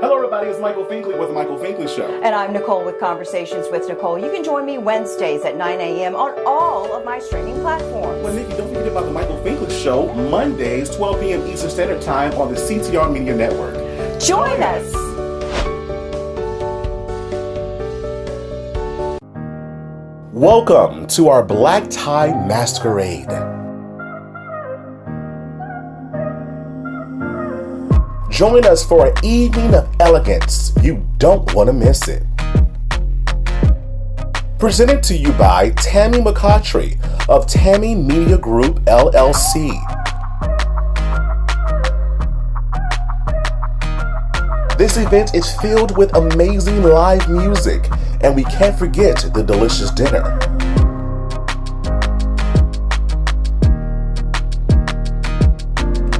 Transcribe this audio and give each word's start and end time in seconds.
Hello, 0.00 0.14
everybody. 0.14 0.46
It's 0.48 0.60
Michael 0.60 0.84
Finkley 0.84 1.18
with 1.18 1.26
the 1.26 1.34
Michael 1.34 1.58
Finkley 1.58 1.88
Show. 1.88 2.06
And 2.22 2.32
I'm 2.32 2.52
Nicole 2.52 2.84
with 2.84 3.00
Conversations 3.00 3.66
with 3.72 3.88
Nicole. 3.88 4.16
You 4.16 4.30
can 4.30 4.44
join 4.44 4.64
me 4.64 4.78
Wednesdays 4.78 5.44
at 5.44 5.56
9 5.56 5.80
a.m. 5.80 6.14
on 6.14 6.38
all 6.46 6.96
of 6.96 7.04
my 7.04 7.18
streaming 7.18 7.60
platforms. 7.62 8.22
Well, 8.22 8.32
Nikki, 8.32 8.56
don't 8.56 8.68
forget 8.68 8.86
about 8.86 9.06
the 9.06 9.10
Michael 9.10 9.38
Finkley 9.38 9.82
Show, 9.82 10.14
Mondays, 10.14 10.94
12 10.94 11.20
p.m. 11.20 11.46
Eastern 11.48 11.70
Standard 11.70 12.00
Time 12.00 12.32
on 12.34 12.54
the 12.54 12.60
CTR 12.60 13.12
Media 13.12 13.34
Network. 13.34 13.74
Join 14.22 14.62
us. 14.62 14.92
Welcome 20.32 21.08
to 21.08 21.28
our 21.28 21.42
Black 21.42 21.90
Tie 21.90 22.46
Masquerade. 22.46 23.57
Join 28.38 28.64
us 28.66 28.86
for 28.86 29.08
an 29.08 29.14
evening 29.24 29.74
of 29.74 29.92
elegance. 29.98 30.72
You 30.80 31.04
don't 31.18 31.52
want 31.54 31.66
to 31.66 31.72
miss 31.72 32.06
it. 32.06 32.22
Presented 34.60 35.02
to 35.02 35.16
you 35.16 35.32
by 35.32 35.70
Tammy 35.70 36.18
McCautry 36.18 37.00
of 37.28 37.48
Tammy 37.48 37.96
Media 37.96 38.38
Group 38.38 38.78
LLC. 38.84 39.72
This 44.78 44.98
event 44.98 45.34
is 45.34 45.52
filled 45.56 45.96
with 45.96 46.14
amazing 46.14 46.84
live 46.84 47.28
music, 47.28 47.88
and 48.20 48.36
we 48.36 48.44
can't 48.44 48.78
forget 48.78 49.16
the 49.34 49.42
delicious 49.42 49.90
dinner. 49.90 50.38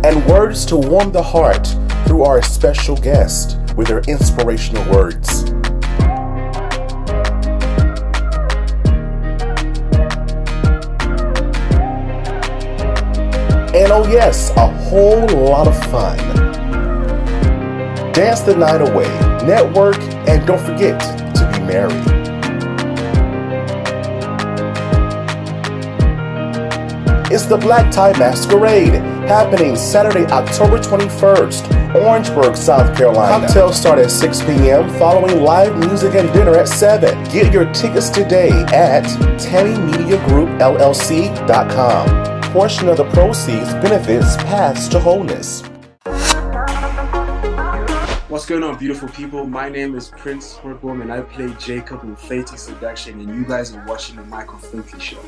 And 0.03 0.27
words 0.27 0.67
to 0.67 0.77
warm 0.77 1.13
the 1.13 1.23
heart 1.23 1.77
through 2.09 2.23
our 2.23 2.41
special 2.41 2.97
guest 2.97 3.59
with 3.77 3.87
their 3.87 4.01
inspirational 4.09 4.83
words. 4.91 5.43
And 13.75 13.93
oh, 13.93 14.09
yes, 14.11 14.51
a 14.57 14.67
whole 14.89 15.29
lot 15.29 15.69
of 15.69 15.79
fun. 15.91 16.17
Dance 18.15 18.41
the 18.41 18.57
night 18.57 18.81
away, 18.81 19.07
network, 19.47 19.99
and 20.27 20.47
don't 20.47 20.59
forget 20.61 20.99
to 21.37 21.51
be 21.53 21.61
merry. 21.67 21.93
It's 27.31 27.45
the 27.45 27.59
Black 27.59 27.93
Tie 27.93 28.19
Masquerade 28.19 28.95
happening 29.29 29.77
Saturday, 29.77 30.25
October 30.33 30.79
21st, 30.79 31.78
Orangeburg, 31.99 32.57
South 32.57 32.97
Carolina. 32.97 33.47
Cocktails 33.47 33.79
start 33.79 33.99
at 33.99 34.11
6 34.11 34.41
p.m. 34.43 34.89
following 34.99 35.43
live 35.43 35.77
music 35.79 36.15
and 36.15 36.33
dinner 36.33 36.57
at 36.57 36.69
7. 36.69 37.25
Get 37.25 37.53
your 37.53 37.71
tickets 37.73 38.11
today 38.11 38.51
at 38.73 39.05
TammyMediaGroupLLC.com. 39.41 42.41
Portion 42.53 42.89
of 42.89 42.97
the 42.97 43.05
proceeds 43.11 43.73
benefits 43.75 44.37
Paths 44.39 44.89
to 44.89 44.99
Wholeness. 44.99 45.63
What's 48.29 48.47
going 48.47 48.63
on, 48.63 48.79
beautiful 48.79 49.09
people? 49.09 49.47
My 49.47 49.69
name 49.69 49.95
is 49.95 50.11
Prince 50.11 50.55
Hortboom, 50.55 51.03
and 51.03 51.13
I 51.13 51.23
play 51.23 51.53
Jacob 51.59 52.05
in 52.05 52.15
Fate 52.15 52.49
Seduction, 52.49 53.21
and 53.21 53.35
you 53.35 53.45
guys 53.45 53.75
are 53.75 53.85
watching 53.87 54.17
the 54.17 54.25
Michael 54.25 54.59
Finkley 54.59 55.01
Show. 55.01 55.19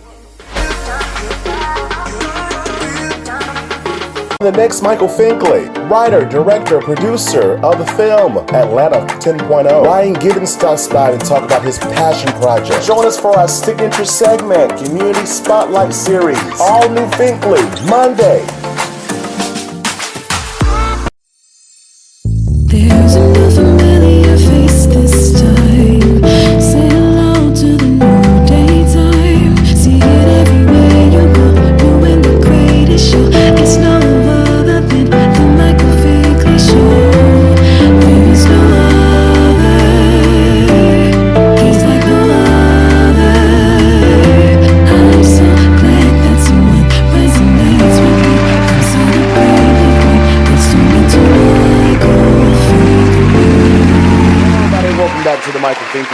The 4.41 4.53
next 4.53 4.81
Michael 4.81 5.07
Finkley, 5.07 5.69
writer, 5.91 6.25
director, 6.25 6.81
producer 6.81 7.63
of 7.63 7.77
the 7.77 7.85
film 7.85 8.39
Atlanta 8.39 9.01
10.0. 9.21 9.85
Ryan 9.85 10.15
Givins 10.15 10.55
stops 10.55 10.89
by 10.89 11.11
to 11.11 11.19
talk 11.19 11.45
about 11.45 11.63
his 11.63 11.77
passion 11.77 12.33
project. 12.41 12.87
Join 12.87 13.05
us 13.05 13.21
for 13.21 13.39
our 13.39 13.47
signature 13.47 14.07
segment, 14.07 14.83
Community 14.83 15.27
Spotlight 15.27 15.93
Series. 15.93 16.39
All 16.59 16.89
new 16.89 17.05
Finkley, 17.11 17.61
Monday. 17.91 18.41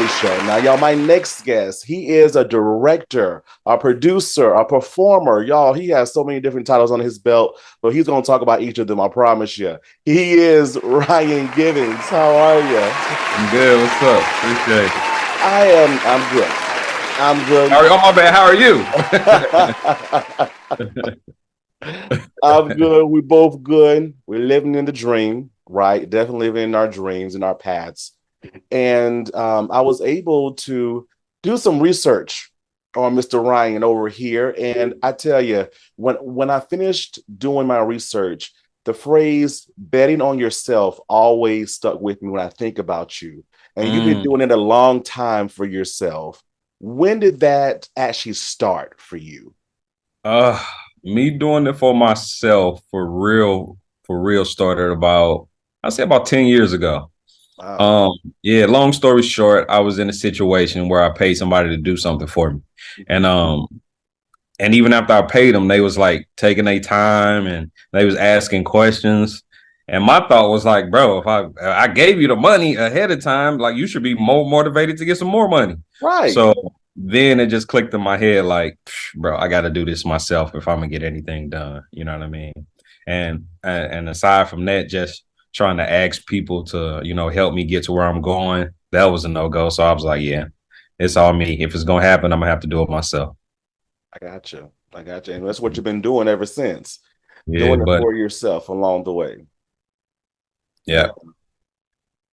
Show. 0.06 0.36
Now, 0.46 0.56
y'all, 0.56 0.78
my 0.78 0.94
next 0.94 1.42
guest, 1.44 1.84
he 1.84 2.08
is 2.08 2.36
a 2.36 2.44
director, 2.44 3.42
a 3.66 3.76
producer, 3.76 4.54
a 4.54 4.64
performer. 4.64 5.42
Y'all, 5.42 5.72
he 5.72 5.88
has 5.88 6.12
so 6.12 6.24
many 6.24 6.40
different 6.40 6.66
titles 6.66 6.90
on 6.90 7.00
his 7.00 7.18
belt, 7.18 7.58
but 7.82 7.92
he's 7.92 8.06
going 8.06 8.22
to 8.22 8.26
talk 8.26 8.42
about 8.42 8.62
each 8.62 8.78
of 8.78 8.86
them, 8.86 9.00
I 9.00 9.08
promise 9.08 9.58
you. 9.58 9.78
He 10.04 10.34
is 10.34 10.78
Ryan 10.82 11.50
Givins. 11.54 12.00
How 12.00 12.36
are 12.36 12.60
you? 12.60 12.78
I'm 12.78 13.50
good. 13.50 13.80
What's 13.80 14.02
up? 14.02 14.22
Appreciate 14.38 14.86
it. 14.86 14.92
I 15.42 15.66
am, 15.66 15.98
I'm 16.04 16.22
good. 16.34 16.50
I'm 17.18 17.48
good. 17.48 17.70
How 17.70 17.80
are, 17.80 17.88
oh, 17.88 17.98
my 17.98 18.12
bad. 18.12 18.34
How 18.34 18.44
are 18.44 18.54
you? 18.54 18.84
I'm 22.42 22.68
good. 22.76 23.06
We're 23.06 23.22
both 23.22 23.62
good. 23.62 24.14
We're 24.26 24.40
living 24.40 24.74
in 24.74 24.84
the 24.84 24.92
dream, 24.92 25.50
right? 25.68 26.08
Definitely 26.08 26.48
living 26.48 26.70
in 26.70 26.74
our 26.74 26.88
dreams 26.88 27.34
and 27.34 27.44
our 27.44 27.54
paths. 27.54 28.15
And 28.70 29.32
um, 29.34 29.70
I 29.72 29.80
was 29.82 30.00
able 30.00 30.54
to 30.54 31.06
do 31.42 31.56
some 31.56 31.80
research 31.80 32.50
on 32.96 33.14
Mr. 33.14 33.42
Ryan 33.44 33.84
over 33.84 34.08
here. 34.08 34.54
And 34.58 34.94
I 35.02 35.12
tell 35.12 35.40
you, 35.40 35.68
when 35.96 36.16
when 36.16 36.50
I 36.50 36.60
finished 36.60 37.20
doing 37.38 37.66
my 37.66 37.78
research, 37.80 38.52
the 38.84 38.94
phrase 38.94 39.68
betting 39.76 40.20
on 40.20 40.38
yourself 40.38 40.98
always 41.08 41.74
stuck 41.74 42.00
with 42.00 42.22
me 42.22 42.30
when 42.30 42.40
I 42.40 42.48
think 42.48 42.78
about 42.78 43.20
you. 43.20 43.44
And 43.76 43.92
you've 43.92 44.04
been 44.04 44.20
Mm. 44.20 44.22
doing 44.22 44.40
it 44.42 44.50
a 44.52 44.56
long 44.56 45.02
time 45.02 45.48
for 45.48 45.66
yourself. 45.66 46.42
When 46.80 47.20
did 47.20 47.40
that 47.40 47.88
actually 47.96 48.34
start 48.34 49.00
for 49.00 49.16
you? 49.16 49.54
uh, 50.24 50.60
me 51.04 51.30
doing 51.30 51.66
it 51.66 51.74
for 51.76 51.94
myself 51.94 52.80
for 52.90 53.06
real, 53.06 53.78
for 54.04 54.20
real 54.20 54.44
started 54.44 54.90
about, 54.90 55.48
I 55.82 55.90
say 55.90 56.02
about 56.02 56.26
10 56.26 56.46
years 56.46 56.72
ago. 56.72 57.10
Wow. 57.58 57.78
Um, 57.78 58.32
yeah, 58.42 58.66
long 58.66 58.92
story 58.92 59.22
short, 59.22 59.66
I 59.68 59.80
was 59.80 59.98
in 59.98 60.08
a 60.10 60.12
situation 60.12 60.88
where 60.88 61.02
I 61.02 61.10
paid 61.10 61.34
somebody 61.34 61.70
to 61.70 61.76
do 61.76 61.96
something 61.96 62.26
for 62.28 62.50
me. 62.52 62.60
And 63.08 63.26
um 63.26 63.66
and 64.58 64.74
even 64.74 64.92
after 64.92 65.12
I 65.12 65.22
paid 65.22 65.54
them, 65.54 65.68
they 65.68 65.80
was 65.80 65.98
like 65.98 66.28
taking 66.36 66.64
their 66.64 66.80
time 66.80 67.46
and 67.46 67.70
they 67.92 68.04
was 68.04 68.16
asking 68.16 68.64
questions. 68.64 69.42
And 69.88 70.02
my 70.02 70.26
thought 70.26 70.50
was 70.50 70.64
like, 70.64 70.90
bro, 70.90 71.18
if 71.18 71.26
I 71.26 71.46
I 71.62 71.88
gave 71.88 72.20
you 72.20 72.28
the 72.28 72.36
money 72.36 72.74
ahead 72.76 73.10
of 73.10 73.22
time, 73.22 73.58
like 73.58 73.76
you 73.76 73.86
should 73.86 74.02
be 74.02 74.14
more 74.14 74.48
motivated 74.48 74.96
to 74.98 75.04
get 75.04 75.18
some 75.18 75.28
more 75.28 75.48
money. 75.48 75.76
right. 76.02 76.32
So 76.32 76.54
then 76.96 77.40
it 77.40 77.48
just 77.48 77.68
clicked 77.68 77.92
in 77.92 78.00
my 78.00 78.16
head, 78.16 78.46
like, 78.46 78.78
bro, 79.14 79.36
I 79.36 79.48
got 79.48 79.62
to 79.62 79.70
do 79.70 79.84
this 79.84 80.04
myself 80.06 80.54
if 80.54 80.66
I'm 80.66 80.78
gonna 80.78 80.88
get 80.88 81.02
anything 81.02 81.50
done. 81.50 81.84
You 81.92 82.04
know 82.04 82.12
what 82.12 82.24
I 82.24 82.28
mean? 82.28 82.66
And 83.06 83.46
and 83.62 83.92
and 83.92 84.08
aside 84.08 84.48
from 84.48 84.64
that, 84.64 84.88
just 84.88 85.22
trying 85.56 85.78
to 85.78 85.90
ask 85.90 86.26
people 86.26 86.64
to, 86.64 87.00
you 87.02 87.14
know, 87.14 87.28
help 87.30 87.54
me 87.54 87.64
get 87.64 87.84
to 87.84 87.92
where 87.92 88.06
I'm 88.06 88.20
going, 88.20 88.70
that 88.92 89.06
was 89.06 89.24
a 89.24 89.28
no 89.28 89.48
go. 89.48 89.68
So 89.70 89.84
I 89.84 89.92
was 89.92 90.04
like, 90.04 90.22
yeah, 90.22 90.46
it's 90.98 91.16
all 91.16 91.32
me. 91.32 91.62
If 91.62 91.74
it's 91.74 91.84
gonna 91.84 92.04
happen, 92.04 92.32
I'm 92.32 92.40
gonna 92.40 92.50
have 92.50 92.60
to 92.60 92.66
do 92.68 92.82
it 92.82 92.90
myself. 92.90 93.36
I 94.12 94.18
got 94.24 94.52
you. 94.52 94.70
I 94.94 95.02
got 95.02 95.26
you. 95.28 95.34
And 95.34 95.46
that's 95.46 95.60
what 95.60 95.76
you've 95.76 95.84
been 95.84 96.02
doing 96.02 96.28
ever 96.28 96.46
since. 96.46 97.00
Yeah, 97.46 97.66
doing 97.66 97.80
it 97.80 97.86
but 97.86 98.00
for 98.00 98.14
yourself 98.14 98.68
along 98.68 99.04
the 99.04 99.12
way. 99.12 99.46
yeah, 100.86 101.10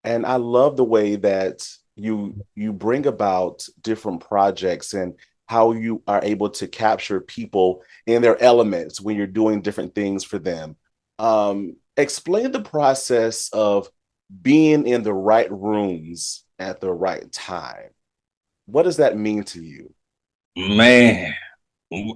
And 0.04 0.26
I 0.26 0.36
love 0.36 0.78
the 0.78 0.84
way 0.84 1.16
that 1.18 1.68
you 1.96 2.44
you 2.56 2.74
bring 2.74 3.06
about 3.06 3.66
different 3.82 4.22
projects 4.22 4.94
and 4.94 5.16
how 5.48 5.72
you 5.74 6.02
are 6.08 6.22
able 6.24 6.50
to 6.50 6.68
capture 6.68 7.22
people 7.22 7.84
in 8.08 8.22
their 8.22 8.42
elements 8.42 9.00
when 9.00 9.16
you're 9.16 9.28
doing 9.28 9.62
different 9.62 9.94
things 9.94 10.24
for 10.24 10.40
them. 10.40 10.76
Um, 11.20 11.76
explain 11.98 12.52
the 12.52 12.62
process 12.62 13.50
of 13.54 13.90
being 14.42 14.88
in 14.88 15.04
the 15.04 15.14
right 15.14 15.52
rooms 15.52 16.46
at 16.60 16.82
the 16.82 16.92
right 16.92 17.32
time. 17.32 17.90
What 18.66 18.84
does 18.84 18.98
that 18.98 19.18
mean 19.18 19.44
to 19.46 19.62
you? 19.62 19.94
man, 20.56 21.34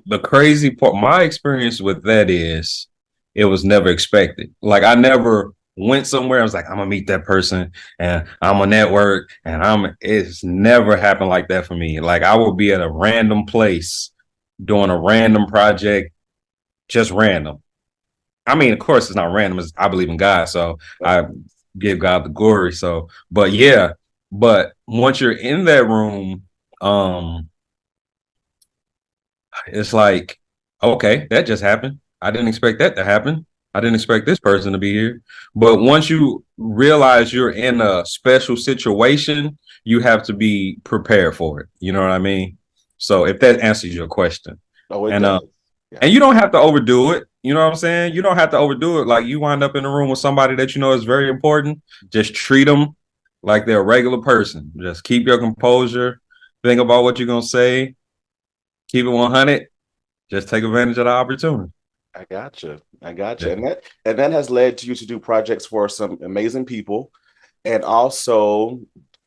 the 0.05 0.19
crazy 0.19 0.71
part, 0.71 0.95
my 0.95 1.23
experience 1.23 1.81
with 1.81 2.03
that 2.03 2.29
is 2.29 2.87
it 3.35 3.45
was 3.45 3.63
never 3.63 3.89
expected. 3.89 4.53
Like 4.61 4.83
I 4.83 4.95
never 4.95 5.53
went 5.75 6.07
somewhere. 6.07 6.39
I 6.39 6.43
was 6.43 6.53
like, 6.53 6.65
I'm 6.69 6.77
gonna 6.77 6.87
meet 6.87 7.07
that 7.07 7.23
person 7.23 7.71
and 7.99 8.27
I'm 8.41 8.61
a 8.61 8.67
network 8.67 9.29
and 9.45 9.61
I'm 9.61 9.95
it's 10.01 10.43
never 10.43 10.97
happened 10.97 11.29
like 11.29 11.47
that 11.49 11.65
for 11.65 11.75
me. 11.75 11.99
Like 11.99 12.23
I 12.23 12.35
will 12.35 12.53
be 12.53 12.73
at 12.73 12.81
a 12.81 12.89
random 12.89 13.45
place 13.45 14.11
doing 14.63 14.89
a 14.89 14.99
random 14.99 15.45
project, 15.45 16.13
just 16.87 17.11
random. 17.11 17.61
I 18.47 18.55
mean, 18.55 18.73
of 18.73 18.79
course, 18.79 19.07
it's 19.07 19.15
not 19.15 19.33
random. 19.33 19.59
It's, 19.59 19.73
I 19.77 19.89
believe 19.89 20.09
in 20.09 20.17
God, 20.17 20.45
so 20.45 20.79
I 21.03 21.25
give 21.77 21.99
God 21.99 22.25
the 22.25 22.29
glory. 22.29 22.71
So, 22.71 23.09
but 23.29 23.51
yeah, 23.51 23.91
but 24.31 24.73
once 24.87 25.19
you're 25.19 25.37
in 25.37 25.65
that 25.65 25.85
room, 25.85 26.43
um, 26.81 27.49
it's 29.67 29.93
like, 29.93 30.39
okay, 30.81 31.27
that 31.29 31.45
just 31.45 31.61
happened. 31.61 31.99
I 32.21 32.31
didn't 32.31 32.47
expect 32.47 32.79
that 32.79 32.95
to 32.95 33.03
happen. 33.03 33.45
I 33.73 33.79
didn't 33.79 33.95
expect 33.95 34.25
this 34.25 34.39
person 34.39 34.71
to 34.71 34.79
be 34.79 34.93
here. 34.93 35.21
But 35.53 35.81
once 35.81 36.09
you 36.09 36.43
realize 36.57 37.33
you're 37.33 37.51
in 37.51 37.81
a 37.81 38.05
special 38.05 38.55
situation, 38.55 39.57
you 39.83 39.99
have 39.99 40.23
to 40.23 40.33
be 40.33 40.79
prepared 40.83 41.35
for 41.35 41.61
it. 41.61 41.69
You 41.79 41.91
know 41.91 42.01
what 42.01 42.11
I 42.11 42.17
mean? 42.17 42.57
So 42.97 43.25
if 43.25 43.39
that 43.41 43.59
answers 43.59 43.93
your 43.93 44.07
question. 44.07 44.59
Oh, 44.89 45.07
And, 45.07 45.25
uh, 45.25 45.41
And 46.01 46.11
you 46.11 46.19
don't 46.19 46.35
have 46.35 46.51
to 46.51 46.57
overdo 46.57 47.11
it. 47.11 47.27
You 47.43 47.53
know 47.53 47.63
what 47.63 47.71
I'm 47.71 47.77
saying? 47.77 48.13
You 48.13 48.21
don't 48.21 48.35
have 48.35 48.51
to 48.51 48.57
overdo 48.57 48.99
it. 48.99 49.07
Like 49.07 49.25
you 49.25 49.39
wind 49.39 49.63
up 49.63 49.75
in 49.75 49.85
a 49.85 49.89
room 49.89 50.09
with 50.09 50.19
somebody 50.19 50.55
that 50.55 50.75
you 50.75 50.81
know 50.81 50.91
is 50.91 51.05
very 51.05 51.29
important. 51.29 51.81
Just 52.09 52.33
treat 52.33 52.65
them 52.65 52.95
like 53.41 53.65
they're 53.65 53.79
a 53.79 53.83
regular 53.83 54.21
person. 54.21 54.71
Just 54.77 55.03
keep 55.03 55.25
your 55.25 55.37
composure. 55.37 56.19
Think 56.63 56.81
about 56.81 57.03
what 57.03 57.17
you're 57.19 57.27
gonna 57.27 57.41
say. 57.41 57.95
Keep 58.89 59.05
it 59.05 59.09
100. 59.09 59.67
Just 60.29 60.49
take 60.49 60.63
advantage 60.63 60.97
of 60.97 61.05
the 61.05 61.11
opportunity. 61.11 61.71
I 62.13 62.25
gotcha. 62.29 62.81
I 63.01 63.13
gotcha. 63.13 63.47
Yeah. 63.47 63.53
And 63.53 63.67
that 63.67 63.83
and 64.03 64.19
that 64.19 64.31
has 64.31 64.49
led 64.49 64.77
to 64.79 64.87
you 64.87 64.95
to 64.95 65.05
do 65.05 65.19
projects 65.19 65.65
for 65.65 65.87
some 65.87 66.19
amazing 66.21 66.65
people 66.65 67.11
and 67.63 67.83
also 67.83 68.81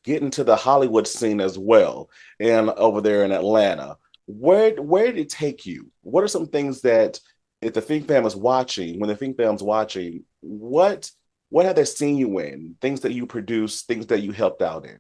get 0.05 0.23
into 0.23 0.45
the 0.45 0.57
Hollywood 0.57 1.07
scene 1.07 1.41
as 1.41 1.59
well 1.59 2.11
and 2.39 2.71
over 2.71 3.01
there 3.01 3.25
in 3.25 3.33
Atlanta. 3.33 3.97
Where 4.39 4.75
where 4.77 5.07
did 5.07 5.19
it 5.19 5.31
take 5.31 5.67
you? 5.67 5.91
What 6.03 6.25
are 6.25 6.29
some 6.29 6.47
things 6.47 6.83
that 6.83 7.21
if 7.61 7.75
the 7.75 7.83
Fink 7.83 8.09
Fam 8.09 8.25
is 8.25 8.37
watching, 8.37 8.99
when 8.99 9.09
the 9.09 9.17
Fink 9.17 9.37
Fam's 9.37 9.63
watching, 9.63 10.25
what 10.41 11.11
what 11.51 11.67
have 11.67 11.77
they 11.77 11.85
seen 11.85 12.17
you 12.17 12.39
in? 12.39 12.77
Things 12.81 13.01
that 13.01 13.13
you 13.13 13.27
produced, 13.27 13.87
things 13.87 14.07
that 14.07 14.21
you 14.21 14.33
helped 14.33 14.63
out 14.63 14.87
in. 14.87 14.99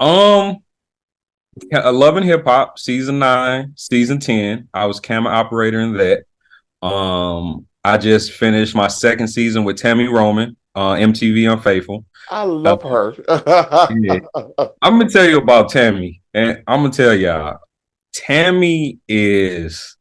Um, 0.00 0.62
and 1.70 2.24
Hip 2.24 2.44
Hop 2.44 2.78
season 2.78 3.18
nine, 3.18 3.74
season 3.76 4.18
ten. 4.18 4.68
I 4.72 4.86
was 4.86 4.98
camera 4.98 5.32
operator 5.32 5.80
in 5.80 5.92
that. 5.94 6.24
Um, 6.86 7.66
I 7.84 7.98
just 7.98 8.32
finished 8.32 8.74
my 8.74 8.88
second 8.88 9.28
season 9.28 9.64
with 9.64 9.76
Tami 9.76 10.10
Roman, 10.10 10.56
uh, 10.74 10.92
MTV 10.92 11.52
Unfaithful. 11.52 12.06
I 12.30 12.44
love 12.44 12.82
her. 12.82 13.14
Yeah. 14.00 14.20
I'm 14.80 14.98
gonna 14.98 15.10
tell 15.10 15.28
you 15.28 15.38
about 15.38 15.68
Tammy, 15.68 16.22
and 16.32 16.62
I'm 16.66 16.82
gonna 16.82 16.90
tell 16.90 17.14
y'all, 17.14 17.58
Tammy 18.12 18.98
is 19.08 19.96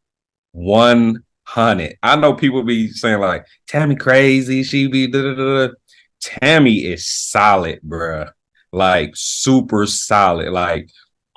one 0.52 1.24
hundred. 1.44 1.98
I 2.04 2.16
know 2.16 2.34
people 2.34 2.64
be 2.64 2.90
saying 2.90 3.20
like 3.20 3.46
Tammy 3.68 3.96
crazy, 3.96 4.64
she 4.64 4.88
be 4.88 5.08
da 5.08 5.22
da 5.22 5.34
da. 5.36 5.68
da." 5.68 5.74
Tammy 6.22 6.86
is 6.86 7.08
solid, 7.10 7.82
bruh. 7.86 8.32
Like 8.72 9.12
super 9.16 9.86
solid. 9.86 10.50
Like 10.52 10.90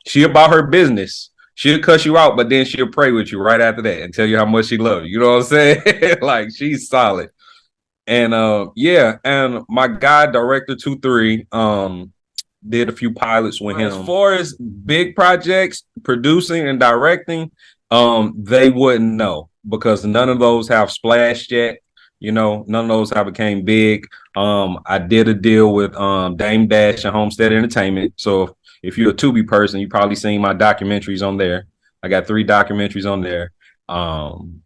she 0.06 0.22
about 0.22 0.50
her 0.50 0.66
business. 0.66 1.30
She'll 1.56 1.80
cuss 1.80 2.04
you 2.04 2.18
out, 2.18 2.36
but 2.36 2.48
then 2.48 2.64
she'll 2.64 2.90
pray 2.90 3.12
with 3.12 3.30
you 3.30 3.40
right 3.40 3.60
after 3.60 3.80
that 3.82 4.02
and 4.02 4.12
tell 4.12 4.26
you 4.26 4.36
how 4.36 4.44
much 4.44 4.66
she 4.66 4.76
loves 4.76 5.06
you. 5.06 5.12
You 5.12 5.20
know 5.20 5.30
what 5.36 5.36
I'm 5.36 5.42
saying? 5.44 6.16
like 6.22 6.48
she's 6.54 6.88
solid. 6.88 7.30
And 8.06 8.34
uh 8.34 8.68
yeah, 8.76 9.16
and 9.24 9.62
my 9.68 9.88
guy 9.88 10.26
director 10.26 10.74
2-3 10.74 11.52
um 11.54 12.12
did 12.68 12.88
a 12.88 12.92
few 12.92 13.12
pilots 13.12 13.60
with 13.60 13.76
him. 13.76 13.92
As 13.92 14.06
far 14.06 14.34
as 14.34 14.54
big 14.54 15.14
projects, 15.14 15.84
producing 16.02 16.68
and 16.68 16.80
directing, 16.80 17.50
um, 17.90 18.34
they 18.36 18.70
wouldn't 18.70 19.14
know 19.14 19.48
because 19.68 20.04
none 20.04 20.28
of 20.28 20.38
those 20.38 20.68
have 20.68 20.90
splashed 20.90 21.50
yet. 21.50 21.78
You 22.20 22.32
know, 22.32 22.64
none 22.66 22.84
of 22.84 22.88
those 22.88 23.10
have 23.10 23.26
became 23.26 23.64
big. 23.64 24.06
Um, 24.34 24.80
I 24.86 24.98
did 24.98 25.28
a 25.28 25.34
deal 25.34 25.74
with 25.74 25.94
um 25.96 26.36
Dame 26.36 26.66
Dash 26.66 27.04
and 27.04 27.14
Homestead 27.14 27.52
Entertainment. 27.52 28.14
So 28.16 28.56
if 28.82 28.96
you're 28.96 29.10
a 29.10 29.14
Tubi 29.14 29.46
person, 29.46 29.80
you 29.80 29.88
probably 29.88 30.16
seen 30.16 30.40
my 30.40 30.54
documentaries 30.54 31.26
on 31.26 31.36
there. 31.36 31.66
I 32.02 32.08
got 32.08 32.26
three 32.26 32.44
documentaries 32.44 33.10
on 33.10 33.20
there. 33.20 33.52
Um 33.88 34.62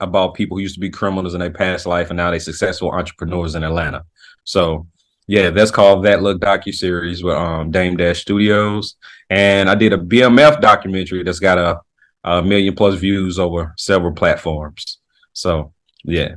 about 0.00 0.34
people 0.34 0.56
who 0.56 0.62
used 0.62 0.74
to 0.74 0.80
be 0.80 0.90
criminals 0.90 1.34
in 1.34 1.40
their 1.40 1.50
past 1.50 1.84
life 1.84 2.10
and 2.10 2.16
now 2.16 2.30
they're 2.30 2.38
successful 2.38 2.92
entrepreneurs 2.92 3.56
in 3.56 3.64
Atlanta. 3.64 4.04
So 4.44 4.86
yeah, 5.28 5.50
that's 5.50 5.70
called 5.70 6.04
That 6.04 6.22
Look 6.22 6.40
docu 6.40 6.74
series 6.74 7.22
with 7.22 7.36
um 7.36 7.70
Dame 7.70 7.96
Dash 7.96 8.20
Studios, 8.22 8.96
and 9.30 9.70
I 9.70 9.76
did 9.76 9.92
a 9.92 9.98
BMF 9.98 10.60
documentary 10.60 11.22
that's 11.22 11.40
got 11.40 11.58
a, 11.58 11.80
a 12.24 12.42
million 12.42 12.74
plus 12.74 12.96
views 12.98 13.38
over 13.38 13.74
several 13.78 14.12
platforms. 14.12 14.98
So 15.34 15.72
yeah, 16.04 16.36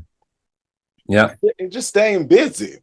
yeah, 1.08 1.34
And 1.60 1.72
just 1.72 1.90
staying 1.90 2.28
busy. 2.28 2.78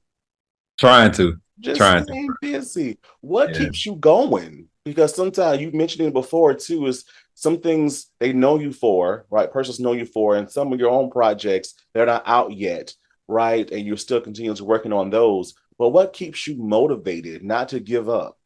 trying 0.78 1.12
to. 1.12 1.36
Just 1.60 1.78
Trying 1.78 2.06
to. 2.06 2.34
busy. 2.40 2.98
What 3.20 3.50
Yeah. 3.50 3.58
keeps 3.58 3.84
you 3.86 3.96
going? 3.96 4.68
Because 4.84 5.14
sometimes 5.14 5.60
you 5.60 5.72
mentioned 5.72 6.06
it 6.06 6.12
before 6.12 6.54
too, 6.54 6.86
is 6.86 7.04
some 7.34 7.60
things 7.60 8.06
they 8.20 8.32
know 8.32 8.58
you 8.58 8.72
for, 8.72 9.26
right? 9.30 9.52
Persons 9.52 9.80
know 9.80 9.92
you 9.92 10.06
for, 10.06 10.36
and 10.36 10.50
some 10.50 10.72
of 10.72 10.78
your 10.80 10.90
own 10.90 11.10
projects, 11.10 11.74
they're 11.94 12.06
not 12.06 12.22
out 12.26 12.52
yet, 12.52 12.94
right? 13.26 13.70
And 13.70 13.84
you're 13.86 13.96
still 13.96 14.20
continuously 14.20 14.66
working 14.66 14.92
on 14.92 15.10
those. 15.10 15.54
But 15.78 15.90
what 15.90 16.12
keeps 16.12 16.46
you 16.46 16.56
motivated 16.56 17.42
not 17.44 17.68
to 17.70 17.80
give 17.80 18.08
up? 18.08 18.38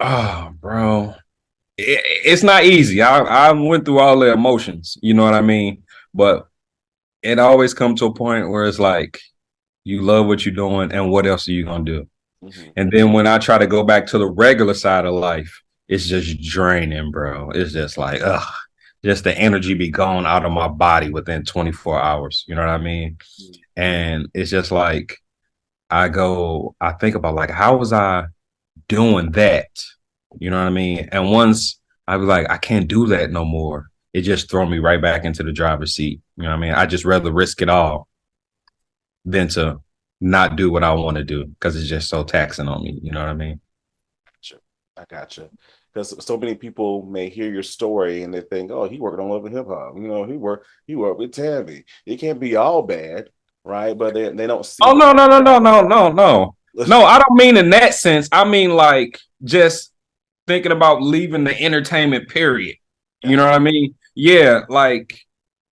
Oh, 0.00 0.52
bro, 0.60 1.14
it, 1.78 2.00
it's 2.24 2.42
not 2.42 2.64
easy. 2.64 3.02
I 3.02 3.18
I 3.20 3.52
went 3.52 3.84
through 3.84 4.00
all 4.00 4.18
the 4.18 4.32
emotions. 4.32 4.96
You 5.02 5.14
know 5.14 5.24
what 5.24 5.34
I 5.34 5.40
mean? 5.40 5.82
But 6.12 6.46
it 7.22 7.38
always 7.38 7.74
comes 7.74 8.00
to 8.00 8.06
a 8.06 8.14
point 8.14 8.50
where 8.50 8.64
it's 8.64 8.78
like 8.78 9.20
you 9.84 10.02
love 10.02 10.26
what 10.26 10.44
you're 10.44 10.54
doing, 10.54 10.92
and 10.92 11.10
what 11.10 11.26
else 11.26 11.48
are 11.48 11.52
you 11.52 11.64
gonna 11.64 11.84
do? 11.84 12.08
Mhm. 12.42 12.72
And 12.76 12.92
then 12.92 13.12
when 13.12 13.26
I 13.26 13.38
try 13.38 13.58
to 13.58 13.66
go 13.66 13.82
back 13.84 14.06
to 14.08 14.18
the 14.18 14.30
regular 14.30 14.74
side 14.74 15.04
of 15.06 15.14
life, 15.14 15.62
it's 15.88 16.06
just 16.06 16.40
draining, 16.42 17.10
bro. 17.10 17.50
It's 17.50 17.72
just 17.72 17.98
like, 17.98 18.20
ugh, 18.22 18.52
just 19.04 19.24
the 19.24 19.36
energy 19.36 19.74
be 19.74 19.90
gone 19.90 20.26
out 20.26 20.44
of 20.44 20.52
my 20.52 20.68
body 20.68 21.10
within 21.10 21.44
24 21.44 22.00
hours. 22.00 22.44
You 22.48 22.54
know 22.54 22.62
what 22.62 22.70
I 22.70 22.78
mean? 22.78 23.18
And 23.76 24.28
it's 24.34 24.50
just 24.50 24.70
like, 24.72 25.16
I 25.94 26.08
go, 26.08 26.74
I 26.80 26.90
think 26.90 27.14
about 27.14 27.36
like, 27.36 27.50
how 27.50 27.76
was 27.76 27.92
I 27.92 28.26
doing 28.88 29.30
that? 29.32 29.68
You 30.40 30.50
know 30.50 30.58
what 30.58 30.66
I 30.66 30.70
mean? 30.70 31.08
And 31.12 31.30
once 31.30 31.80
I 32.08 32.16
was 32.16 32.26
like, 32.26 32.50
I 32.50 32.56
can't 32.56 32.88
do 32.88 33.06
that 33.06 33.30
no 33.30 33.44
more, 33.44 33.90
it 34.12 34.22
just 34.22 34.50
throw 34.50 34.66
me 34.66 34.80
right 34.80 35.00
back 35.00 35.24
into 35.24 35.44
the 35.44 35.52
driver's 35.52 35.94
seat. 35.94 36.20
You 36.36 36.42
know 36.42 36.48
what 36.48 36.56
I 36.56 36.60
mean? 36.60 36.72
I 36.72 36.86
just 36.86 37.04
rather 37.04 37.32
risk 37.32 37.62
it 37.62 37.68
all 37.68 38.08
than 39.24 39.46
to 39.50 39.82
not 40.20 40.56
do 40.56 40.68
what 40.68 40.82
I 40.82 40.92
want 40.94 41.16
to 41.16 41.22
do 41.22 41.44
because 41.44 41.76
it's 41.76 41.88
just 41.88 42.08
so 42.08 42.24
taxing 42.24 42.66
on 42.66 42.82
me. 42.82 42.98
You 43.00 43.12
know 43.12 43.20
what 43.20 43.28
I 43.28 43.34
mean? 43.34 43.60
Sure. 44.40 44.58
I 44.96 45.04
gotcha. 45.08 45.48
Because 45.92 46.24
so 46.26 46.36
many 46.36 46.56
people 46.56 47.06
may 47.06 47.28
hear 47.28 47.52
your 47.52 47.62
story 47.62 48.24
and 48.24 48.34
they 48.34 48.40
think, 48.40 48.72
"Oh, 48.72 48.88
he 48.88 48.98
worked 48.98 49.20
on 49.20 49.28
Love 49.28 49.44
and 49.44 49.54
Hip 49.54 49.68
Hop." 49.68 49.94
You 49.94 50.08
know, 50.08 50.24
he 50.24 50.36
worked 50.36 50.66
he 50.88 50.96
worked 50.96 51.20
with 51.20 51.30
Tammy. 51.30 51.84
It 52.04 52.18
can't 52.18 52.40
be 52.40 52.56
all 52.56 52.82
bad, 52.82 53.28
right? 53.64 53.96
But 53.96 54.14
they 54.14 54.30
they 54.30 54.46
don't 54.46 54.64
see. 54.64 54.82
Oh 54.82 54.92
no, 54.92 55.12
no, 55.12 55.26
no, 55.26 55.40
no, 55.40 55.58
no, 55.58 55.82
no, 55.82 56.12
no. 56.12 56.56
No, 56.74 57.04
I 57.04 57.18
don't 57.18 57.36
mean 57.36 57.56
in 57.56 57.70
that 57.70 57.94
sense. 57.94 58.28
I 58.32 58.44
mean 58.44 58.70
like 58.70 59.18
just 59.42 59.92
thinking 60.46 60.72
about 60.72 61.02
leaving 61.02 61.44
the 61.44 61.58
entertainment 61.60 62.28
period. 62.28 62.76
You 63.22 63.36
know 63.36 63.44
what 63.44 63.54
I 63.54 63.58
mean? 63.58 63.94
Yeah, 64.14 64.62
like 64.68 65.18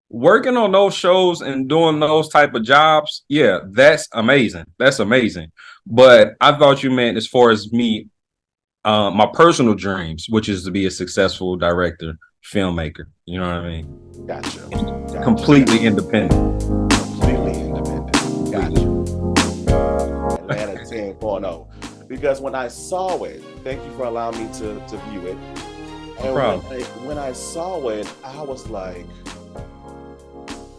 working 0.09 0.57
on 0.57 0.73
those 0.73 0.95
shows 0.95 1.41
and 1.41 1.69
doing 1.69 2.01
those 2.01 2.29
type 2.29 2.55
of 2.55 2.65
jobs. 2.65 3.25
Yeah, 3.29 3.61
that's 3.71 4.09
amazing. 4.13 4.67
That's 4.79 5.01
amazing. 5.01 5.53
But 5.87 6.35
I 6.41 6.57
thought 6.57 6.83
you 6.83 6.91
meant 6.91 7.17
as 7.17 7.27
far 7.27 7.51
as 7.51 7.73
me, 7.73 8.09
uh, 8.85 9.11
my 9.11 9.29
personal 9.33 9.75
dreams, 9.75 10.27
which 10.29 10.49
is 10.49 10.65
to 10.65 10.71
be 10.71 10.87
a 10.87 10.91
successful 10.91 11.57
director, 11.57 12.15
filmmaker. 12.53 13.07
You 13.27 13.41
know 13.41 13.47
what 13.47 13.57
I 13.57 13.69
mean? 13.69 14.27
Gotcha. 14.27 14.69
Gotcha. 14.71 15.23
Completely 15.23 15.81
independent. 15.85 16.92
Independent. 18.53 19.27
Gotcha. 19.67 20.43
Atlanta 20.43 20.81
10.0. 20.85 22.09
Because 22.09 22.41
when 22.41 22.55
I 22.55 22.69
saw 22.69 23.23
it, 23.25 23.43
thank 23.65 23.83
you 23.85 23.91
for 23.97 24.05
allowing 24.05 24.39
me 24.39 24.53
to, 24.59 24.87
to 24.87 24.97
view 25.09 25.27
it. 25.27 25.37
And 26.21 26.35
when 26.35 26.45
I, 26.45 26.83
when 27.05 27.19
I 27.19 27.33
saw 27.33 27.89
it, 27.89 28.13
I 28.23 28.43
was 28.43 28.69
like, 28.69 29.07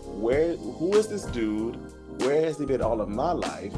where 0.05 0.55
who 0.55 0.95
is 0.95 1.07
this 1.07 1.25
dude? 1.25 1.77
Where 2.21 2.45
has 2.45 2.57
he 2.59 2.65
been 2.65 2.81
all 2.81 3.01
of 3.01 3.09
my 3.09 3.31
life? 3.31 3.73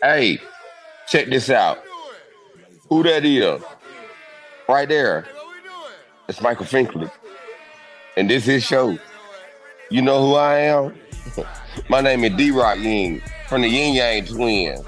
Hey, 0.00 0.38
check 1.08 1.26
this 1.26 1.50
out. 1.50 1.78
Who 2.88 3.02
that 3.02 3.24
is? 3.24 3.60
Right 4.68 4.88
there. 4.88 5.26
It's 6.28 6.42
Michael 6.42 6.66
Finkley. 6.66 7.10
and 8.16 8.28
this 8.28 8.48
is 8.48 8.62
show. 8.62 8.98
You 9.90 10.02
know 10.02 10.26
who 10.26 10.34
I 10.34 10.58
am? 10.58 10.94
My 11.88 12.02
name 12.02 12.24
is 12.24 12.36
D-Roc 12.36 12.78
Ying 12.78 13.22
from 13.48 13.62
the 13.62 13.68
Ying 13.68 13.94
Yang 13.94 14.26
Twins, 14.26 14.80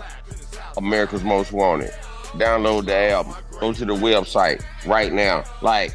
America's 0.77 1.25
Most 1.25 1.53
Wanted. 1.53 1.93
Download 2.33 2.85
the 2.85 3.11
album. 3.11 3.35
Go 3.59 3.73
to 3.73 3.85
the 3.87 3.95
website 3.95 4.63
right 4.87 5.13
now. 5.13 5.45
Like, 5.63 5.95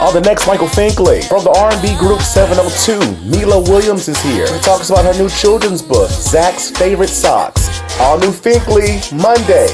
On 0.00 0.14
the 0.14 0.20
next 0.20 0.46
Michael 0.46 0.68
Finkley 0.68 1.26
from 1.28 1.44
the 1.44 1.50
R&B 1.50 1.96
group 1.98 2.20
702, 2.20 2.98
Meelah 3.30 3.68
Williams 3.68 4.08
is 4.08 4.20
here. 4.22 4.46
She 4.46 4.58
talks 4.60 4.88
about 4.90 5.04
her 5.04 5.22
new 5.22 5.28
children's 5.28 5.82
book, 5.82 6.10
Zach's 6.10 6.70
Favorite 6.70 7.08
Socks. 7.08 7.68
All 8.00 8.18
new 8.18 8.30
Finkley 8.30 9.00
Monday. 9.12 9.68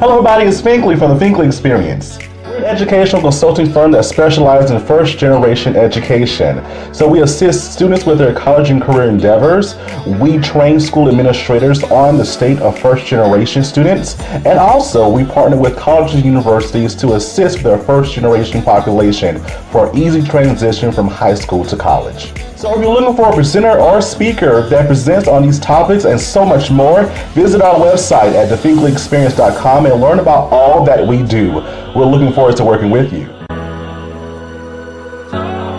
Hello, 0.00 0.14
everybody. 0.14 0.44
It's 0.46 0.60
Finkley 0.60 0.98
from 0.98 1.16
the 1.16 1.24
Finkley 1.24 1.46
Experience. 1.46 2.18
We're 2.42 2.56
an 2.58 2.64
educational 2.64 3.22
consulting 3.22 3.72
firm 3.72 3.92
that 3.92 4.04
specializes 4.04 4.72
in 4.72 4.84
first 4.84 5.18
generation 5.18 5.76
education. 5.76 6.60
So 6.92 7.08
we 7.08 7.22
assist 7.22 7.72
students 7.72 8.04
with 8.04 8.18
their 8.18 8.34
college 8.34 8.70
and 8.70 8.82
career 8.82 9.08
endeavors. 9.08 9.76
We 10.20 10.38
train 10.38 10.80
school 10.80 11.08
administrators 11.08 11.84
on 11.84 12.18
the 12.18 12.24
state 12.24 12.58
of 12.58 12.76
first 12.76 13.06
generation 13.06 13.62
students. 13.62 14.20
And 14.20 14.58
also, 14.58 15.08
we 15.08 15.24
partner 15.24 15.56
with 15.56 15.76
colleges 15.76 16.16
and 16.16 16.24
universities 16.24 16.96
to 16.96 17.14
assist 17.14 17.62
their 17.62 17.78
first 17.78 18.14
generation 18.14 18.62
population 18.62 19.38
for 19.70 19.96
easy 19.96 20.22
transition 20.22 20.90
from 20.90 21.06
high 21.06 21.36
school 21.36 21.64
to 21.66 21.76
college. 21.76 22.32
So 22.64 22.74
if 22.74 22.80
you're 22.80 22.94
looking 22.94 23.14
for 23.14 23.28
a 23.28 23.34
presenter 23.34 23.78
or 23.78 24.00
speaker 24.00 24.66
that 24.70 24.86
presents 24.86 25.28
on 25.28 25.42
these 25.42 25.60
topics 25.60 26.06
and 26.06 26.18
so 26.18 26.46
much 26.46 26.70
more, 26.70 27.04
visit 27.34 27.60
our 27.60 27.74
website 27.74 28.32
at 28.32 28.48
thefinkleyexperience.com 28.48 29.84
and 29.84 30.00
learn 30.00 30.18
about 30.18 30.50
all 30.50 30.82
that 30.86 31.06
we 31.06 31.22
do. 31.24 31.52
We're 31.94 32.06
looking 32.06 32.32
forward 32.32 32.56
to 32.56 32.64
working 32.64 32.90
with 32.90 33.12
you. 33.12 33.26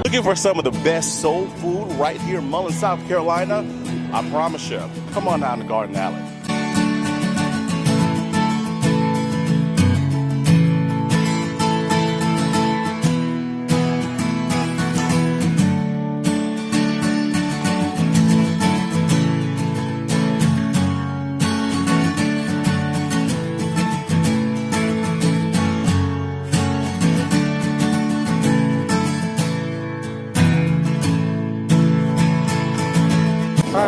Looking 0.06 0.22
for 0.22 0.36
some 0.36 0.60
of 0.60 0.64
the 0.64 0.80
best 0.84 1.24
soul 1.24 1.48
food 1.48 1.92
right 1.94 2.22
here 2.22 2.38
in 2.38 2.48
Mullins, 2.52 2.78
South 2.78 3.00
Carolina? 3.08 3.66
I 4.14 4.30
promise 4.30 4.70
you. 4.70 4.80
Come 5.12 5.28
on 5.28 5.40
down 5.40 5.58
to 5.58 5.66
Garden 5.66 5.96
Alley. 5.96 6.35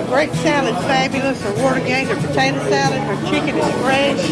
Our 0.08 0.14
grape 0.14 0.34
salad's 0.36 0.78
fabulous. 0.86 1.46
Our 1.46 1.64
water 1.64 1.82
gator 1.82 2.16
potato 2.16 2.58
salad. 2.70 3.02
Our 3.02 3.30
chicken 3.30 3.58
is 3.58 3.82
fresh. 3.82 4.30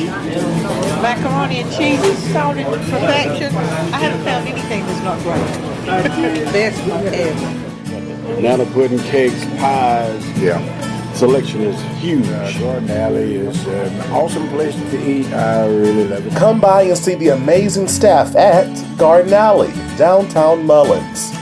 Macaroni 1.01 1.59
and 1.59 1.71
cheese 1.71 2.01
is 2.01 2.17
salted 2.31 2.65
to 2.65 2.71
perfection. 2.71 3.53
I 3.53 3.97
haven't 3.97 4.23
found 4.23 4.47
anything 4.47 4.85
that's 4.85 5.03
not 5.03 5.19
great. 5.21 5.83
Best 6.53 6.79
ever. 6.87 8.35
banana 8.35 8.65
pudding, 8.67 8.99
cakes, 8.99 9.43
pies. 9.59 10.41
Yeah. 10.41 11.13
Selection 11.13 11.61
is 11.61 11.81
huge. 12.01 12.25
Uh, 12.27 12.57
Garden 12.59 12.91
Alley 12.91 13.35
is 13.35 13.67
an 13.67 14.11
awesome 14.13 14.47
place 14.49 14.75
to 14.75 15.09
eat. 15.09 15.27
I 15.33 15.67
really 15.67 16.07
love 16.07 16.25
it. 16.25 16.35
Come 16.37 16.61
by 16.61 16.83
and 16.83 16.97
see 16.97 17.15
the 17.15 17.29
amazing 17.29 17.89
staff 17.89 18.33
at 18.37 18.97
Garden 18.97 19.33
Alley, 19.33 19.73
downtown 19.97 20.65
Mullins. 20.65 21.33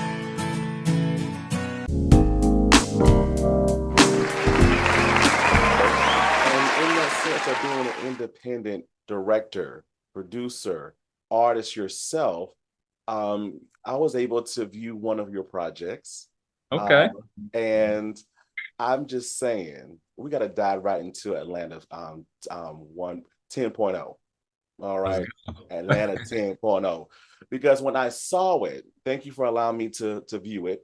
Director, 9.53 9.85
producer, 10.13 10.95
artist 11.31 11.75
yourself, 11.75 12.51
um, 13.07 13.59
I 13.85 13.95
was 13.95 14.15
able 14.15 14.43
to 14.43 14.65
view 14.65 14.95
one 14.95 15.19
of 15.19 15.29
your 15.29 15.43
projects. 15.43 16.27
Okay. 16.71 17.05
Um, 17.05 17.49
and 17.53 18.19
I'm 18.79 19.05
just 19.05 19.37
saying, 19.37 19.99
we 20.17 20.29
got 20.29 20.39
to 20.39 20.49
dive 20.49 20.83
right 20.83 21.01
into 21.01 21.35
Atlanta 21.35 21.81
um, 21.91 22.25
um, 22.49 22.75
one 22.93 23.23
10.0. 23.53 24.15
All 24.81 24.99
right. 24.99 25.25
Atlanta 25.69 26.15
10.0. 26.15 27.05
Because 27.49 27.81
when 27.81 27.95
I 27.95 28.09
saw 28.09 28.63
it, 28.63 28.85
thank 29.05 29.25
you 29.25 29.31
for 29.31 29.45
allowing 29.45 29.77
me 29.77 29.89
to, 29.89 30.21
to 30.27 30.39
view 30.39 30.67
it. 30.67 30.81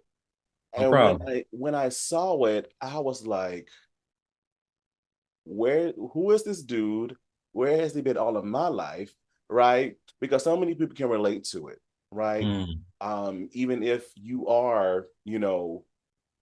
And 0.78 0.92
when 0.92 1.28
I, 1.28 1.46
when 1.50 1.74
I 1.74 1.90
saw 1.90 2.46
it, 2.46 2.72
I 2.80 3.00
was 3.00 3.26
like, 3.26 3.70
where 5.46 5.94
who 6.14 6.30
is 6.30 6.44
this 6.44 6.62
dude? 6.62 7.16
Where 7.52 7.78
has 7.78 7.94
he 7.96 8.02
been 8.02 8.18
all 8.18 8.38
of 8.38 8.46
my 8.46 8.68
life? 8.68 9.14
Right? 9.50 9.96
Because 10.22 10.44
so 10.44 10.58
many 10.58 10.76
people 10.76 10.96
can 10.96 11.10
relate 11.10 11.46
to 11.46 11.70
it, 11.70 11.80
right? 12.12 12.46
Mm. 12.46 12.80
um 13.02 13.50
even 13.54 13.84
if 13.84 14.06
you 14.16 14.48
are 14.48 15.08
you 15.26 15.40
know 15.40 15.86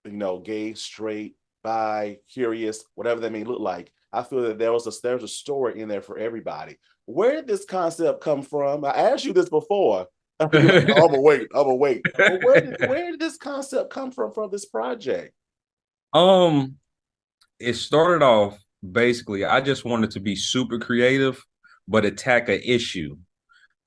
you 0.05 0.17
know 0.17 0.39
gay 0.39 0.73
straight 0.73 1.35
bi 1.63 2.17
curious 2.31 2.83
whatever 2.95 3.19
that 3.19 3.31
may 3.31 3.43
look 3.43 3.59
like 3.59 3.91
i 4.13 4.23
feel 4.23 4.41
that 4.43 4.57
there 4.57 4.71
was 4.71 4.87
a 4.87 4.91
there's 5.03 5.23
a 5.23 5.27
story 5.27 5.81
in 5.81 5.87
there 5.87 6.01
for 6.01 6.17
everybody 6.17 6.77
where 7.05 7.35
did 7.35 7.47
this 7.47 7.65
concept 7.65 8.21
come 8.21 8.41
from 8.41 8.85
i 8.85 8.89
asked 8.89 9.25
you 9.25 9.33
this 9.33 9.49
before 9.49 10.07
i'm 10.39 10.49
wait 11.21 11.47
i'm 11.53 11.79
But 12.15 12.43
where, 12.43 12.61
did, 12.61 12.79
where 12.89 13.11
did 13.11 13.19
this 13.19 13.37
concept 13.37 13.89
come 13.91 14.11
from 14.11 14.31
from 14.31 14.49
this 14.51 14.65
project 14.65 15.33
Um, 16.13 16.77
it 17.59 17.73
started 17.73 18.23
off 18.23 18.57
basically. 18.91 19.45
I 19.45 19.61
just 19.61 19.85
wanted 19.85 20.11
to 20.11 20.19
be 20.19 20.35
super 20.35 20.79
creative, 20.79 21.43
but 21.87 22.05
attack 22.05 22.49
a 22.49 22.69
issue. 22.69 23.17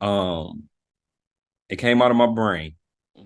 Um, 0.00 0.64
it 1.68 1.76
came 1.76 2.02
out 2.02 2.10
of 2.10 2.16
my 2.16 2.26
brain. 2.26 2.74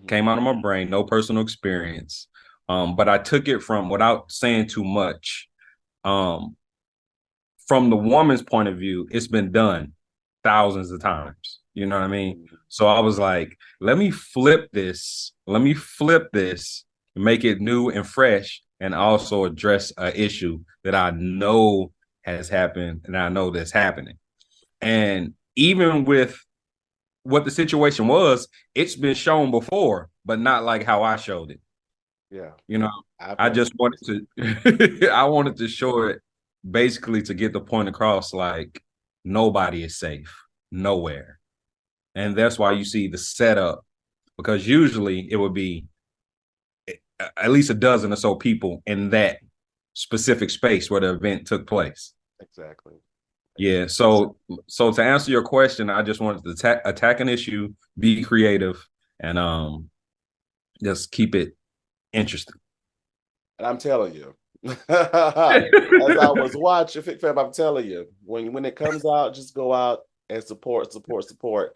Came 0.09 0.28
out 0.28 0.38
of 0.38 0.45
my 0.45 0.61
brain. 0.61 0.90
No 0.90 1.04
personal 1.04 1.43
experience. 1.43 2.28
Um, 2.69 2.97
but 2.97 3.09
I 3.09 3.19
took 3.19 3.49
it 3.49 3.62
from 3.62 3.88
without 3.88 4.31
saying 4.31 4.69
too 4.69 4.85
much. 4.85 5.49
Um, 6.04 6.57
from 7.66 7.90
the 7.90 7.97
woman's 7.97 8.43
point 8.43 8.69
of 8.69 8.76
view, 8.76 9.09
it's 9.11 9.28
been 9.28 9.52
done 9.52 9.93
thousands 10.43 10.90
of 10.90 11.00
times. 11.00 11.61
You 11.73 11.87
know 11.87 11.97
what 11.99 12.04
I 12.04 12.09
mean? 12.09 12.47
So 12.69 12.87
I 12.87 13.00
was 13.00 13.19
like, 13.19 13.57
let 13.81 13.99
me 13.99 14.11
flip 14.11 14.69
this. 14.73 15.33
Let 15.47 15.62
me 15.62 15.75
flip 15.75 16.28
this, 16.33 16.85
make 17.16 17.45
it 17.45 17.61
new 17.61 17.88
and 17.88 18.07
fresh, 18.07 18.62
and 18.85 18.95
also 18.95 19.47
address 19.47 19.95
a 19.97 20.14
issue 20.21 20.61
that 20.85 20.95
I 20.95 21.11
know 21.11 21.91
has 22.23 22.50
happened 22.50 23.00
and 23.07 23.17
I 23.17 23.31
know 23.31 23.49
that's 23.49 23.73
happening. 23.73 24.19
And 24.83 25.33
even 25.57 26.05
with 26.05 26.38
what 27.23 27.47
the 27.47 27.50
situation 27.50 28.09
was, 28.09 28.47
it's 28.75 28.95
been 28.95 29.14
shown 29.14 29.50
before, 29.50 30.11
but 30.26 30.38
not 30.38 30.64
like 30.64 30.83
how 30.85 31.03
I 31.03 31.17
showed 31.17 31.50
it. 31.50 31.61
yeah 32.31 32.50
You 32.69 32.76
know, 32.76 32.91
I've 33.19 33.37
I 33.38 33.49
just 33.49 33.73
wanted 33.79 34.26
to 34.38 35.09
I 35.11 35.25
wanted 35.25 35.57
to 35.57 35.69
show 35.69 36.03
it 36.03 36.21
basically 36.71 37.23
to 37.23 37.33
get 37.33 37.55
the 37.55 37.62
point 37.62 37.88
across 37.88 38.35
like 38.35 38.83
nobody 39.25 39.83
is 39.83 39.99
safe 39.99 40.31
nowhere. 40.71 41.38
And 42.14 42.37
that's 42.37 42.59
why 42.59 42.73
you 42.73 42.85
see 42.85 43.09
the 43.09 43.17
setup 43.17 43.83
because 44.37 44.69
usually 44.69 45.26
it 45.31 45.37
would 45.37 45.55
be 45.55 45.87
at 47.21 47.50
least 47.50 47.71
a 47.71 47.75
dozen 47.75 48.12
or 48.12 48.16
so 48.16 48.35
people 48.35 48.83
in 48.87 49.11
that 49.11 49.38
specific 49.94 50.50
space 50.50 50.90
where 50.90 51.00
the 51.00 51.14
event 51.14 51.47
took 51.47 51.66
place. 51.66 52.12
exactly 52.40 52.94
Yeah. 53.56 53.87
So 53.87 54.37
so 54.66 54.92
to 54.92 55.02
answer 55.02 55.30
your 55.30 55.44
question, 55.44 55.88
I 55.90 56.02
just 56.02 56.21
wanted 56.21 56.42
to 56.44 56.50
attack 56.50 56.83
attack 56.85 57.21
an 57.21 57.28
issue, 57.28 57.73
be 57.99 58.23
creative, 58.25 58.87
and 59.21 59.38
um 59.38 59.90
just 60.83 61.12
keep 61.12 61.35
it 61.37 61.56
interesting. 62.12 62.56
And 63.59 63.66
I'm 63.68 63.78
telling 63.78 64.14
you, 64.14 64.35
as 64.64 64.76
I 64.88 66.33
was 66.35 66.56
watching 66.56 67.02
Fink 67.02 67.21
Fam, 67.21 67.38
I'm 67.38 67.52
telling 67.52 67.87
you, 67.87 68.06
when 68.25 68.52
when 68.52 68.64
it 68.64 68.75
comes 68.75 69.04
out, 69.06 69.35
just 69.35 69.54
go 69.54 69.73
out 69.73 70.00
and 70.28 70.42
support, 70.42 70.92
support, 70.92 71.25
support. 71.28 71.75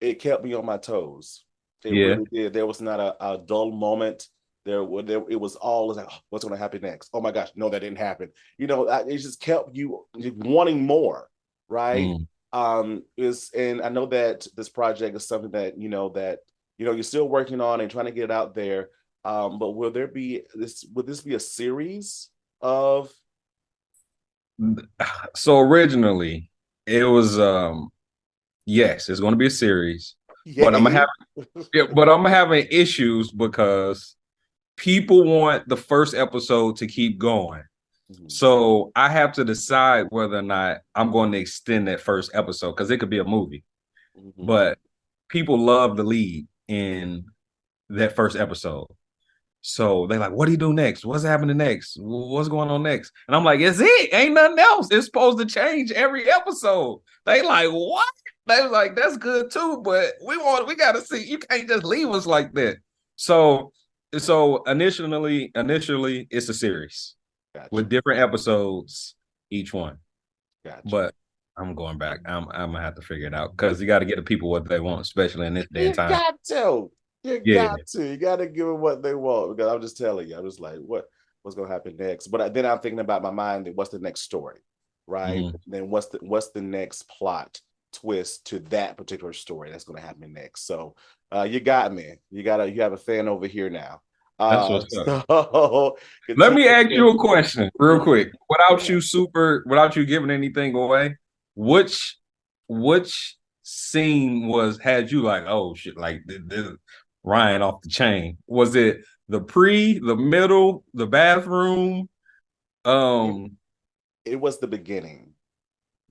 It 0.00 0.20
kept 0.20 0.44
me 0.44 0.54
on 0.54 0.64
my 0.64 0.76
toes. 0.78 1.44
It 1.84 1.94
Yeah. 1.94 2.06
really 2.06 2.26
did. 2.32 2.52
There 2.52 2.66
was 2.66 2.80
not 2.80 3.00
a, 3.00 3.16
a 3.32 3.38
dull 3.38 3.72
moment. 3.72 4.28
There, 4.64 4.84
there 5.02 5.22
it 5.28 5.40
was 5.40 5.56
all 5.56 5.94
like, 5.94 6.06
"Oh, 6.10 6.18
what's 6.30 6.44
going 6.44 6.54
to 6.54 6.62
happen 6.62 6.82
next? 6.82 7.10
Oh 7.12 7.20
my 7.20 7.30
gosh, 7.30 7.50
no, 7.54 7.68
that 7.70 7.80
didn't 7.80 7.98
happen. 7.98 8.30
You 8.58 8.66
know, 8.66 8.88
it 8.88 9.18
just 9.18 9.40
kept 9.40 9.74
you 9.74 10.06
wanting 10.14 10.86
more, 10.86 11.28
right? 11.68 12.06
Mm. 12.06 12.26
um 12.52 13.04
is 13.16 13.50
and 13.54 13.80
i 13.80 13.88
know 13.88 14.06
that 14.06 14.44
this 14.56 14.68
project 14.68 15.14
is 15.14 15.24
something 15.28 15.52
that 15.52 15.78
you 15.78 15.88
know 15.88 16.08
that 16.08 16.40
you 16.78 16.84
know 16.84 16.90
you're 16.90 17.04
still 17.04 17.28
working 17.28 17.60
on 17.60 17.80
and 17.80 17.88
trying 17.88 18.06
to 18.06 18.10
get 18.10 18.24
it 18.24 18.30
out 18.32 18.56
there 18.56 18.88
um 19.24 19.60
but 19.60 19.70
will 19.70 19.92
there 19.92 20.08
be 20.08 20.42
this 20.56 20.84
would 20.92 21.06
this 21.06 21.20
be 21.20 21.36
a 21.36 21.38
series 21.40 22.30
of 22.60 23.08
So 25.34 25.58
originally, 25.58 26.50
it 26.86 27.04
was 27.04 27.38
um, 27.38 27.90
yes, 28.66 29.08
it's 29.08 29.20
going 29.20 29.32
to 29.32 29.38
be 29.38 29.46
a 29.46 29.50
series, 29.50 30.16
but 30.56 30.74
I'm 30.74 30.86
having 30.86 31.46
yeah, 31.72 31.84
but 31.92 32.08
I'm 32.08 32.24
having 32.24 32.66
issues 32.70 33.30
because 33.30 34.16
people 34.80 35.24
want 35.24 35.68
the 35.68 35.76
first 35.76 36.14
episode 36.14 36.74
to 36.76 36.86
keep 36.86 37.18
going. 37.18 37.62
Mhm. 38.10 38.32
So 38.32 38.90
I 38.96 39.10
have 39.10 39.30
to 39.32 39.44
decide 39.44 40.06
whether 40.08 40.38
or 40.38 40.42
not 40.42 40.78
I'm 40.94 41.10
going 41.10 41.32
to 41.32 41.38
extend 41.38 41.86
that 41.88 42.00
first 42.00 42.30
episode 42.32 42.72
because 42.72 42.90
it 42.90 42.96
could 42.98 43.10
be 43.10 43.18
a 43.18 43.24
movie. 43.24 43.62
Mhm. 44.18 44.46
But 44.46 44.78
people 45.28 45.58
love 45.58 45.98
the 45.98 46.02
lead 46.02 46.48
in 46.66 47.26
that 47.90 48.16
first 48.16 48.36
episode. 48.36 48.86
So 49.60 50.06
they're 50.06 50.18
like, 50.18 50.32
what 50.32 50.46
do 50.46 50.52
you 50.52 50.56
do 50.56 50.72
next? 50.72 51.04
What's 51.04 51.24
happening 51.24 51.58
next? 51.58 51.98
What's 52.00 52.48
going 52.48 52.70
on 52.70 52.82
next? 52.82 53.12
And 53.28 53.36
I'm 53.36 53.44
like, 53.44 53.60
it's 53.60 53.80
it. 53.80 54.14
Ain't 54.14 54.32
nothing 54.32 54.58
else. 54.58 54.88
It's 54.90 55.04
supposed 55.04 55.36
to 55.38 55.44
change 55.44 55.92
every 55.92 56.30
episode. 56.30 57.02
They 57.26 57.42
like, 57.42 57.68
what? 57.68 58.08
They 58.46 58.66
like, 58.66 58.96
that's 58.96 59.18
good 59.18 59.50
too, 59.50 59.82
but 59.84 60.14
we 60.26 60.38
want 60.38 60.66
we 60.66 60.74
gotta 60.74 61.02
see. 61.02 61.22
You 61.22 61.36
can't 61.38 61.68
just 61.68 61.84
leave 61.84 62.08
us 62.08 62.24
like 62.24 62.54
that. 62.54 62.78
So 63.16 63.72
so 64.18 64.62
initially, 64.64 65.50
initially 65.54 66.26
it's 66.30 66.48
a 66.48 66.54
series 66.54 67.14
Gotcha. 67.54 67.68
with 67.72 67.88
different 67.88 68.20
episodes 68.20 69.14
each 69.50 69.72
one. 69.72 69.98
Gotcha. 70.64 70.82
But 70.84 71.14
I'm 71.56 71.74
going 71.74 71.98
back. 71.98 72.20
I'm 72.26 72.48
I'm 72.50 72.72
gonna 72.72 72.80
have 72.80 72.94
to 72.96 73.02
figure 73.02 73.26
it 73.26 73.34
out 73.34 73.52
because 73.52 73.80
you 73.80 73.86
got 73.86 73.98
to 74.00 74.04
get 74.04 74.16
the 74.16 74.22
people 74.22 74.50
what 74.50 74.68
they 74.68 74.80
want, 74.80 75.00
especially 75.02 75.46
in 75.46 75.54
this 75.54 75.66
day 75.72 75.86
and 75.86 75.94
time. 75.94 76.10
You 76.10 76.16
got 76.16 76.34
to. 76.44 76.90
You 77.22 77.42
Yeah. 77.44 77.66
got 77.68 77.86
to. 77.88 78.06
You 78.08 78.16
got 78.16 78.36
to 78.36 78.46
give 78.46 78.66
them 78.66 78.80
what 78.80 79.02
they 79.02 79.14
want. 79.14 79.56
Because 79.56 79.70
I'm 79.72 79.80
just 79.80 79.98
telling 79.98 80.28
you, 80.28 80.36
I'm 80.36 80.44
just 80.44 80.60
like, 80.60 80.78
what 80.78 81.06
what's 81.42 81.56
gonna 81.56 81.68
happen 81.68 81.96
next? 81.96 82.28
But 82.28 82.54
then 82.54 82.66
I'm 82.66 82.78
thinking 82.80 83.00
about 83.00 83.22
my 83.22 83.30
mind. 83.30 83.70
What's 83.74 83.90
the 83.90 83.98
next 83.98 84.22
story, 84.22 84.60
right? 85.06 85.42
Mhm. 85.42 85.54
Then 85.66 85.90
what's 85.90 86.06
the 86.08 86.18
what's 86.22 86.50
the 86.50 86.62
next 86.62 87.08
plot 87.08 87.60
twist 87.92 88.46
to 88.46 88.58
that 88.70 88.96
particular 88.96 89.32
story 89.32 89.70
that's 89.70 89.84
gonna 89.84 90.00
happen 90.00 90.32
next? 90.32 90.66
So 90.66 90.94
uh, 91.32 91.42
you 91.42 91.60
got 91.60 91.92
me. 91.92 92.16
You 92.30 92.42
got 92.42 92.58
to 92.58 92.70
You 92.70 92.82
have 92.82 92.92
a 92.92 92.96
fan 92.96 93.28
over 93.28 93.46
here 93.46 93.70
now. 93.70 94.00
That's 94.38 94.96
Uh, 94.96 95.22
so- 95.28 95.96
Let 96.36 96.54
me 96.54 96.66
ask 96.68 96.90
you 96.90 97.08
a 97.10 97.18
question 97.18 97.70
real 97.78 98.00
quick, 98.00 98.32
without 98.48 98.88
you 98.88 99.00
super, 99.00 99.62
without 99.66 99.94
you 99.96 100.04
giving 100.06 100.30
anything 100.30 100.74
away. 100.74 101.16
Which 101.54 102.16
which 102.68 103.36
scene 103.62 104.46
was 104.48 104.78
had 104.78 105.10
you 105.10 105.22
like, 105.22 105.44
oh 105.46 105.74
shit, 105.74 105.96
like 105.96 106.22
this, 106.26 106.38
this 106.46 106.68
Ryan 107.22 107.62
off 107.62 107.82
the 107.82 107.90
chain? 107.90 108.38
Was 108.46 108.74
it 108.74 109.02
the 109.28 109.40
pre, 109.40 109.98
the 109.98 110.16
middle, 110.16 110.84
the 110.94 111.06
bathroom? 111.06 112.08
Um, 112.84 113.56
It 114.24 114.40
was 114.40 114.58
the 114.58 114.66
beginning. 114.66 115.29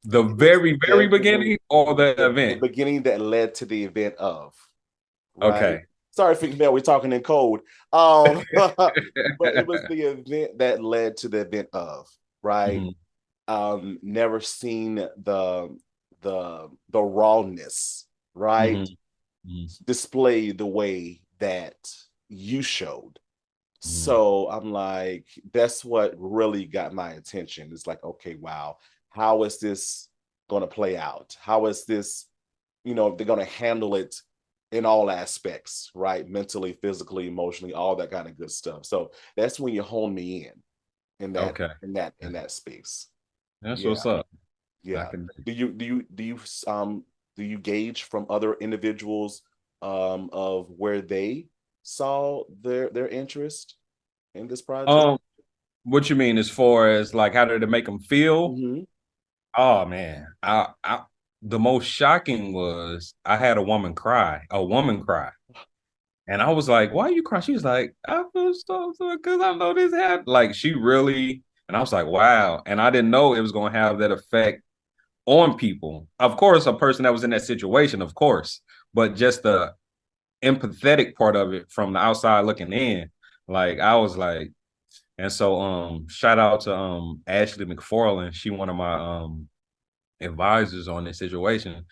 The 0.04 0.24
very, 0.24 0.78
very 0.86 1.08
beginning 1.08 1.58
or 1.70 1.94
the 1.96 2.14
The 2.18 2.30
event? 2.30 2.62
beginning 2.62 3.04
that 3.04 3.22
led 3.22 3.56
to 3.56 3.66
the 3.66 3.84
event 3.84 4.16
of. 4.16 4.54
Okay. 5.42 5.72
right? 5.76 5.82
Sorry, 6.12 6.36
female, 6.36 6.74
we're 6.74 6.80
talking 6.82 7.14
in 7.14 7.22
code. 7.22 7.62
Um, 7.94 8.44
but 8.56 9.56
it 9.56 9.66
was 9.68 9.82
the 9.88 10.02
event 10.02 10.58
that 10.58 10.84
led 10.84 11.18
to 11.18 11.30
the 11.30 11.42
event 11.42 11.70
of, 11.74 12.08
right? 12.42 12.82
Mhm. 12.82 12.96
Um, 13.48 14.00
never 14.02 14.40
seen 14.42 14.96
the 14.96 15.78
the 16.22 16.70
the 16.90 17.02
rawness, 17.02 18.06
right? 18.34 18.78
Mhm. 18.78 18.98
Mhm. 19.48 19.86
Displayed 19.86 20.58
the 20.58 20.66
way 20.68 21.22
that 21.40 21.78
you 22.28 22.62
showed. 22.62 23.20
So 23.82 24.50
I'm 24.50 24.74
like, 24.74 25.26
that's 25.54 25.86
what 25.86 26.14
really 26.18 26.66
got 26.66 26.94
my 26.94 27.12
attention. 27.14 27.72
It's 27.72 27.88
like, 27.88 28.04
okay, 28.04 28.36
wow, 28.36 28.78
how 29.10 29.44
is 29.44 29.60
this 29.60 30.08
going 30.50 30.62
to 30.62 30.68
play 30.68 30.98
out? 30.98 31.36
How 31.40 31.66
is 31.68 31.86
this, 31.86 32.28
you 32.84 32.94
know, 32.96 33.16
they're 33.16 33.26
going 33.28 33.40
to 33.40 33.46
handle 33.46 33.96
it 33.96 34.16
in 34.72 34.86
all 34.86 35.10
aspects, 35.10 35.90
right? 35.96 36.28
Mentally, 36.28 36.74
physically, 36.82 37.28
emotionally, 37.28 37.74
all 37.74 37.96
that 37.98 38.12
kind 38.12 38.28
of 38.28 38.38
good 38.38 38.52
stuff. 38.52 38.86
So 38.86 39.12
that's 39.36 39.60
when 39.60 39.74
you 39.74 39.82
hone 39.82 40.14
me 40.14 40.48
in, 40.48 40.54
in 41.26 41.34
that, 41.34 41.50
Okay. 41.52 41.74
in 41.82 41.94
that, 41.94 42.14
in 42.20 42.34
that 42.34 42.52
space. 42.52 43.08
That's 43.62 43.82
Yeah. 43.82 43.90
what's 43.90 44.06
up. 44.06 44.28
Yeah. 44.84 45.06
Can- 45.10 45.30
Do 45.46 45.52
you 45.52 45.72
do 45.74 45.86
you 45.86 46.04
do 46.16 46.24
you 46.24 46.40
um 46.66 47.04
do 47.36 47.44
you 47.44 47.58
gauge 47.58 48.04
from 48.04 48.26
other 48.30 48.54
individuals 48.54 49.42
um 49.82 50.30
of 50.32 50.70
where 50.70 51.02
they 51.02 51.48
saw 51.84 52.44
their 52.62 52.90
their 52.90 53.10
interest 53.10 53.76
in 54.36 54.48
this 54.48 54.62
project? 54.62 54.90
Um, 54.90 55.18
what 55.84 56.10
you 56.10 56.16
mean 56.16 56.38
as 56.38 56.50
far 56.50 56.90
as 56.90 57.14
like 57.14 57.34
how 57.34 57.44
did 57.44 57.62
it 57.62 57.70
make 57.70 57.86
them 57.86 58.00
feel? 58.00 58.52
Mhm. 58.52 58.88
Oh 59.58 59.86
man, 59.86 60.28
I, 60.44 60.68
I 60.84 61.02
the 61.42 61.60
most 61.60 61.86
shocking 61.86 62.54
was 62.54 63.14
I 63.26 63.38
had 63.38 63.58
a 63.58 63.62
woman 63.64 63.96
cry, 63.96 64.42
a 64.52 64.64
woman 64.64 65.04
cry, 65.04 65.32
and 66.28 66.42
I 66.42 66.52
was 66.52 66.70
like, 66.70 66.94
"Why 66.94 67.06
are 67.06 67.12
you 67.12 67.24
crying?" 67.24 67.44
She 67.44 67.54
was 67.54 67.64
like, 67.66 67.96
"I 68.08 68.24
feel 68.34 68.54
so 68.54 68.94
because 69.00 69.42
I 69.42 69.54
know 69.56 69.74
this 69.74 69.94
happened." 69.94 70.28
Like 70.28 70.54
she 70.56 70.74
really, 70.74 71.44
and 71.68 71.76
I 71.78 71.80
was 71.80 71.94
like, 71.94 72.08
"Wow!" 72.08 72.62
And 72.66 72.82
I 72.82 72.90
didn't 72.90 73.12
know 73.12 73.34
it 73.34 73.42
was 73.42 73.52
going 73.52 73.74
to 73.74 73.80
have 73.80 74.00
that 74.00 74.12
effect 74.12 74.62
on 75.26 75.58
people. 75.58 76.08
Of 76.20 76.38
course, 76.38 76.66
a 76.68 76.74
person 76.74 77.04
that 77.04 77.14
was 77.14 77.24
in 77.24 77.32
that 77.32 77.44
situation, 77.44 78.02
of 78.02 78.16
course, 78.16 78.62
but 78.94 79.16
just 79.16 79.44
the 79.44 79.74
empathetic 80.44 81.16
part 81.16 81.36
of 81.36 81.54
it 81.54 81.72
from 81.72 81.94
the 81.94 82.00
outside 82.00 82.46
looking 82.46 82.74
in, 82.74 83.10
like 83.48 83.80
I 83.80 83.96
was 83.98 84.18
like, 84.18 84.52
and 85.20 85.32
so 85.32 85.60
um 85.62 86.08
shout 86.10 86.40
out 86.40 86.62
to 86.62 86.76
um 86.76 87.22
Ashley 87.28 87.66
McFarland. 87.66 88.34
She 88.34 88.50
one 88.50 88.70
of 88.70 88.76
my 88.76 88.94
um 88.94 89.48
advisors 90.22 90.88
on 90.88 91.06
this 91.06 91.20
situation 91.20 91.86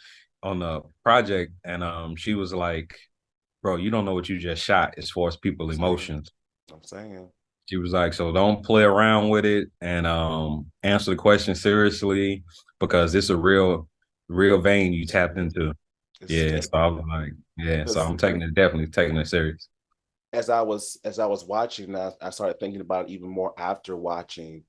on 0.44 0.60
the 0.60 0.82
project. 1.04 1.54
And 1.66 1.84
um 1.84 2.16
she 2.16 2.34
was 2.36 2.54
like, 2.54 2.96
Bro, 3.62 3.78
you 3.78 3.90
don't 3.90 4.06
know 4.06 4.14
what 4.14 4.30
you 4.30 4.38
just 4.40 4.64
shot 4.64 4.96
as 4.98 5.10
far 5.12 5.28
as 5.28 5.38
people 5.38 5.70
emotions. 5.72 6.32
I'm 6.72 6.84
saying. 6.84 7.30
She 7.68 7.78
was 7.78 7.92
like, 7.92 8.14
so 8.14 8.32
don't 8.32 8.64
play 8.64 8.84
around 8.84 9.30
with 9.30 9.46
it 9.46 9.70
and 9.82 10.08
um 10.08 10.68
answer 10.84 11.12
the 11.12 11.18
question 11.18 11.56
seriously 11.56 12.44
because 12.80 13.14
it's 13.16 13.30
a 13.30 13.38
real, 13.38 13.90
real 14.30 14.62
vein 14.62 14.94
you 14.94 15.06
tapped 15.06 15.38
into. 15.38 15.74
It's- 16.22 16.30
Yeah. 16.32 16.60
So 16.62 16.70
I 16.74 16.88
was 16.88 17.04
like, 17.10 17.34
yeah. 17.58 17.86
So 17.86 18.02
I'm 18.02 18.18
taking 18.18 18.42
it 18.42 18.54
definitely 18.56 18.88
taking 18.88 19.18
it 19.18 19.28
serious. 19.28 19.68
As 20.34 20.50
I 20.50 20.62
was 20.62 21.00
as 21.04 21.20
I 21.20 21.26
was 21.26 21.46
watching, 21.46 21.96
I, 21.96 22.12
I 22.22 22.30
started 22.32 22.60
thinking 22.60 22.82
about 22.82 23.10
it 23.10 23.12
even 23.12 23.30
more 23.30 23.54
after 23.58 23.96
watching. 23.96 24.64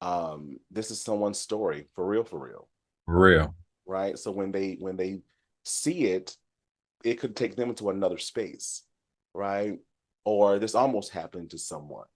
Um, 0.00 0.58
this 0.70 0.90
is 0.90 1.00
someone's 1.00 1.38
story 1.38 1.86
for 1.94 2.06
real, 2.06 2.24
for 2.24 2.38
real. 2.38 2.68
For 3.06 3.20
real. 3.20 3.54
right? 3.86 4.18
So 4.18 4.30
when 4.30 4.52
they 4.52 4.76
when 4.80 4.96
they 4.96 5.20
see 5.64 6.06
it, 6.06 6.36
it 7.04 7.20
could 7.20 7.36
take 7.36 7.56
them 7.56 7.70
into 7.70 7.90
another 7.90 8.18
space, 8.18 8.82
right? 9.34 9.78
Or 10.24 10.58
this 10.58 10.74
almost 10.74 11.12
happened 11.12 11.50
to 11.50 11.58
someone, 11.58 12.06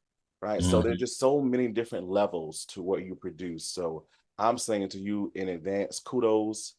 right? 0.40 0.62
So 0.62 0.80
there's 0.80 0.98
just 0.98 1.18
so 1.18 1.40
many 1.40 1.68
different 1.68 2.08
levels 2.08 2.64
to 2.66 2.82
what 2.82 3.04
you 3.04 3.14
produce. 3.14 3.64
So 3.66 4.06
I'm 4.38 4.58
saying 4.58 4.90
to 4.90 4.98
you 4.98 5.32
in 5.34 5.48
advance, 5.48 6.00
kudos. 6.00 6.74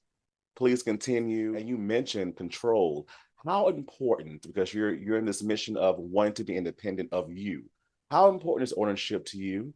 Please 0.55 0.83
continue. 0.83 1.55
And 1.55 1.67
you 1.67 1.77
mentioned 1.77 2.35
control. 2.35 3.07
How 3.45 3.67
important, 3.69 4.45
because 4.47 4.73
you're 4.73 4.93
you're 4.93 5.17
in 5.17 5.25
this 5.25 5.43
mission 5.43 5.77
of 5.77 5.99
wanting 5.99 6.33
to 6.33 6.43
be 6.43 6.57
independent 6.57 7.13
of 7.13 7.31
you. 7.31 7.63
How 8.09 8.29
important 8.29 8.69
is 8.69 8.73
ownership 8.77 9.25
to 9.27 9.37
you? 9.37 9.73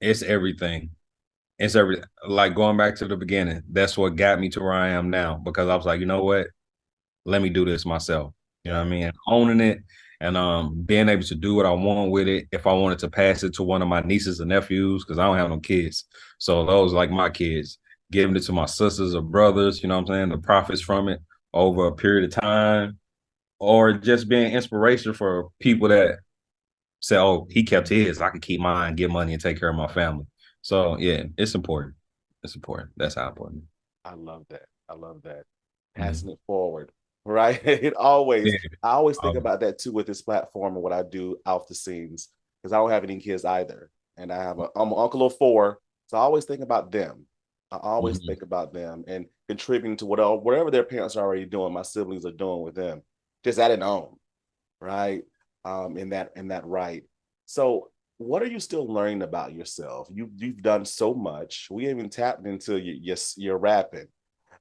It's 0.00 0.22
everything. 0.22 0.90
It's 1.58 1.76
every 1.76 2.02
like 2.26 2.54
going 2.54 2.76
back 2.76 2.96
to 2.96 3.06
the 3.06 3.16
beginning. 3.16 3.62
That's 3.70 3.96
what 3.96 4.16
got 4.16 4.40
me 4.40 4.48
to 4.50 4.60
where 4.60 4.72
I 4.72 4.88
am 4.88 5.10
now 5.10 5.36
because 5.36 5.68
I 5.68 5.76
was 5.76 5.86
like, 5.86 6.00
you 6.00 6.06
know 6.06 6.24
what? 6.24 6.48
Let 7.24 7.40
me 7.40 7.50
do 7.50 7.64
this 7.64 7.86
myself. 7.86 8.32
You 8.64 8.72
know 8.72 8.78
what 8.78 8.86
I 8.86 8.90
mean? 8.90 9.12
Owning 9.28 9.60
it 9.60 9.78
and 10.20 10.36
um 10.36 10.82
being 10.82 11.08
able 11.08 11.22
to 11.22 11.34
do 11.34 11.54
what 11.54 11.66
I 11.66 11.70
want 11.70 12.10
with 12.10 12.26
it. 12.26 12.48
If 12.50 12.66
I 12.66 12.72
wanted 12.72 12.98
to 13.00 13.10
pass 13.10 13.44
it 13.44 13.54
to 13.54 13.62
one 13.62 13.82
of 13.82 13.88
my 13.88 14.00
nieces 14.00 14.40
and 14.40 14.48
nephews, 14.48 15.04
because 15.04 15.18
I 15.18 15.24
don't 15.26 15.36
have 15.36 15.50
no 15.50 15.60
kids. 15.60 16.06
So 16.38 16.66
those 16.66 16.92
like 16.92 17.10
my 17.10 17.30
kids, 17.30 17.78
giving 18.10 18.34
it 18.34 18.42
to 18.44 18.52
my 18.52 18.66
sisters 18.66 19.14
or 19.14 19.22
brothers, 19.22 19.82
you 19.82 19.88
know 19.88 19.96
what 20.00 20.10
I'm 20.10 20.14
saying? 20.14 20.28
The 20.30 20.38
profits 20.38 20.80
from 20.80 21.08
it 21.08 21.20
over 21.54 21.88
a 21.88 21.96
period 21.96 22.26
of 22.34 22.40
time, 22.42 23.00
or 23.60 23.94
just 23.94 24.28
being 24.28 24.52
inspiration 24.52 25.14
for 25.14 25.50
people 25.60 25.88
that 25.88 26.20
say, 27.00 27.16
"Oh, 27.18 27.46
he 27.50 27.64
kept 27.64 27.88
his. 27.88 28.20
I 28.20 28.30
can 28.30 28.40
keep 28.40 28.60
mine, 28.60 28.96
get 28.96 29.10
money, 29.10 29.32
and 29.34 29.42
take 29.42 29.58
care 29.60 29.70
of 29.70 29.76
my 29.76 29.88
family." 29.88 30.26
So 30.62 30.98
yeah, 30.98 31.24
it's 31.38 31.54
important. 31.54 31.94
It's 32.42 32.54
important. 32.56 32.90
That's 32.96 33.14
how 33.16 33.28
important. 33.28 33.64
I 34.04 34.14
love 34.14 34.46
that. 34.50 34.66
I 34.88 34.94
love 34.94 35.22
that. 35.22 35.44
Passing 35.94 36.30
it 36.30 36.38
forward, 36.46 36.92
right? 37.24 37.60
it 37.64 37.94
always, 37.96 38.52
Yeah. 38.52 38.58
I 38.82 38.90
always 38.92 39.18
think 39.18 39.36
Um, 39.36 39.36
about 39.36 39.60
that 39.60 39.78
too 39.78 39.92
with 39.92 40.06
this 40.06 40.22
platform 40.22 40.74
and 40.74 40.82
what 40.82 40.92
I 40.92 41.02
do 41.02 41.38
off 41.46 41.68
the 41.68 41.74
scenes 41.74 42.28
because 42.62 42.72
I 42.72 42.78
don't 42.78 42.90
have 42.90 43.04
any 43.04 43.20
kids 43.20 43.44
either, 43.44 43.90
and 44.16 44.32
I 44.32 44.42
have 44.42 44.58
a 44.58 44.68
I'm 44.76 44.92
an 44.92 44.98
uncle 44.98 45.24
of 45.26 45.36
four, 45.36 45.78
so 46.08 46.16
I 46.18 46.20
always 46.20 46.44
think 46.44 46.62
about 46.62 46.90
them. 46.90 47.26
I 47.78 47.88
always 47.88 48.18
Mhm. 48.18 48.26
think 48.26 48.42
about 48.42 48.72
them 48.72 49.04
and 49.06 49.26
contributing 49.48 49.96
to 49.98 50.06
whatever 50.06 50.36
whatever 50.36 50.70
their 50.70 50.84
parents 50.84 51.16
are 51.16 51.24
already 51.24 51.46
doing, 51.46 51.72
my 51.72 51.82
siblings 51.82 52.24
are 52.26 52.32
doing 52.32 52.62
with 52.62 52.74
them, 52.74 53.02
just 53.44 53.58
adding 53.58 53.82
on, 53.82 54.16
right? 54.80 55.24
Um, 55.64 55.96
in 55.96 56.10
that 56.10 56.32
in 56.36 56.48
that 56.48 56.66
right. 56.66 57.04
So 57.46 57.90
what 58.18 58.42
are 58.42 58.46
you 58.46 58.60
still 58.60 58.86
learning 58.86 59.22
about 59.22 59.52
yourself? 59.54 60.08
You 60.12 60.30
you've 60.36 60.62
done 60.62 60.84
so 60.84 61.14
much. 61.14 61.68
We 61.70 61.84
haven't 61.84 62.12
tapped 62.12 62.46
into 62.46 62.78
your 62.80 62.94
your, 62.96 63.16
your 63.36 63.58
rapping. 63.58 64.08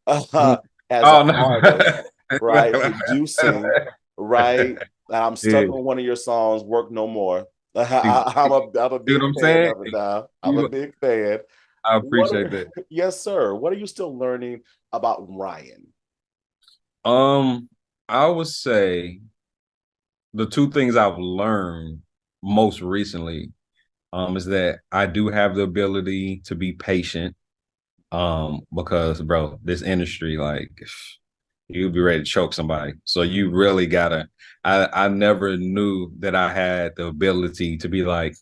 Uh, 0.07 0.57
as 0.89 1.05
Oh, 1.07 1.23
no. 1.23 1.33
artist, 1.33 2.11
right? 2.41 2.73
Producing, 2.73 3.71
right? 4.17 4.77
I'm 5.11 5.35
stuck 5.35 5.65
Yeah. 5.65 5.75
on 5.75 5.83
one 5.83 5.99
of 5.99 6.05
your 6.05 6.15
songs, 6.15 6.63
"Work 6.63 6.91
No 6.91 7.07
More." 7.07 7.47
I, 7.75 8.31
am 8.35 8.51
a 8.51 8.79
I'm 8.79 8.93
a 8.93 8.99
big 8.99 9.21
I'm 9.21 9.33
fan 9.33 9.41
saying? 9.41 9.71
of 9.71 9.81
it 9.81 9.91
now. 9.91 10.27
I'm 10.41 10.57
a 10.57 10.69
big 10.69 10.95
fan. 10.95 11.39
I 11.85 11.97
appreciate 11.97 12.45
are- 12.47 12.49
that. 12.49 12.67
Yes, 12.89 13.19
sir. 13.19 13.53
What 13.53 13.73
are 13.73 13.77
you 13.77 13.87
still 13.87 14.17
learning 14.17 14.61
about 14.91 15.25
Ryan? 15.29 15.87
Um, 17.05 17.69
I 18.07 18.27
would 18.27 18.47
say 18.47 19.21
the 20.33 20.45
two 20.45 20.71
things 20.71 20.95
I've 20.95 21.17
learned 21.17 21.99
most 22.41 22.81
recently 22.81 23.51
um 24.11 24.37
is 24.37 24.45
that 24.45 24.79
I 24.91 25.05
do 25.05 25.29
have 25.29 25.55
the 25.55 25.63
ability 25.63 26.41
to 26.45 26.55
be 26.55 26.73
patient. 26.73 27.35
Um, 28.11 28.61
because 28.73 29.21
bro, 29.21 29.59
this 29.63 29.81
industry, 29.81 30.37
like 30.37 30.69
you'll 31.67 31.89
be 31.91 31.99
ready 31.99 32.19
to 32.19 32.25
choke 32.25 32.53
somebody. 32.53 32.93
So 33.05 33.23
you 33.23 33.49
really 33.49 33.87
gotta 33.87 34.27
I 34.63 34.87
I 34.93 35.07
never 35.07 35.57
knew 35.57 36.11
that 36.19 36.35
I 36.35 36.53
had 36.53 36.95
the 36.95 37.07
ability 37.07 37.77
to 37.77 37.89
be 37.89 38.03
like, 38.03 38.35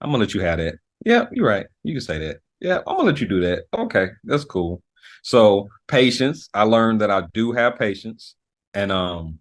I'm 0.00 0.10
gonna 0.10 0.18
let 0.22 0.34
you 0.34 0.40
have 0.42 0.58
that. 0.58 0.76
Yeah, 1.04 1.26
you're 1.32 1.48
right. 1.48 1.66
You 1.82 1.94
can 1.94 2.00
say 2.00 2.18
that. 2.18 2.38
Yeah, 2.60 2.78
I'm 2.78 2.96
gonna 2.96 3.02
let 3.04 3.20
you 3.20 3.28
do 3.28 3.40
that. 3.40 3.64
Okay, 3.76 4.08
that's 4.24 4.44
cool. 4.44 4.82
So 5.22 5.68
patience, 5.86 6.48
I 6.54 6.64
learned 6.64 7.00
that 7.00 7.10
I 7.10 7.22
do 7.32 7.52
have 7.52 7.78
patience, 7.78 8.34
and 8.74 8.90
um, 8.90 9.38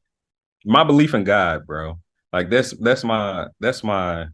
my 0.65 0.83
belief 0.83 1.13
in 1.13 1.23
God, 1.23 1.65
bro. 1.65 1.99
Like 2.33 2.49
that's 2.49 2.71
that's 2.79 3.03
my 3.03 3.47
that's 3.59 3.83
my. 3.83 4.27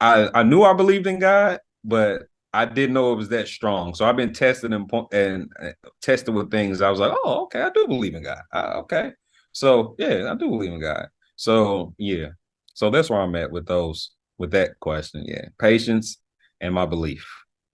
I 0.00 0.28
I 0.34 0.42
knew 0.42 0.62
I 0.62 0.74
believed 0.74 1.06
in 1.06 1.18
God, 1.18 1.60
but 1.84 2.24
I 2.52 2.66
didn't 2.66 2.94
know 2.94 3.12
it 3.12 3.16
was 3.16 3.30
that 3.30 3.48
strong. 3.48 3.94
So 3.94 4.04
I've 4.04 4.16
been 4.16 4.32
tested 4.32 4.72
and 4.72 4.90
and 5.12 5.50
uh, 5.60 5.70
tested 6.02 6.34
with 6.34 6.50
things. 6.50 6.80
I 6.82 6.90
was 6.90 7.00
like, 7.00 7.12
oh, 7.24 7.44
okay, 7.44 7.62
I 7.62 7.70
do 7.70 7.86
believe 7.88 8.14
in 8.14 8.22
God. 8.22 8.42
Okay, 8.54 9.12
so 9.52 9.96
yeah, 9.98 10.30
I 10.30 10.34
do 10.36 10.48
believe 10.48 10.72
in 10.72 10.80
God. 10.80 11.08
So 11.36 11.94
yeah, 11.98 12.28
so 12.74 12.90
that's 12.90 13.10
where 13.10 13.20
I'm 13.20 13.34
at 13.34 13.50
with 13.50 13.66
those 13.66 14.12
with 14.38 14.52
that 14.52 14.78
question. 14.80 15.24
Yeah, 15.26 15.48
patience 15.58 16.18
and 16.60 16.74
my 16.74 16.86
belief. 16.86 17.26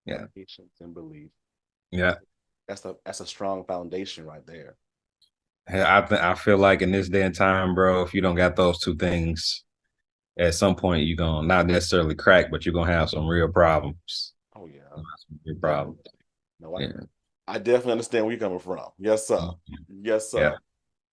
Yeah. 0.05 0.25
Patience 0.35 0.73
and 0.81 0.93
belief. 0.93 1.29
Yeah. 1.91 2.15
That's 2.67 2.85
a 2.85 2.95
that's 3.05 3.19
a 3.19 3.25
strong 3.25 3.63
foundation 3.65 4.25
right 4.25 4.45
there. 4.45 4.77
I 5.67 6.01
th- 6.01 6.21
I 6.21 6.33
feel 6.35 6.57
like 6.57 6.81
in 6.81 6.91
this 6.91 7.09
day 7.09 7.21
and 7.21 7.35
time, 7.35 7.75
bro, 7.75 8.01
if 8.01 8.13
you 8.13 8.21
don't 8.21 8.35
got 8.35 8.55
those 8.55 8.79
two 8.79 8.95
things, 8.95 9.63
at 10.39 10.53
some 10.55 10.75
point 10.75 11.05
you're 11.05 11.17
gonna 11.17 11.45
not 11.47 11.67
necessarily 11.67 12.15
crack, 12.15 12.49
but 12.51 12.65
you're 12.65 12.73
gonna 12.73 12.91
have 12.91 13.09
some 13.09 13.27
real 13.27 13.47
problems. 13.49 14.33
Oh 14.55 14.65
yeah. 14.65 14.81
Some 14.95 15.39
real 15.45 15.55
problems. 15.57 15.99
No, 16.59 16.75
I, 16.75 16.81
Yeah. 16.81 16.91
I 17.47 17.57
definitely 17.57 17.93
understand 17.93 18.25
where 18.25 18.33
you're 18.33 18.39
coming 18.39 18.59
from. 18.59 18.87
Yes, 18.97 19.27
sir. 19.27 19.51
Yes, 19.89 20.31
sir. 20.31 20.41
Yeah. 20.41 20.55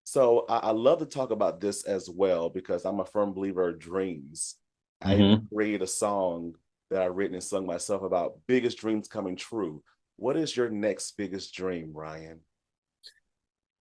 So 0.05 0.47
I, 0.49 0.59
I 0.59 0.71
love 0.71 1.01
to 1.01 1.07
talk 1.07 1.31
about 1.31 1.61
this 1.61 1.85
as 1.85 2.09
well 2.09 2.49
because 2.49 2.85
I'm 2.85 3.01
a 3.01 3.05
firm 3.05 3.33
believer 3.33 3.69
of 3.69 3.79
dreams. 3.79 4.57
I 5.03 5.15
Mhm. 5.17 5.49
created 5.53 5.83
a 5.83 5.87
song 5.87 6.55
that 6.91 7.03
I've 7.03 7.17
written 7.17 7.35
and 7.35 7.45
sung 7.45 7.67
myself 7.67 8.03
about 8.03 8.39
biggest 8.47 8.79
dreams 8.79 9.09
coming 9.09 9.37
true. 9.37 9.83
What 10.17 10.37
is 10.37 10.57
your 10.57 10.69
next 10.71 11.17
biggest 11.17 11.55
dream, 11.55 11.93
Ryan? 11.93 12.41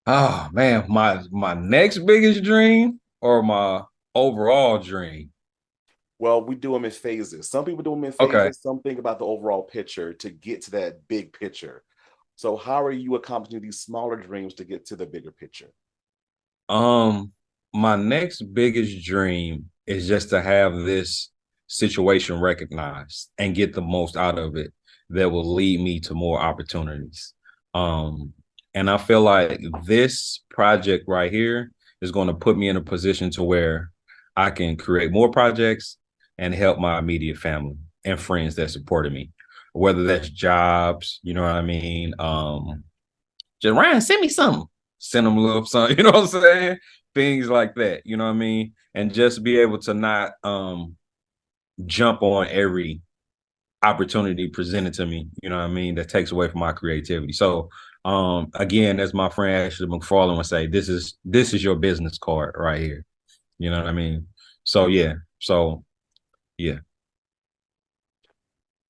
Oh 0.06 0.50
man, 0.52 0.86
my 0.88 1.22
my 1.32 1.54
next 1.54 2.00
biggest 2.00 2.44
dream 2.44 3.00
or 3.22 3.44
my 3.44 3.82
overall 4.16 4.80
dream. 4.80 5.32
Well, 6.20 6.44
we 6.44 6.56
do 6.56 6.74
them 6.74 6.86
in 6.86 6.92
phases. 6.92 7.50
Some 7.50 7.66
people 7.66 7.84
do 7.84 7.92
them 7.92 8.06
in 8.06 8.12
phases. 8.12 8.36
Okay. 8.36 8.52
Some 8.52 8.80
think 8.82 9.00
about 9.00 9.20
the 9.20 9.26
overall 9.26 9.64
picture 9.64 10.14
to 10.14 10.30
get 10.30 10.64
to 10.64 10.72
that 10.72 11.08
big 11.08 11.32
picture. 11.34 11.84
So, 12.36 12.56
how 12.56 12.84
are 12.84 12.92
you 12.92 13.16
accomplishing 13.16 13.62
these 13.62 13.80
smaller 13.80 14.16
dreams 14.16 14.54
to 14.56 14.64
get 14.64 14.86
to 14.88 14.96
the 14.96 15.06
bigger 15.06 15.32
picture? 15.32 15.72
Um, 16.70 17.34
my 17.74 17.96
next 17.96 18.42
biggest 18.54 19.06
dream 19.06 19.70
is 19.86 20.08
just 20.08 20.30
to 20.30 20.42
have 20.42 20.76
this 20.78 21.30
situation 21.68 22.40
recognized 22.40 23.30
and 23.38 23.56
get 23.56 23.74
the 23.74 23.82
most 23.82 24.18
out 24.18 24.40
of 24.40 24.56
it 24.56 24.74
that 25.10 25.30
will 25.30 25.54
lead 25.54 25.80
me 25.80 26.00
to 26.02 26.14
more 26.14 26.40
opportunities. 26.40 27.34
Um, 27.74 28.34
and 28.74 28.90
I 28.90 28.98
feel 28.98 29.22
like 29.22 29.60
this 29.86 30.44
project 30.50 31.06
right 31.08 31.32
here 31.32 31.72
is 32.02 32.12
going 32.12 32.28
to 32.28 32.34
put 32.34 32.58
me 32.58 32.70
in 32.70 32.78
a 32.78 32.82
position 32.82 33.30
to 33.32 33.44
where 33.44 33.92
I 34.36 34.52
can 34.52 34.76
create 34.76 35.12
more 35.12 35.32
projects 35.32 35.98
and 36.38 36.54
help 36.54 36.80
my 36.80 37.00
immediate 37.00 37.38
family 37.38 37.78
and 38.06 38.20
friends 38.20 38.56
that 38.56 38.70
supported 38.70 39.14
me, 39.14 39.32
whether 39.74 40.04
that's 40.04 40.30
jobs, 40.30 41.20
you 41.24 41.34
know 41.34 41.42
what 41.42 41.52
I 41.52 41.62
mean? 41.62 42.14
Um, 42.20 42.84
just 43.62 43.76
Ryan, 43.76 44.02
send 44.02 44.22
me 44.22 44.30
something. 44.30 44.66
Send 45.00 45.26
them 45.26 45.38
a 45.38 45.42
little 45.42 45.66
something, 45.66 45.98
you 45.98 46.04
know 46.04 46.12
what 46.12 46.34
I'm 46.34 46.42
saying? 46.42 46.78
Things 47.16 47.50
like 47.50 47.76
that, 47.76 48.04
you 48.06 48.16
know 48.18 48.26
what 48.26 48.32
I 48.32 48.34
mean? 48.34 48.74
And 48.94 49.14
just 49.14 49.44
be 49.44 49.60
able 49.60 49.80
to 49.80 49.94
not 49.94 50.34
um 50.44 50.97
jump 51.86 52.22
on 52.22 52.48
every 52.50 53.02
opportunity 53.84 54.48
presented 54.50 54.94
to 54.96 55.06
me, 55.06 55.30
you 55.44 55.50
know 55.50 55.58
what 55.58 55.64
I 55.66 55.68
mean, 55.68 55.96
that 55.96 56.10
takes 56.10 56.32
away 56.32 56.48
from 56.50 56.60
my 56.62 56.72
creativity. 56.74 57.34
So 57.34 57.70
um 58.06 58.50
again, 58.56 59.00
as 59.00 59.14
my 59.14 59.30
friend 59.30 59.66
Ashley 59.68 59.88
McFarland 59.88 60.38
would 60.38 60.46
say, 60.46 60.68
this 60.68 60.90
is 60.90 61.18
this 61.26 61.54
is 61.54 61.64
your 61.64 61.76
business 61.76 62.18
card 62.18 62.56
right 62.58 62.82
here. 62.82 63.06
You 63.60 63.72
know 63.72 63.78
what 63.80 63.88
I 63.88 63.94
mean? 63.94 64.28
So 64.64 64.88
yeah. 64.88 65.16
So 65.40 65.84
yeah. 66.58 66.80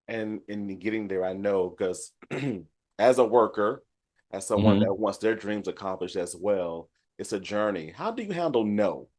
And 0.08 0.42
in 0.48 0.80
getting 0.80 1.08
there, 1.08 1.26
I 1.26 1.34
know 1.34 1.70
because 1.70 2.14
as 3.00 3.18
a 3.20 3.26
worker, 3.26 3.84
as 4.32 4.48
someone 4.48 4.80
Mhm. 4.80 4.82
that 4.82 4.94
wants 4.94 5.18
their 5.20 5.36
dreams 5.36 5.68
accomplished 5.68 6.16
as 6.16 6.36
well, 6.36 6.90
it's 7.18 7.34
a 7.34 7.40
journey. 7.40 7.92
How 7.92 8.12
do 8.12 8.24
you 8.24 8.32
handle 8.32 8.64
no? 8.66 9.10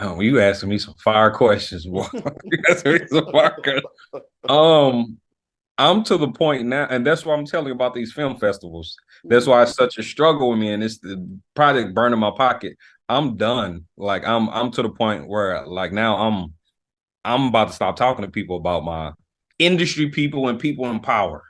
Oh, 0.00 0.20
you 0.20 0.40
asking 0.40 0.68
me 0.68 0.78
some 0.78 0.94
fire 1.02 1.30
questions, 1.30 1.86
boy. 1.86 2.06
you 2.44 2.58
asking 2.70 2.92
me 2.92 3.00
some 3.08 3.32
fire 3.32 3.56
questions. 3.62 3.84
Um, 4.48 5.18
I'm 5.76 6.04
to 6.04 6.16
the 6.16 6.28
point 6.28 6.66
now, 6.66 6.86
and 6.88 7.06
that's 7.06 7.24
why 7.24 7.34
I'm 7.34 7.46
telling 7.46 7.68
you 7.68 7.74
about 7.74 7.94
these 7.94 8.12
film 8.12 8.36
festivals. 8.36 8.96
That's 9.24 9.46
why 9.46 9.62
it's 9.62 9.74
such 9.74 9.98
a 9.98 10.02
struggle 10.02 10.50
with 10.50 10.58
me, 10.58 10.72
and 10.72 10.82
it's 10.82 10.98
the 10.98 11.24
project 11.54 11.94
burning 11.94 12.18
my 12.20 12.32
pocket. 12.36 12.76
I'm 13.08 13.36
done. 13.36 13.86
Like 13.96 14.26
I'm, 14.26 14.48
I'm 14.50 14.70
to 14.72 14.82
the 14.82 14.90
point 14.90 15.28
where, 15.28 15.66
like 15.66 15.92
now, 15.92 16.16
I'm, 16.16 16.54
I'm 17.24 17.48
about 17.48 17.68
to 17.68 17.74
stop 17.74 17.96
talking 17.96 18.24
to 18.24 18.30
people 18.30 18.56
about 18.56 18.84
my 18.84 19.12
industry 19.58 20.10
people 20.10 20.48
and 20.48 20.58
people 20.58 20.86
in 20.90 21.00
power. 21.00 21.42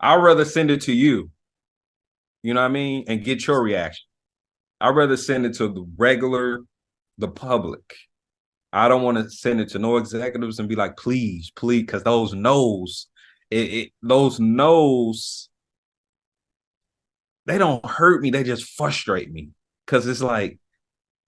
I'd 0.00 0.22
rather 0.22 0.44
send 0.44 0.70
it 0.70 0.82
to 0.82 0.92
you. 0.92 1.30
You 2.42 2.54
know 2.54 2.60
what 2.60 2.66
I 2.66 2.72
mean, 2.72 3.04
and 3.08 3.24
get 3.24 3.46
your 3.46 3.62
reaction. 3.62 4.04
I'd 4.80 4.96
rather 4.96 5.16
send 5.16 5.46
it 5.46 5.54
to 5.54 5.68
the 5.68 5.86
regular, 5.96 6.60
the 7.18 7.28
public. 7.28 7.96
I 8.72 8.88
don't 8.88 9.02
want 9.02 9.18
to 9.18 9.30
send 9.30 9.60
it 9.60 9.68
to 9.70 9.78
no 9.78 9.96
executives 9.98 10.58
and 10.58 10.68
be 10.68 10.74
like, 10.74 10.96
please, 10.96 11.50
please, 11.54 11.82
because 11.82 12.02
those 12.02 12.34
knows, 12.34 13.06
it, 13.50 13.72
it 13.72 13.92
those 14.02 14.40
knows, 14.40 15.48
they 17.46 17.58
don't 17.58 17.84
hurt 17.86 18.20
me. 18.20 18.30
They 18.30 18.42
just 18.42 18.76
frustrate 18.76 19.30
me. 19.32 19.50
Cause 19.86 20.06
it's 20.06 20.22
like, 20.22 20.58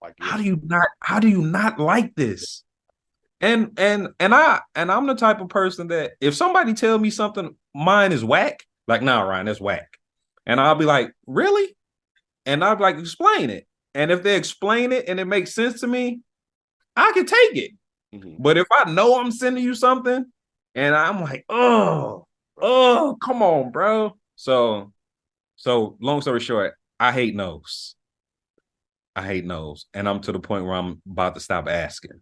Like, 0.03 0.15
how 0.21 0.37
do 0.37 0.43
you 0.43 0.61
not, 0.63 0.89
how 1.01 1.21
do 1.21 1.29
you 1.29 1.43
not 1.43 1.79
like 1.79 2.15
this? 2.15 2.65
And 3.41 3.79
and 3.79 4.09
and 4.19 4.35
I 4.35 4.61
and 4.75 4.91
I'm 4.91 5.07
the 5.07 5.15
type 5.15 5.41
of 5.41 5.49
person 5.49 5.89
that 5.89 6.13
if 6.21 6.35
somebody 6.35 6.73
tell 6.73 6.99
me 6.99 7.11
something 7.11 7.55
mine 7.75 8.13
is 8.13 8.25
whack, 8.25 8.65
like 8.89 9.03
nah, 9.03 9.21
Ryan, 9.23 9.47
that's 9.47 9.61
whack. 9.61 9.99
And 10.47 10.59
I'll 10.59 10.75
be 10.75 10.85
like, 10.87 11.13
really? 11.27 11.77
And 12.47 12.65
I'll 12.65 12.77
be 12.77 12.83
like, 12.83 12.99
explain 12.99 13.51
it. 13.51 13.67
And 13.97 14.11
if 14.11 14.23
they 14.23 14.37
explain 14.37 14.93
it 14.93 15.09
and 15.09 15.19
it 15.19 15.25
makes 15.25 15.55
sense 15.55 15.81
to 15.81 15.87
me, 15.87 16.21
I 16.95 17.13
can 17.13 17.25
take 17.25 17.57
it. 17.57 17.71
Mhm. 18.15 18.37
But 18.39 18.59
if 18.59 18.67
I 18.71 18.91
know 18.91 19.19
I'm 19.19 19.31
sending 19.31 19.65
you 19.65 19.75
something 19.75 20.27
and 20.75 20.95
I'm 20.95 21.23
like, 21.23 21.47
oh, 21.49 22.27
oh, 22.61 23.17
come 23.23 23.43
on, 23.43 23.71
bro. 23.73 24.19
So, 24.35 24.93
so 25.57 25.97
long 25.99 26.21
story 26.21 26.41
short, 26.41 26.75
I 27.01 27.11
hate 27.11 27.35
no's. 27.35 27.97
I 29.17 29.23
hate 29.23 29.47
no's. 29.47 29.87
And 29.95 30.07
I'm 30.07 30.21
to 30.21 30.33
the 30.33 30.41
point 30.41 30.67
where 30.67 30.75
I'm 30.75 31.01
about 31.11 31.35
to 31.35 31.41
stop 31.41 31.67
asking 31.67 32.21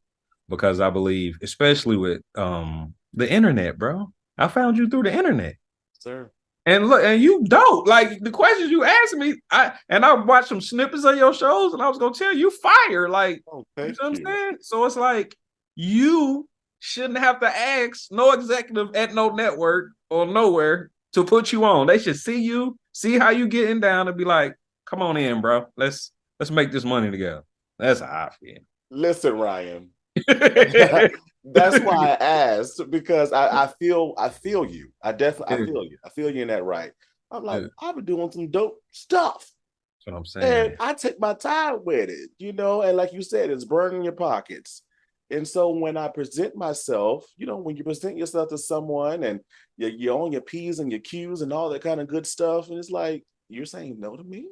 because 0.48 0.78
I 0.78 0.90
believe, 0.90 1.38
especially 1.42 1.96
with 1.96 2.22
um 2.36 2.94
the 3.14 3.28
internet, 3.28 3.78
bro. 3.78 4.12
I 4.38 4.46
found 4.46 4.78
you 4.78 4.88
through 4.88 5.04
the 5.04 5.12
internet. 5.12 5.56
sir. 5.98 6.30
And 6.66 6.88
look, 6.88 7.04
and 7.04 7.20
you 7.20 7.44
don't 7.44 7.86
Like 7.86 8.20
the 8.20 8.30
questions 8.30 8.70
you 8.70 8.84
asked 8.84 9.14
me, 9.14 9.34
I 9.50 9.74
and 9.88 10.04
I 10.04 10.14
watched 10.14 10.48
some 10.48 10.60
snippets 10.60 11.04
of 11.04 11.16
your 11.16 11.34
shows, 11.34 11.74
and 11.74 11.82
I 11.82 11.88
was 11.88 11.98
gonna 11.98 12.14
tell 12.14 12.34
you 12.34 12.50
fire. 12.50 13.08
Like 13.08 13.42
Oh, 13.52 13.64
you 13.76 13.84
know 13.84 13.88
what. 13.88 14.04
I'm 14.04 14.16
saying? 14.16 14.56
So 14.60 14.84
it's 14.86 14.96
like 14.96 15.36
you 15.76 16.48
shouldn't 16.78 17.18
have 17.18 17.40
to 17.40 17.48
ask 17.48 18.10
no 18.10 18.32
executive 18.32 18.94
at 18.94 19.14
no 19.14 19.30
network 19.30 19.92
or 20.10 20.26
nowhere 20.26 20.90
to 21.12 21.24
put 21.24 21.52
you 21.52 21.64
on. 21.64 21.86
They 21.86 21.98
should 21.98 22.16
see 22.16 22.42
you, 22.42 22.78
see 22.92 23.18
how 23.18 23.30
you 23.30 23.46
getting 23.48 23.80
down, 23.80 24.08
and 24.08 24.16
be 24.16 24.24
like, 24.24 24.56
"Come 24.86 25.02
on 25.02 25.16
in, 25.16 25.40
bro. 25.40 25.66
Let's 25.76 26.12
let's 26.40 26.50
make 26.50 26.72
this 26.72 26.84
money 26.84 27.10
together." 27.10 27.42
That's 27.78 28.00
how 28.00 28.06
I 28.06 28.30
feel. 28.40 28.58
Listen, 28.90 29.38
Ryan, 29.38 29.90
That's 31.44 31.78
why 31.80 32.16
I 32.20 32.24
asked 32.24 32.80
because 32.90 33.32
I, 33.32 33.64
I 33.64 33.66
feel 33.78 34.14
I 34.16 34.28
feel 34.28 34.64
you. 34.64 34.90
I 35.02 35.12
definitely 35.12 35.54
I 35.54 35.66
feel 35.66 35.84
you. 35.84 35.98
I 36.04 36.08
feel 36.10 36.30
you 36.30 36.42
in 36.42 36.48
that 36.48 36.64
right. 36.64 36.92
I'm 37.30 37.44
like 37.44 37.62
Yeah. 37.62 37.68
I've 37.80 37.96
been 37.96 38.04
doing 38.04 38.30
some 38.30 38.50
dope 38.50 38.78
stuff, 38.90 39.50
That's 39.98 40.06
what 40.06 40.16
I'm 40.16 40.24
saying. 40.24 40.66
and 40.66 40.76
I 40.80 40.94
take 40.94 41.20
my 41.20 41.34
time 41.34 41.84
with 41.84 42.08
it, 42.10 42.30
you 42.38 42.52
know. 42.52 42.82
And 42.82 42.96
like 42.96 43.12
you 43.12 43.22
said, 43.22 43.50
it's 43.50 43.64
burning 43.64 44.04
your 44.04 44.12
pockets. 44.12 44.82
And 45.30 45.48
so 45.48 45.70
when 45.70 45.96
I 45.96 46.08
present 46.08 46.54
myself, 46.54 47.26
you 47.36 47.46
know, 47.46 47.56
when 47.56 47.76
you 47.76 47.82
present 47.82 48.16
yourself 48.16 48.50
to 48.50 48.58
someone 48.58 49.24
and 49.24 49.40
you're, 49.76 49.90
you're 49.90 50.18
on 50.18 50.32
your 50.32 50.42
p's 50.42 50.78
and 50.78 50.92
your 50.92 51.00
q's 51.00 51.40
and 51.40 51.52
all 51.52 51.70
that 51.70 51.82
kind 51.82 52.00
of 52.00 52.08
good 52.08 52.26
stuff, 52.26 52.68
and 52.68 52.78
it's 52.78 52.90
like 52.90 53.24
you're 53.48 53.64
saying 53.66 53.96
no 53.98 54.16
to 54.16 54.22
me. 54.24 54.46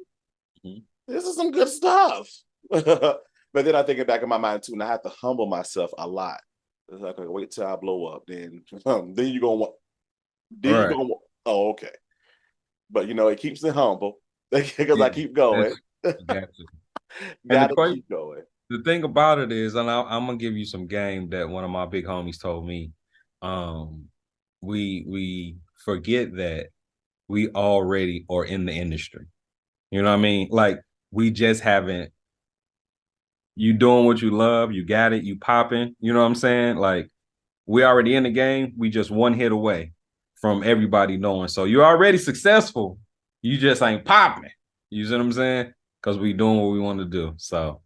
Mhm. 0.65 0.83
This 1.07 1.25
is 1.25 1.35
some 1.35 1.51
good 1.51 1.69
stuff. 1.69 2.27
but 2.69 3.21
then 3.53 3.75
I 3.75 3.83
think 3.83 3.99
it 3.99 4.07
back 4.07 4.23
in 4.23 4.29
my 4.29 4.37
mind 4.37 4.63
too, 4.63 4.73
and 4.73 4.83
I 4.83 4.87
have 4.87 5.03
to 5.03 5.09
humble 5.09 5.45
myself 5.47 5.91
a 5.97 6.07
lot. 6.07 6.41
It's 6.89 7.01
like, 7.01 7.17
okay, 7.17 7.27
wait 7.27 7.51
till 7.51 7.65
I 7.65 7.75
blow 7.75 8.05
up, 8.05 8.23
then 8.27 8.63
then 8.85 9.27
you're 9.27 9.41
gonna 9.41 9.55
want 9.55 9.73
then 10.51 10.71
Right. 10.73 10.79
you're 10.89 10.97
gonna 10.97 11.13
oh 11.45 11.69
okay. 11.71 11.89
But 12.89 13.07
you 13.07 13.13
know, 13.13 13.27
it 13.27 13.39
keeps 13.39 13.63
me 13.63 13.69
humble 13.69 14.19
because 14.51 15.01
I 15.01 15.09
keep 15.09 15.33
going. 15.33 15.73
You 16.03 17.57
to. 17.57 17.75
Gotta 17.75 17.93
keep 17.93 18.09
going. 18.09 18.41
the 18.69 18.81
thing 18.81 19.03
about 19.03 19.37
it 19.39 19.51
is, 19.51 19.75
and 19.75 19.89
I, 19.89 20.01
I'm 20.01 20.25
gonna 20.25 20.37
give 20.37 20.55
you 20.55 20.65
some 20.65 20.87
game 20.87 21.29
that 21.29 21.47
one 21.47 21.63
of 21.63 21.69
my 21.69 21.85
big 21.85 22.05
homies 22.05 22.41
told 22.41 22.65
me. 22.65 22.91
Um, 23.41 24.05
we 24.61 25.05
we 25.07 25.57
forget 25.85 26.35
that 26.37 26.67
we 27.27 27.49
already 27.49 28.25
are 28.29 28.45
in 28.45 28.65
the 28.65 28.71
industry. 28.71 29.25
You 29.91 30.01
know 30.01 30.09
what 30.09 30.17
I 30.19 30.21
mean? 30.21 30.47
Like 30.49 30.79
we 31.11 31.29
just 31.29 31.61
haven't. 31.61 32.12
You 33.55 33.73
doing 33.73 34.05
what 34.05 34.21
you 34.21 34.31
love, 34.31 34.71
you 34.71 34.83
got 34.85 35.13
it, 35.13 35.23
you 35.23 35.37
popping. 35.37 35.95
You 35.99 36.13
know 36.13 36.19
what 36.21 36.25
I'm 36.25 36.35
saying? 36.35 36.77
Like 36.77 37.09
we 37.65 37.83
already 37.83 38.15
in 38.15 38.23
the 38.23 38.31
game. 38.31 38.73
We 38.77 38.89
just 38.89 39.11
one 39.11 39.33
hit 39.33 39.51
away 39.51 39.93
from 40.41 40.63
everybody 40.63 41.17
knowing. 41.17 41.47
So 41.47 41.65
you're 41.65 41.85
already 41.85 42.17
successful. 42.17 42.97
You 43.41 43.57
just 43.57 43.81
ain't 43.81 44.05
popping. 44.05 44.49
You 44.89 45.05
see 45.05 45.11
what 45.11 45.21
I'm 45.21 45.31
saying? 45.31 45.73
Because 46.01 46.17
we 46.17 46.33
doing 46.33 46.59
what 46.59 46.71
we 46.71 46.79
want 46.79 46.99
to 46.99 47.05
do. 47.05 47.33
So 47.37 47.81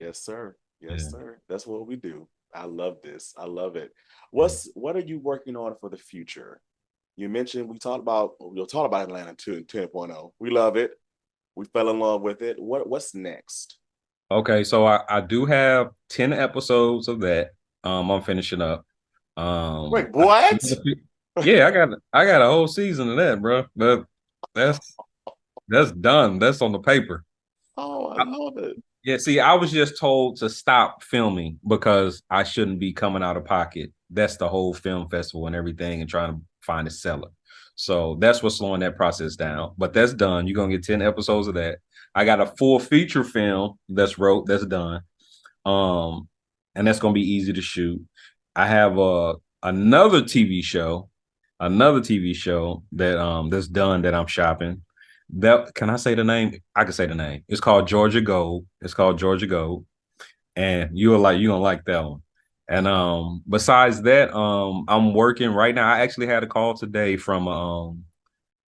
Yes, 0.00 0.22
sir. 0.22 0.56
Yes, 0.80 1.02
Yeah. 1.04 1.08
sir. 1.18 1.40
That's 1.48 1.66
what 1.66 1.86
we 1.86 1.96
do. 1.96 2.26
I 2.54 2.64
love 2.64 3.00
this. 3.02 3.34
I 3.38 3.44
love 3.44 3.76
it. 3.76 3.92
What's 4.30 4.68
what 4.74 4.96
are 4.96 5.00
you 5.06 5.18
working 5.18 5.56
on 5.56 5.76
for 5.80 5.88
the 5.88 5.96
future? 5.98 6.60
You 7.16 7.28
mentioned 7.28 7.68
we 7.68 7.78
talked 7.78 8.00
about 8.00 8.36
we'll 8.40 8.66
talk 8.66 8.86
about 8.86 9.02
Atlanta 9.02 9.34
2 9.34 9.64
10.0. 9.64 10.32
We 10.38 10.50
love 10.50 10.76
it. 10.76 10.92
We 11.54 11.66
fell 11.66 11.90
in 11.90 11.98
love 12.00 12.22
with 12.22 12.42
it. 12.42 12.58
What 12.60 12.88
what's 12.88 13.14
next? 13.14 13.78
Okay, 14.30 14.62
so 14.62 14.86
I, 14.86 15.02
I 15.08 15.20
do 15.20 15.44
have 15.44 15.90
10 16.10 16.32
episodes 16.32 17.08
of 17.08 17.20
that. 17.20 17.50
Um, 17.82 18.10
I'm 18.10 18.22
finishing 18.22 18.62
up. 18.62 18.84
Um 19.36 19.90
Wait, 19.90 20.10
what? 20.12 20.62
yeah, 21.42 21.66
I 21.66 21.70
got 21.70 21.88
I 22.12 22.24
got 22.24 22.42
a 22.42 22.46
whole 22.46 22.68
season 22.68 23.08
of 23.10 23.16
that, 23.16 23.40
bro. 23.40 23.64
But 23.74 24.04
that's 24.54 24.96
that's 25.68 25.92
done. 25.92 26.38
That's 26.38 26.60
on 26.62 26.72
the 26.72 26.80
paper. 26.80 27.24
Oh, 27.76 28.08
I 28.08 28.24
love 28.24 28.58
it. 28.58 28.76
Yeah, 29.04 29.16
see, 29.16 29.40
I 29.40 29.54
was 29.54 29.70
just 29.70 29.98
told 29.98 30.36
to 30.38 30.50
stop 30.50 31.02
filming 31.02 31.58
because 31.66 32.22
I 32.28 32.42
shouldn't 32.42 32.80
be 32.80 32.92
coming 32.92 33.22
out 33.22 33.36
of 33.36 33.46
pocket. 33.46 33.92
That's 34.10 34.36
the 34.36 34.48
whole 34.48 34.74
film 34.74 35.08
festival 35.08 35.46
and 35.46 35.56
everything, 35.56 36.00
and 36.00 36.10
trying 36.10 36.34
to 36.34 36.40
find 36.60 36.86
a 36.86 36.90
seller. 36.90 37.30
So 37.76 38.16
that's 38.20 38.42
what's 38.42 38.58
slowing 38.58 38.80
that 38.80 38.96
process 38.96 39.36
down. 39.36 39.72
But 39.78 39.94
that's 39.94 40.12
done. 40.12 40.46
You're 40.46 40.56
gonna 40.56 40.72
get 40.72 40.84
10 40.84 41.00
episodes 41.00 41.46
of 41.48 41.54
that. 41.54 41.78
I 42.14 42.24
got 42.24 42.40
a 42.40 42.46
full 42.46 42.78
feature 42.78 43.24
film 43.24 43.78
that's 43.88 44.18
wrote, 44.18 44.46
that's 44.46 44.66
done. 44.66 45.02
Um, 45.64 46.28
and 46.74 46.86
that's 46.86 46.98
gonna 46.98 47.14
be 47.14 47.32
easy 47.34 47.52
to 47.52 47.62
shoot. 47.62 48.00
I 48.54 48.66
have 48.66 48.98
a 48.98 49.34
another 49.62 50.22
TV 50.22 50.62
show, 50.62 51.08
another 51.58 52.00
TV 52.00 52.34
show 52.34 52.84
that 52.92 53.18
um 53.18 53.50
that's 53.50 53.68
done 53.68 54.02
that 54.02 54.14
I'm 54.14 54.26
shopping. 54.26 54.82
That 55.34 55.74
can 55.74 55.90
I 55.90 55.96
say 55.96 56.14
the 56.14 56.24
name? 56.24 56.60
I 56.74 56.84
can 56.84 56.92
say 56.92 57.06
the 57.06 57.14
name. 57.14 57.44
It's 57.48 57.60
called 57.60 57.86
Georgia 57.86 58.20
Gold. 58.20 58.66
It's 58.80 58.94
called 58.94 59.18
Georgia 59.18 59.46
Gold, 59.46 59.86
and 60.56 60.90
you're 60.94 61.18
like 61.18 61.38
you 61.38 61.48
gonna 61.48 61.62
like 61.62 61.84
that 61.84 62.04
one. 62.04 62.22
And 62.68 62.86
um, 62.86 63.42
besides 63.48 64.02
that, 64.02 64.32
um, 64.34 64.84
I'm 64.86 65.12
working 65.12 65.50
right 65.50 65.74
now. 65.74 65.92
I 65.92 66.00
actually 66.00 66.28
had 66.28 66.44
a 66.44 66.46
call 66.46 66.74
today 66.74 67.16
from 67.16 67.48
um 67.48 68.04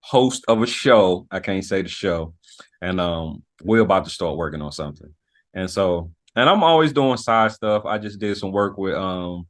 host 0.00 0.44
of 0.48 0.62
a 0.62 0.66
show. 0.66 1.26
I 1.30 1.40
can't 1.40 1.64
say 1.64 1.82
the 1.82 1.88
show, 1.88 2.34
and 2.82 3.00
um, 3.00 3.42
we're 3.62 3.80
about 3.80 4.04
to 4.04 4.10
start 4.10 4.36
working 4.36 4.60
on 4.60 4.72
something. 4.72 5.14
And 5.54 5.70
so, 5.70 6.10
and 6.36 6.50
I'm 6.50 6.62
always 6.62 6.92
doing 6.92 7.16
side 7.16 7.52
stuff. 7.52 7.86
I 7.86 7.96
just 7.96 8.18
did 8.18 8.36
some 8.36 8.52
work 8.52 8.76
with 8.76 8.94
um 8.94 9.46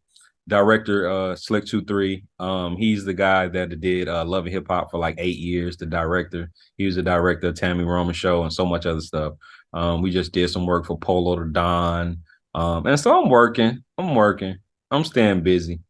director 0.49 1.09
uh 1.09 1.37
Slick 1.37 1.65
Two 1.65 1.83
Three. 1.83 2.25
Um, 2.39 2.77
he's 2.77 3.05
the 3.05 3.15
guy 3.15 3.49
that 3.49 3.81
did 3.81 4.09
uh 4.09 4.25
Love 4.25 4.45
and 4.45 4.53
Hip 4.53 4.67
Hop 4.69 4.91
for 4.91 4.99
like 4.99 5.17
eight 5.19 5.39
years. 5.39 5.77
The 5.77 5.87
director. 5.87 6.51
He 6.77 6.87
was 6.87 6.97
the 6.97 7.03
director 7.03 7.49
of 7.49 7.55
Tami 7.55 7.87
Roman 7.87 8.15
Show 8.15 8.43
and 8.43 8.53
so 8.53 8.67
much 8.67 8.87
other 8.87 9.01
stuff. 9.01 9.35
Um, 9.73 10.03
we 10.03 10.11
just 10.11 10.33
did 10.33 10.51
some 10.51 10.67
work 10.67 10.87
for 10.87 10.99
Polo 10.99 11.37
to 11.37 11.51
Don. 11.51 12.19
Um, 12.55 12.87
and 12.87 13.01
so 13.01 13.23
I'm 13.23 13.31
working. 13.31 13.83
I'm 13.97 14.15
working. 14.15 14.59
I'm 14.91 15.05
staying 15.05 15.43
busy. 15.43 15.81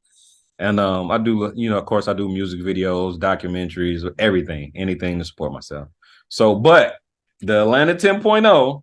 And 0.58 0.78
um, 0.78 1.10
I 1.10 1.18
do, 1.18 1.52
you 1.56 1.68
know, 1.68 1.78
of 1.78 1.86
course, 1.86 2.06
I 2.06 2.12
do 2.12 2.28
music 2.28 2.60
videos, 2.60 3.18
documentaries, 3.18 4.08
everything, 4.20 4.70
anything 4.76 5.18
to 5.18 5.24
support 5.24 5.52
myself. 5.52 5.88
So, 6.28 6.54
but 6.54 6.98
the 7.42 7.62
Atlanta 7.62 7.94
10.0 7.94 8.82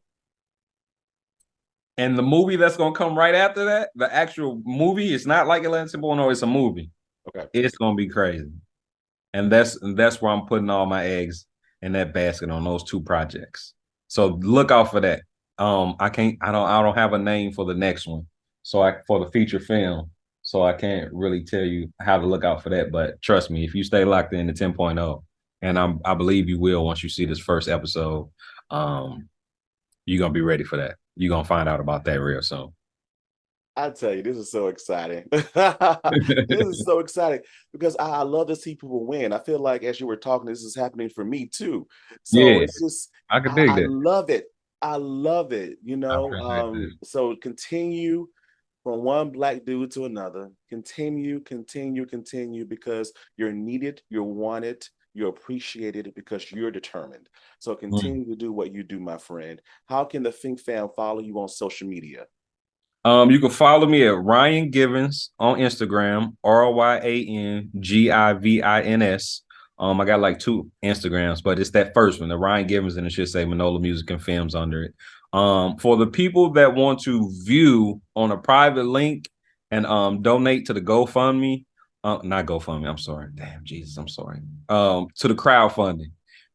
and 1.98 2.18
the 2.18 2.22
movie 2.22 2.56
that's 2.56 2.78
gonna 2.78 2.96
come 2.96 3.18
right 3.18 3.36
after 3.36 3.66
that, 3.66 3.90
the 3.96 4.14
actual 4.14 4.62
movie, 4.66 5.14
it's 5.14 5.26
not 5.26 5.48
like 5.48 5.64
Atlanta 5.64 5.98
10.0, 5.98 6.32
it's 6.32 6.42
a 6.42 6.48
movie. 6.48 6.92
Okay. 7.28 7.48
It's 7.54 7.78
gonna 7.78 7.96
be 7.96 8.08
crazy. 8.08 8.52
And 9.34 9.52
that's 9.52 9.82
and 9.82 9.98
that's 9.98 10.22
where 10.22 10.32
I'm 10.32 10.46
putting 10.46 10.70
all 10.70 10.86
my 10.86 11.06
eggs 11.06 11.46
in 11.82 11.94
that 11.94 12.14
basket 12.14 12.50
on 12.50 12.64
those 12.64 12.84
two 12.84 13.02
projects. 13.02 13.74
So 14.08 14.40
look 14.42 14.72
out 14.72 14.92
for 14.92 15.00
that. 15.02 15.22
Um, 15.58 15.96
I 16.00 16.10
can't, 16.10 16.38
I 16.42 16.52
don't, 16.52 16.68
I 16.68 16.82
don't 16.82 16.96
have 16.96 17.14
a 17.14 17.20
name 17.20 17.52
for 17.52 17.66
the 17.66 17.74
next 17.74 18.08
one. 18.08 18.26
So 18.64 18.82
I 18.82 18.96
for 19.08 19.24
the 19.24 19.32
feature 19.32 19.60
film. 19.60 20.10
So 20.42 20.64
I 20.64 20.74
can't 20.74 21.14
really 21.14 21.44
tell 21.44 21.64
you 21.64 21.94
how 22.02 22.18
to 22.18 22.26
look 22.26 22.44
out 22.44 22.64
for 22.64 22.70
that. 22.70 22.92
But 22.92 23.22
trust 23.22 23.52
me, 23.52 23.64
if 23.66 23.76
you 23.76 23.84
stay 23.84 24.04
locked 24.04 24.34
in 24.34 24.48
the 24.48 24.54
10.0, 24.54 25.24
and 25.62 25.78
I'm 25.78 26.00
I 26.06 26.14
believe 26.14 26.50
you 26.50 26.60
will 26.60 26.86
once 26.86 27.04
you 27.04 27.10
see 27.10 27.26
this 27.26 27.40
first 27.40 27.68
episode, 27.68 28.30
um, 28.70 29.30
you're 30.06 30.20
gonna 30.20 30.34
be 30.34 30.42
ready 30.42 30.64
for 30.64 30.78
that. 30.78 30.96
You're 31.16 31.30
gonna 31.30 31.46
find 31.46 31.70
out 31.70 31.80
about 31.80 32.06
that 32.06 32.22
real 32.22 32.42
soon. 32.42 32.74
I 33.76 33.90
tell 33.92 34.14
you, 34.14 34.22
this 34.22 34.36
is 34.36 34.52
so 34.52 34.68
exciting. 34.68 35.26
this 35.32 35.48
is 35.54 36.84
so 36.86 37.00
exciting 37.00 37.42
because 37.72 37.96
I, 37.98 38.10
I 38.10 38.22
love 38.24 38.48
to 38.48 38.56
see 38.56 38.76
people 38.76 39.06
win. 39.06 39.32
I 39.32 39.40
feel 39.40 39.60
like 39.60 39.84
as 39.84 40.00
you 40.00 40.08
were 40.08 40.18
talking, 40.18 40.48
this 40.48 40.64
is 40.64 40.76
happening 40.76 41.10
for 41.10 41.24
me 41.24 41.46
too. 41.46 41.88
So 42.24 42.40
Yeah, 42.40 42.62
it's 42.62 42.82
just 42.82 43.10
I 43.30 43.40
can 43.40 43.52
I, 43.52 43.56
dig 43.56 43.70
I 43.70 43.76
that. 43.76 43.84
I 43.84 43.88
love 43.88 44.30
it. 44.30 44.46
I 44.82 44.96
love 44.98 45.54
it. 45.54 45.78
You 45.84 45.98
know, 45.98 46.34
um, 46.34 46.98
so 47.04 47.36
continue 47.38 48.28
from 48.84 49.04
one 49.04 49.30
black 49.30 49.64
dude 49.66 49.92
to 49.92 50.06
another. 50.06 50.52
Continue, 50.70 51.40
continue, 51.42 52.06
continue 52.06 52.66
because 52.66 53.14
you're 53.38 53.54
needed, 53.54 54.02
you're 54.10 54.24
wanted, 54.24 54.86
you're 55.14 55.30
appreciated 55.30 56.14
because 56.16 56.52
you're 56.52 56.72
determined. 56.72 57.30
So 57.60 57.76
Mm. 57.76 57.80
continue 57.80 58.26
to 58.26 58.36
do 58.36 58.52
what 58.52 58.74
you 58.74 58.84
do, 58.84 59.00
my 59.00 59.18
friend. 59.18 59.62
How 59.88 60.06
can 60.06 60.24
the 60.24 60.32
Fink 60.32 60.60
fam 60.60 60.90
follow 60.96 61.20
you 61.22 61.40
on 61.40 61.50
social 61.50 61.88
media? 61.88 62.28
Um, 63.06 63.32
you 63.32 63.40
can 63.40 63.50
follow 63.50 63.88
me 63.88 64.06
at 64.06 64.18
Ryan 64.22 64.72
Givins 64.72 65.30
on 65.40 65.60
Instagram, 65.60 66.36
R 66.44 66.72
Y 66.72 66.98
A 66.98 67.26
N 67.26 67.72
G 67.80 68.12
I 68.12 68.34
V 68.34 68.62
I 68.62 68.82
N 68.82 69.02
S. 69.02 69.42
Um, 69.78 70.02
I 70.02 70.06
got 70.06 70.20
like 70.20 70.40
two 70.40 70.70
Instagrams, 70.84 71.42
but 71.42 71.58
it's 71.58 71.70
that 71.72 71.94
first 71.94 72.20
one, 72.20 72.28
the 72.28 72.38
Ryan 72.38 72.68
Givins, 72.68 72.98
and 72.98 73.08
it 73.08 73.14
should 73.14 73.30
say 73.30 73.46
Manola 73.46 73.80
Music 73.80 74.10
and 74.10 74.22
Films 74.22 74.54
under 74.54 74.84
it. 74.84 74.94
Um, 75.32 75.78
for 75.78 75.96
the 75.96 76.08
people 76.08 76.52
that 76.54 76.76
want 76.76 77.00
to 77.04 77.32
view 77.46 78.02
on 78.16 78.32
a 78.32 78.38
private 78.38 78.84
link 78.86 79.30
and 79.72 79.86
um 79.86 80.22
donate 80.22 80.66
to 80.66 80.74
the 80.74 80.82
GoFundMe, 80.82 81.66
uh, 82.04 82.20
not 82.24 82.46
GoFundMe, 82.46 82.88
I'm 82.88 82.98
sorry. 82.98 83.28
Damn, 83.36 83.64
Jesus, 83.64 83.98
I'm 83.98 84.08
sorry. 84.08 84.40
Um, 84.70 85.08
to 85.18 85.28
the 85.28 85.36
crowdfunding. 85.36 86.12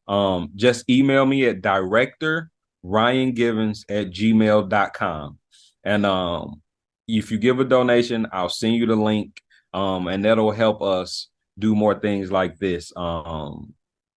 Um, 0.07 0.51
just 0.55 0.89
email 0.89 1.25
me 1.25 1.45
at 1.45 1.61
director 1.61 2.51
Ryan 2.83 3.33
Givins 3.33 3.85
at 3.89 4.11
gmail.com. 4.11 5.39
And 5.83 6.05
um, 6.05 6.61
if 7.07 7.31
you 7.31 7.37
give 7.37 7.59
a 7.59 7.65
donation, 7.65 8.27
I'll 8.31 8.49
send 8.49 8.75
you 8.75 8.85
the 8.85 8.95
link. 8.95 9.41
Um, 9.73 10.07
and 10.07 10.23
that'll 10.23 10.51
help 10.51 10.81
us 10.81 11.29
do 11.59 11.75
more 11.75 11.99
things 11.99 12.31
like 12.31 12.57
this. 12.57 12.91
Um, 12.95 13.73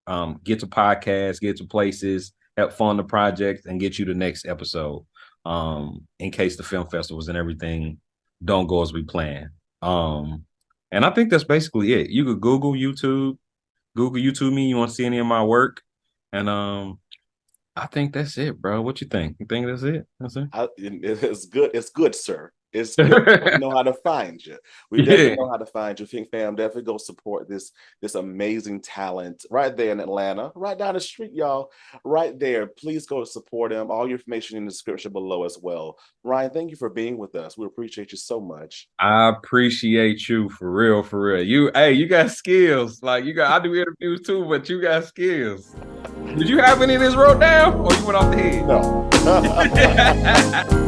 um, 0.07 0.41
get 0.45 0.61
to 0.61 0.67
podcasts, 0.67 1.41
get 1.41 1.57
to 1.59 1.67
places, 1.67 2.33
help 2.57 2.73
fund 2.73 2.99
the 2.99 3.05
project, 3.05 3.67
and 3.67 3.81
get 3.81 3.99
you 3.99 4.05
the 4.05 4.15
next 4.15 4.47
episode. 4.47 5.05
Um, 5.45 6.07
in 6.19 6.31
case 6.31 6.57
the 6.57 6.63
film 6.63 6.89
festivals 6.89 7.29
and 7.29 7.39
everything 7.39 7.99
don't 8.45 8.67
go 8.67 8.83
as 8.83 8.93
we 8.93 9.03
plan. 9.03 9.51
Um, 9.81 10.45
and 10.91 11.05
I 11.05 11.11
think 11.11 11.31
that's 11.31 11.45
basically 11.45 11.93
it. 11.93 12.11
You 12.11 12.25
could 12.25 12.41
Google 12.41 12.73
YouTube, 12.73 13.39
Google 13.97 14.21
YouTube 14.21 14.53
me. 14.55 14.69
You 14.69 14.77
want 14.77 14.91
to 14.91 14.95
see 14.95 15.05
any 15.05 15.19
of 15.19 15.27
my 15.27 15.43
work, 15.45 15.83
and 16.33 16.49
um, 16.49 16.99
I 17.77 17.87
think 17.87 18.13
that's 18.13 18.37
it, 18.39 18.61
bro. 18.61 18.83
What 18.83 19.01
you 19.01 19.07
think? 19.07 19.37
You 19.39 19.47
think 19.47 19.67
that's 19.67 19.83
it? 19.83 20.07
That's 20.21 20.37
it. 20.37 20.49
I, 20.53 20.65
it- 20.77 21.23
it's 21.25 21.47
good. 21.47 21.71
It's 21.75 21.91
good, 21.91 22.15
sir. 22.15 22.53
It's 22.73 22.99
know 22.99 23.71
how 23.71 23.83
to 23.83 23.95
find 24.05 24.45
you. 24.45 24.59
We 24.91 24.99
definitely 24.99 25.31
Yeah. 25.31 25.35
know 25.37 25.51
how 25.51 25.57
to 25.57 25.67
find 25.67 25.99
you. 25.99 26.07
Fink 26.07 26.31
fam, 26.31 26.55
definitely 26.55 26.83
go 26.83 26.99
support 26.99 27.49
this 27.49 27.73
this 28.03 28.15
amazing 28.15 28.81
talent 28.83 29.45
right 29.51 29.77
there 29.77 29.93
in 29.93 30.01
Atlanta, 30.01 30.53
right 30.55 30.77
down 30.79 30.95
the 30.95 31.01
street, 31.01 31.33
y'all. 31.33 31.71
Right 32.05 32.39
there. 32.39 32.67
Please 32.67 33.07
go 33.07 33.25
support 33.25 33.73
him. 33.73 33.91
All 33.91 34.07
your 34.07 34.19
information 34.19 34.57
in 34.59 34.65
the 34.65 34.71
description 34.71 35.13
below 35.13 35.45
as 35.45 35.59
well. 35.61 35.99
Ryan, 36.25 36.51
thank 36.51 36.71
you 36.71 36.77
for 36.77 36.91
being 36.91 37.17
with 37.17 37.35
us. 37.35 37.57
We 37.57 37.67
appreciate 37.67 38.13
you 38.13 38.19
so 38.19 38.41
much. 38.41 38.89
I 38.99 39.31
appreciate 39.31 40.29
you 40.29 40.49
for 40.51 40.71
real, 40.71 41.03
for 41.03 41.21
real. 41.21 41.43
You, 41.43 41.71
hey, 41.75 41.93
you 41.93 42.07
got 42.07 42.31
skills. 42.31 43.03
Like 43.03 43.25
you 43.25 43.33
got, 43.33 43.51
I 43.51 43.65
do 43.65 43.75
interviews 43.75 44.21
too, 44.27 44.45
but 44.47 44.69
you 44.69 44.81
got 44.83 45.05
skills. 45.05 45.75
Did 46.37 46.49
you 46.49 46.59
have 46.59 46.83
any 46.83 46.95
of 46.95 47.01
this 47.01 47.15
wrote 47.15 47.41
down, 47.41 47.75
or 47.81 47.93
you 47.95 48.05
went 48.05 48.17
off 48.19 48.31
the 48.31 48.43
head? 48.43 48.67
No. 48.67 49.09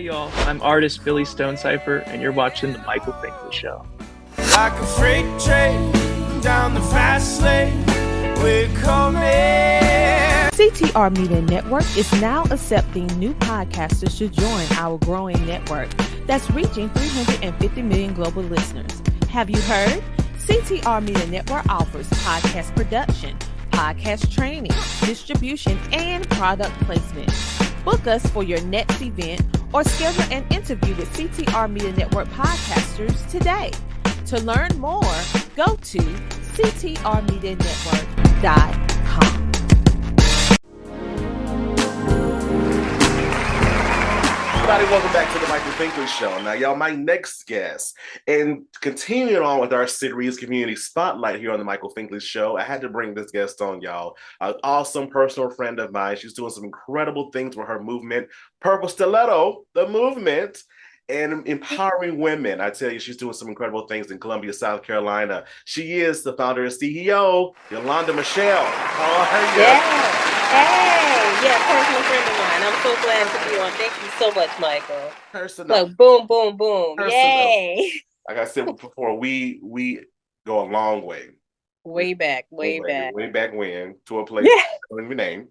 Hey 0.00 0.06
y'all, 0.06 0.32
I'm 0.48 0.62
artist 0.62 1.04
Billy 1.04 1.26
Stone 1.26 1.58
Cipher, 1.58 1.98
and 2.06 2.22
you're 2.22 2.32
watching 2.32 2.72
the 2.72 2.78
Michael 2.78 3.12
Finkley 3.12 3.52
Show. 3.52 3.84
Like 4.38 4.72
a 4.72 4.86
freight 4.96 5.26
train 5.38 5.92
down 6.40 6.72
the 6.72 6.80
fast 6.80 7.42
lane, 7.42 7.84
we're 8.42 8.66
coming. 8.78 9.20
CTR 10.56 11.14
Media 11.14 11.42
Network 11.42 11.84
is 11.98 12.10
now 12.18 12.44
accepting 12.44 13.08
new 13.18 13.34
podcasters 13.34 14.16
to 14.16 14.30
join 14.30 14.64
our 14.78 14.96
growing 14.96 15.44
network 15.44 15.90
that's 16.26 16.50
reaching 16.52 16.88
350 16.88 17.82
million 17.82 18.14
global 18.14 18.42
listeners. 18.44 19.02
Have 19.28 19.50
you 19.50 19.60
heard? 19.60 20.02
CTR 20.38 21.04
Media 21.04 21.26
Network 21.26 21.68
offers 21.68 22.08
podcast 22.08 22.74
production, 22.74 23.36
podcast 23.70 24.32
training, 24.32 24.72
distribution, 25.02 25.78
and 25.92 26.26
product 26.30 26.72
placement. 26.86 27.30
Book 27.84 28.06
us 28.06 28.24
for 28.26 28.42
your 28.42 28.60
next 28.62 29.00
event 29.00 29.40
or 29.72 29.84
schedule 29.84 30.24
an 30.32 30.44
interview 30.50 30.94
with 30.96 31.10
CTR 31.14 31.70
Media 31.70 31.92
Network 31.92 32.26
podcasters 32.28 33.30
today. 33.30 33.70
To 34.26 34.38
learn 34.40 34.76
more, 34.78 35.00
go 35.56 35.76
to 35.76 35.98
ctrmedianetwork.com. 35.98 38.89
Everybody, 44.70 44.92
welcome 44.92 45.12
back 45.12 45.32
to 45.32 45.38
the 45.40 45.48
Michael 45.48 45.72
Finkley 45.72 46.06
Show. 46.06 46.42
Now, 46.42 46.52
y'all, 46.52 46.76
my 46.76 46.92
next 46.92 47.48
guest, 47.48 47.96
and 48.28 48.66
continuing 48.80 49.42
on 49.42 49.60
with 49.60 49.72
our 49.72 49.88
series 49.88 50.38
Community 50.38 50.76
Spotlight 50.76 51.40
here 51.40 51.50
on 51.50 51.58
the 51.58 51.64
Michael 51.64 51.92
Finkley 51.92 52.22
Show, 52.22 52.56
I 52.56 52.62
had 52.62 52.80
to 52.82 52.88
bring 52.88 53.12
this 53.12 53.32
guest 53.32 53.60
on, 53.60 53.80
y'all. 53.80 54.16
An 54.40 54.54
awesome 54.62 55.08
personal 55.08 55.50
friend 55.50 55.80
of 55.80 55.90
mine. 55.90 56.18
She's 56.18 56.34
doing 56.34 56.52
some 56.52 56.62
incredible 56.62 57.32
things 57.32 57.56
with 57.56 57.66
her 57.66 57.82
movement, 57.82 58.28
Purple 58.60 58.88
Stiletto, 58.88 59.64
the 59.74 59.88
movement, 59.88 60.62
and 61.08 61.44
empowering 61.48 62.20
women. 62.20 62.60
I 62.60 62.70
tell 62.70 62.92
you, 62.92 63.00
she's 63.00 63.16
doing 63.16 63.32
some 63.32 63.48
incredible 63.48 63.88
things 63.88 64.12
in 64.12 64.20
Columbia, 64.20 64.52
South 64.52 64.84
Carolina. 64.84 65.46
She 65.64 65.94
is 65.94 66.22
the 66.22 66.34
founder 66.34 66.62
and 66.62 66.72
CEO, 66.72 67.54
Yolanda 67.72 68.12
Michelle. 68.12 68.66
How 68.66 69.36
are 69.36 69.56
you? 69.56 69.62
Yeah. 69.62 69.80
Hey, 70.50 71.09
yeah, 71.42 71.58
personal 71.66 72.02
friend 72.02 72.26
of 72.28 72.36
mine. 72.38 72.62
I'm 72.62 72.78
so 72.82 72.92
glad 73.02 73.24
to 73.30 73.50
be 73.50 73.58
on. 73.58 73.70
Thank 73.72 73.92
you 74.02 74.10
so 74.18 74.32
much, 74.32 74.50
Michael. 74.60 75.12
Personal. 75.32 75.86
Look, 75.86 75.96
boom, 75.96 76.26
boom, 76.26 76.56
boom. 76.56 76.96
Personal. 76.96 77.50
Yay. 77.50 77.92
Like 78.28 78.38
I 78.38 78.44
said 78.44 78.66
before, 78.76 79.18
we 79.18 79.60
we 79.62 80.00
go 80.46 80.60
a 80.60 80.68
long 80.70 81.02
way. 81.02 81.30
Way 81.84 82.14
back, 82.14 82.46
way 82.50 82.78
back. 82.80 83.14
way 83.14 83.30
back 83.30 83.54
when 83.54 83.96
to 84.06 84.18
a 84.20 84.26
place 84.26 84.46
Yeah. 84.46 84.62
I 84.62 84.96
don't 84.96 85.04
even 85.06 85.16
name. 85.16 85.48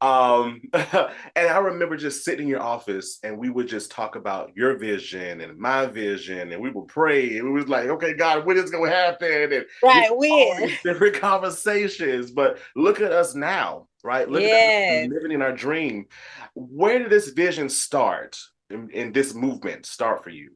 Um, 0.00 0.60
and 0.72 1.48
I 1.48 1.58
remember 1.58 1.96
just 1.96 2.24
sitting 2.24 2.44
in 2.44 2.48
your 2.50 2.62
office 2.62 3.18
and 3.24 3.38
we 3.38 3.50
would 3.50 3.66
just 3.66 3.90
talk 3.90 4.14
about 4.14 4.52
your 4.54 4.76
vision 4.76 5.40
and 5.40 5.58
my 5.58 5.86
vision, 5.86 6.52
and 6.52 6.62
we 6.62 6.70
would 6.70 6.88
pray, 6.88 7.38
and 7.38 7.52
we 7.52 7.60
was 7.60 7.68
like, 7.68 7.88
okay, 7.88 8.14
God, 8.14 8.46
when 8.46 8.58
is 8.58 8.70
gonna 8.70 8.90
happen? 8.90 9.52
And 9.52 9.64
Right, 9.82 10.16
we 10.16 10.78
different 10.84 11.14
conversations. 11.20 12.30
But 12.30 12.58
look 12.74 13.00
at 13.00 13.12
us 13.12 13.34
now, 13.34 13.88
right? 14.06 14.22
At 14.22 14.30
Yes. 14.30 15.08
living 15.10 15.32
in 15.32 15.42
our 15.42 15.52
dream. 15.52 16.06
Where 16.54 16.98
did 16.98 17.10
this 17.10 17.28
vision 17.30 17.68
start? 17.68 18.38
In, 18.68 18.90
in 18.90 19.12
this 19.12 19.32
movement 19.32 19.86
start 19.86 20.24
for 20.24 20.30
you? 20.30 20.50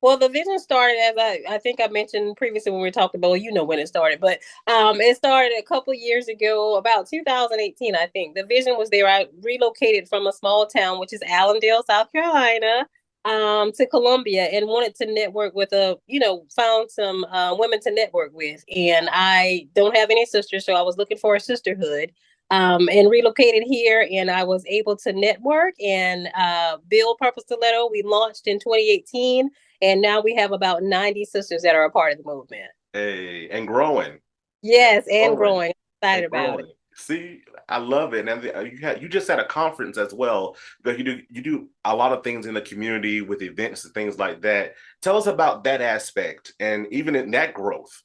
Well, 0.00 0.18
the 0.18 0.28
vision 0.28 0.58
started 0.58 0.96
as 0.98 1.14
I, 1.18 1.40
I 1.48 1.58
think 1.58 1.80
I 1.80 1.88
mentioned 1.88 2.36
previously 2.36 2.70
when 2.70 2.80
we 2.80 2.86
were 2.86 2.92
talking 2.92 3.18
about, 3.18 3.30
well, 3.30 3.36
you 3.36 3.50
know 3.50 3.64
when 3.64 3.78
it 3.78 3.88
started, 3.88 4.20
but 4.20 4.38
um, 4.66 5.00
it 5.00 5.16
started 5.16 5.52
a 5.58 5.62
couple 5.62 5.92
years 5.94 6.28
ago, 6.28 6.76
about 6.76 7.08
2018, 7.08 7.96
I 7.96 8.06
think. 8.06 8.36
The 8.36 8.44
vision 8.44 8.76
was 8.76 8.90
there. 8.90 9.08
I 9.08 9.26
relocated 9.42 10.08
from 10.08 10.26
a 10.26 10.32
small 10.32 10.66
town, 10.66 11.00
which 11.00 11.12
is 11.12 11.22
Allendale, 11.22 11.82
South 11.84 12.12
Carolina, 12.12 12.86
um, 13.24 13.72
to 13.72 13.86
Columbia 13.86 14.44
and 14.44 14.66
wanted 14.66 14.94
to 14.96 15.12
network 15.12 15.54
with 15.54 15.72
a, 15.72 15.96
you 16.06 16.20
know, 16.20 16.44
found 16.54 16.90
some 16.90 17.24
uh, 17.24 17.56
women 17.58 17.80
to 17.80 17.90
network 17.90 18.32
with. 18.34 18.62
And 18.74 19.08
I 19.10 19.68
don't 19.74 19.96
have 19.96 20.10
any 20.10 20.26
sisters, 20.26 20.64
so 20.64 20.74
I 20.74 20.82
was 20.82 20.96
looking 20.96 21.18
for 21.18 21.34
a 21.34 21.40
sisterhood 21.40 22.12
um, 22.50 22.88
and 22.90 23.10
relocated 23.10 23.62
here. 23.66 24.08
And 24.10 24.30
I 24.30 24.44
was 24.44 24.64
able 24.66 24.96
to 24.98 25.12
network 25.12 25.74
and 25.82 26.28
uh, 26.34 26.78
build 26.88 27.18
Purple 27.18 27.42
Stiletto. 27.42 27.88
We 27.90 28.02
launched 28.02 28.46
in 28.46 28.58
2018, 28.58 29.50
and 29.82 30.00
now 30.00 30.20
we 30.20 30.34
have 30.34 30.52
about 30.52 30.82
90 30.82 31.24
sisters 31.24 31.62
that 31.62 31.74
are 31.74 31.84
a 31.84 31.90
part 31.90 32.12
of 32.12 32.18
the 32.18 32.24
movement. 32.24 32.70
Hey, 32.92 33.48
and 33.50 33.66
growing. 33.66 34.18
Yes, 34.62 35.06
and 35.10 35.36
Growing. 35.36 35.36
growing. 35.36 35.72
Excited 36.02 36.24
and 36.24 36.32
about 36.32 36.46
growing. 36.56 36.66
it. 36.70 36.74
See, 36.94 37.42
I 37.68 37.78
love 37.78 38.12
it, 38.12 38.28
and 38.28 38.42
you 38.42 38.78
had 38.78 39.00
you 39.00 39.08
just 39.08 39.28
had 39.28 39.38
a 39.38 39.44
conference 39.44 39.96
as 39.98 40.12
well 40.12 40.56
because 40.82 40.98
you 40.98 41.04
do 41.04 41.20
you 41.30 41.42
do 41.42 41.68
a 41.84 41.94
lot 41.94 42.12
of 42.12 42.24
things 42.24 42.46
in 42.46 42.54
the 42.54 42.60
community 42.60 43.20
with 43.20 43.40
events 43.40 43.84
and 43.84 43.94
things 43.94 44.18
like 44.18 44.40
that. 44.42 44.74
Tell 45.00 45.16
us 45.16 45.26
about 45.26 45.62
that 45.62 45.80
aspect 45.80 46.54
and 46.58 46.88
even 46.90 47.14
in 47.14 47.30
that 47.30 47.54
growth. 47.54 48.02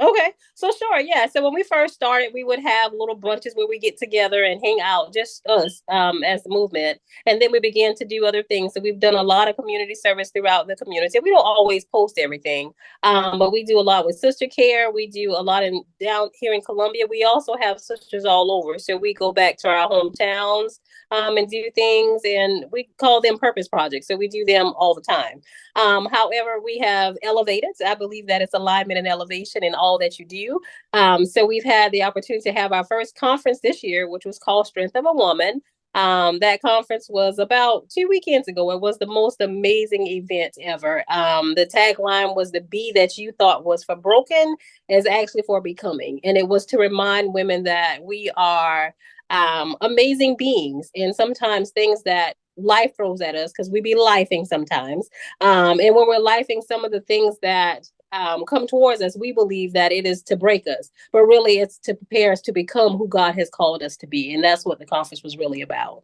Okay, 0.00 0.32
so 0.54 0.70
sure, 0.78 0.98
yeah. 1.00 1.26
So 1.26 1.44
when 1.44 1.52
we 1.52 1.62
first 1.62 1.92
started, 1.92 2.30
we 2.32 2.42
would 2.42 2.60
have 2.60 2.92
little 2.92 3.18
brunches 3.18 3.54
where 3.54 3.66
we 3.68 3.78
get 3.78 3.98
together 3.98 4.44
and 4.44 4.58
hang 4.64 4.78
out, 4.82 5.12
just 5.12 5.46
us 5.46 5.82
um, 5.90 6.24
as 6.24 6.42
the 6.42 6.48
movement, 6.48 6.98
and 7.26 7.40
then 7.40 7.52
we 7.52 7.60
began 7.60 7.94
to 7.96 8.06
do 8.06 8.24
other 8.24 8.42
things. 8.42 8.72
So 8.72 8.80
we've 8.80 8.98
done 8.98 9.14
a 9.14 9.22
lot 9.22 9.48
of 9.48 9.56
community 9.56 9.94
service 9.94 10.30
throughout 10.30 10.68
the 10.68 10.76
community. 10.76 11.18
We 11.20 11.28
don't 11.28 11.44
always 11.44 11.84
post 11.84 12.18
everything, 12.18 12.72
um, 13.02 13.38
but 13.38 13.52
we 13.52 13.62
do 13.62 13.78
a 13.78 13.82
lot 13.82 14.06
with 14.06 14.18
sister 14.18 14.46
care. 14.46 14.90
We 14.90 15.06
do 15.06 15.32
a 15.32 15.42
lot 15.42 15.64
in 15.64 15.82
down 16.00 16.30
here 16.32 16.54
in 16.54 16.62
Columbia. 16.62 17.04
We 17.06 17.22
also 17.22 17.54
have 17.60 17.78
sisters 17.78 18.24
all 18.24 18.50
over, 18.50 18.78
so 18.78 18.96
we 18.96 19.12
go 19.12 19.32
back 19.32 19.58
to 19.58 19.68
our 19.68 19.86
hometowns 19.86 20.80
um, 21.10 21.36
and 21.36 21.46
do 21.46 21.70
things, 21.74 22.22
and 22.24 22.64
we 22.72 22.88
call 22.98 23.20
them 23.20 23.36
purpose 23.36 23.68
projects. 23.68 24.06
So 24.08 24.16
we 24.16 24.28
do 24.28 24.46
them 24.46 24.72
all 24.78 24.94
the 24.94 25.02
time. 25.02 25.42
Um, 25.76 26.08
however, 26.10 26.58
we 26.64 26.78
have 26.78 27.16
elevated. 27.22 27.70
I 27.86 27.94
believe 27.94 28.28
that 28.28 28.40
it's 28.40 28.54
alignment 28.54 28.98
and 28.98 29.06
elevation 29.06 29.62
in 29.62 29.74
all 29.74 29.89
that 29.98 30.18
you 30.18 30.24
do. 30.24 30.60
Um, 30.92 31.24
so 31.26 31.46
we've 31.46 31.64
had 31.64 31.92
the 31.92 32.02
opportunity 32.02 32.50
to 32.50 32.58
have 32.58 32.72
our 32.72 32.84
first 32.84 33.16
conference 33.16 33.60
this 33.60 33.82
year, 33.82 34.08
which 34.08 34.24
was 34.24 34.38
called 34.38 34.66
Strength 34.66 34.96
of 34.96 35.06
a 35.06 35.12
Woman. 35.12 35.62
Um, 35.94 36.38
that 36.38 36.62
conference 36.62 37.08
was 37.10 37.40
about 37.40 37.90
two 37.90 38.06
weekends 38.08 38.46
ago. 38.46 38.70
It 38.70 38.80
was 38.80 38.98
the 38.98 39.06
most 39.06 39.40
amazing 39.40 40.06
event 40.06 40.56
ever. 40.62 41.02
Um, 41.10 41.54
the 41.56 41.66
tagline 41.66 42.36
was 42.36 42.52
the 42.52 42.60
B 42.60 42.92
that 42.94 43.18
you 43.18 43.32
thought 43.32 43.64
was 43.64 43.82
for 43.82 43.96
broken 43.96 44.54
is 44.88 45.04
actually 45.04 45.42
for 45.42 45.60
becoming. 45.60 46.20
And 46.22 46.38
it 46.38 46.46
was 46.46 46.64
to 46.66 46.78
remind 46.78 47.34
women 47.34 47.64
that 47.64 48.04
we 48.04 48.30
are 48.36 48.94
um, 49.30 49.76
amazing 49.80 50.36
beings. 50.36 50.90
And 50.94 51.12
sometimes 51.12 51.70
things 51.70 52.04
that 52.04 52.36
life 52.56 52.92
throws 52.96 53.20
at 53.20 53.34
us, 53.34 53.50
because 53.50 53.70
we 53.70 53.80
be 53.80 53.96
lifing 53.96 54.46
sometimes. 54.46 55.08
Um, 55.40 55.80
and 55.80 55.94
when 55.96 56.06
we're 56.06 56.20
lifing 56.20 56.62
some 56.62 56.84
of 56.84 56.92
the 56.92 57.00
things 57.00 57.36
that 57.42 57.88
um, 58.12 58.44
come 58.44 58.66
towards 58.66 59.02
us, 59.02 59.16
we 59.16 59.32
believe 59.32 59.72
that 59.72 59.92
it 59.92 60.06
is 60.06 60.22
to 60.24 60.36
break 60.36 60.66
us, 60.66 60.90
but 61.12 61.22
really 61.22 61.58
it's 61.58 61.78
to 61.80 61.94
prepare 61.94 62.32
us 62.32 62.40
to 62.42 62.52
become 62.52 62.96
who 62.96 63.08
God 63.08 63.34
has 63.36 63.50
called 63.50 63.82
us 63.82 63.96
to 63.98 64.06
be. 64.06 64.34
And 64.34 64.42
that's 64.42 64.64
what 64.64 64.78
the 64.78 64.86
conference 64.86 65.22
was 65.22 65.36
really 65.36 65.62
about. 65.62 66.02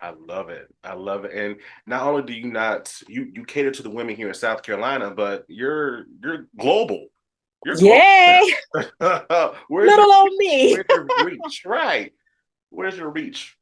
I 0.00 0.10
love 0.10 0.50
it. 0.50 0.68
I 0.84 0.92
love 0.92 1.24
it. 1.24 1.32
And 1.32 1.56
not 1.86 2.02
only 2.02 2.22
do 2.22 2.34
you 2.34 2.52
not 2.52 2.94
you 3.08 3.30
you 3.32 3.44
cater 3.44 3.70
to 3.70 3.82
the 3.82 3.90
women 3.90 4.14
here 4.14 4.28
in 4.28 4.34
South 4.34 4.62
Carolina, 4.62 5.10
but 5.10 5.46
you're 5.48 6.04
you're 6.22 6.48
global. 6.58 7.06
You're 7.64 7.78
Yay! 7.78 8.54
global. 9.00 9.56
Little 9.70 10.06
your, 10.06 10.14
old 10.14 10.32
me. 10.36 10.72
Where's 10.74 10.86
your 10.90 11.24
reach? 11.24 11.62
Right. 11.64 12.12
Where's 12.68 12.96
your 12.96 13.10
reach? 13.10 13.55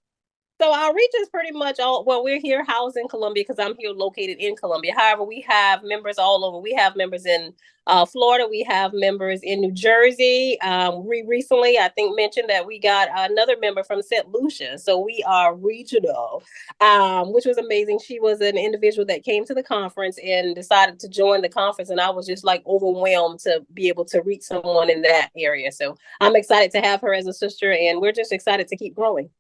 So 0.61 0.73
our 0.73 0.95
reach 0.95 1.11
is 1.21 1.29
pretty 1.31 1.51
much 1.51 1.81
all. 1.81 2.05
Well, 2.05 2.23
we're 2.23 2.41
here 2.41 2.65
housed 2.65 2.97
in 2.97 3.09
Columbia 3.09 3.45
because 3.47 3.59
I'm 3.59 3.75
here 3.77 3.91
located 3.91 4.37
in 4.39 4.55
Columbia. 4.55 4.95
However, 4.97 5.25
we 5.25 5.41
have 5.49 5.83
members 5.83 6.17
all 6.17 6.45
over. 6.45 6.59
We 6.59 6.73
have 6.75 6.95
members 6.95 7.27
in 7.27 7.53
uh, 7.89 8.07
Florida. 8.07 8.47
We 8.49 8.63
have 8.63 8.93
members 8.95 9.41
in 9.43 9.61
New 9.61 9.73
Jersey. 9.73 10.59
Um, 10.61 11.05
we 11.07 11.25
recently, 11.27 11.77
I 11.77 11.89
think, 11.89 12.17
mentioned 12.17 12.49
that 12.51 12.67
we 12.67 12.79
got 12.79 13.09
another 13.13 13.57
member 13.61 13.83
from 13.83 14.01
St. 14.01 14.29
Lucia. 14.29 14.79
So 14.79 14.97
we 14.97 15.25
are 15.27 15.57
regional, 15.57 16.45
um, 16.81 17.33
which 17.33 17.47
was 17.47 17.59
amazing. 17.59 17.99
She 17.99 18.21
was 18.21 18.41
an 18.41 18.57
individual 18.57 19.05
that 19.07 19.25
came 19.25 19.45
to 19.47 19.55
the 19.55 19.63
conference 19.63 20.19
and 20.25 20.55
decided 20.55 21.01
to 21.01 21.09
join 21.09 21.43
the 21.43 21.49
conference, 21.49 21.91
and 21.91 22.01
I 22.01 22.11
was 22.11 22.29
just 22.29 22.45
like 22.45 22.63
overwhelmed 22.65 23.41
to 23.41 23.67
be 23.75 23.89
able 23.89 24.05
to 24.07 24.23
reach 24.23 24.43
someone 24.43 24.89
in 24.89 25.03
that 25.03 25.31
area. 25.37 25.73
So 25.73 25.97
I'm 26.21 26.37
excited 26.37 26.71
to 26.73 26.81
have 26.81 27.01
her 27.01 27.13
as 27.13 27.27
a 27.27 27.35
sister, 27.35 27.73
and 27.73 28.01
we're 28.01 28.13
just 28.13 28.33
excited 28.33 28.69
to 28.69 28.77
keep 28.77 28.95
growing. 28.95 29.31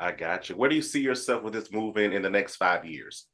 I 0.00 0.12
got 0.12 0.48
you. 0.48 0.56
Where 0.56 0.70
do 0.70 0.74
you 0.74 0.82
see 0.82 1.00
yourself 1.00 1.42
with 1.42 1.52
this 1.52 1.70
movement 1.70 2.14
in 2.14 2.22
the 2.22 2.30
next 2.30 2.56
five 2.56 2.86
years? 2.86 3.26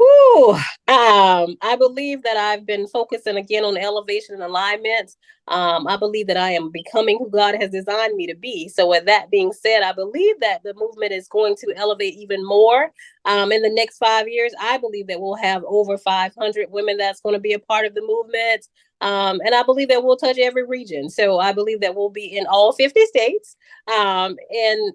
Ooh, 0.00 0.50
um, 0.88 1.56
I 1.62 1.76
believe 1.78 2.22
that 2.22 2.36
I've 2.36 2.66
been 2.66 2.86
focusing 2.86 3.36
again 3.36 3.64
on 3.64 3.76
elevation 3.78 4.34
and 4.34 4.44
alignment. 4.44 5.12
Um, 5.48 5.86
I 5.86 5.96
believe 5.96 6.26
that 6.26 6.36
I 6.36 6.50
am 6.50 6.70
becoming 6.70 7.18
who 7.18 7.30
God 7.30 7.54
has 7.60 7.70
designed 7.70 8.14
me 8.14 8.26
to 8.26 8.34
be. 8.34 8.68
So, 8.68 8.88
with 8.88 9.06
that 9.06 9.30
being 9.30 9.52
said, 9.52 9.82
I 9.82 9.92
believe 9.92 10.38
that 10.40 10.62
the 10.64 10.74
movement 10.74 11.12
is 11.12 11.28
going 11.28 11.56
to 11.56 11.72
elevate 11.76 12.14
even 12.14 12.44
more. 12.44 12.90
Um, 13.24 13.52
in 13.52 13.62
the 13.62 13.70
next 13.70 13.98
five 13.98 14.28
years, 14.28 14.52
I 14.60 14.76
believe 14.76 15.06
that 15.06 15.20
we'll 15.20 15.36
have 15.36 15.62
over 15.66 15.96
500 15.96 16.70
women 16.70 16.98
that's 16.98 17.20
going 17.20 17.34
to 17.34 17.40
be 17.40 17.54
a 17.54 17.58
part 17.58 17.86
of 17.86 17.94
the 17.94 18.02
movement. 18.02 18.66
Um, 19.00 19.40
and 19.44 19.54
I 19.54 19.62
believe 19.62 19.88
that 19.88 20.02
we'll 20.02 20.16
touch 20.16 20.38
every 20.38 20.66
region. 20.66 21.08
So, 21.08 21.38
I 21.38 21.52
believe 21.52 21.80
that 21.80 21.94
we'll 21.94 22.10
be 22.10 22.36
in 22.36 22.46
all 22.46 22.72
50 22.72 23.06
states. 23.06 23.56
Um, 23.88 24.36
and 24.50 24.92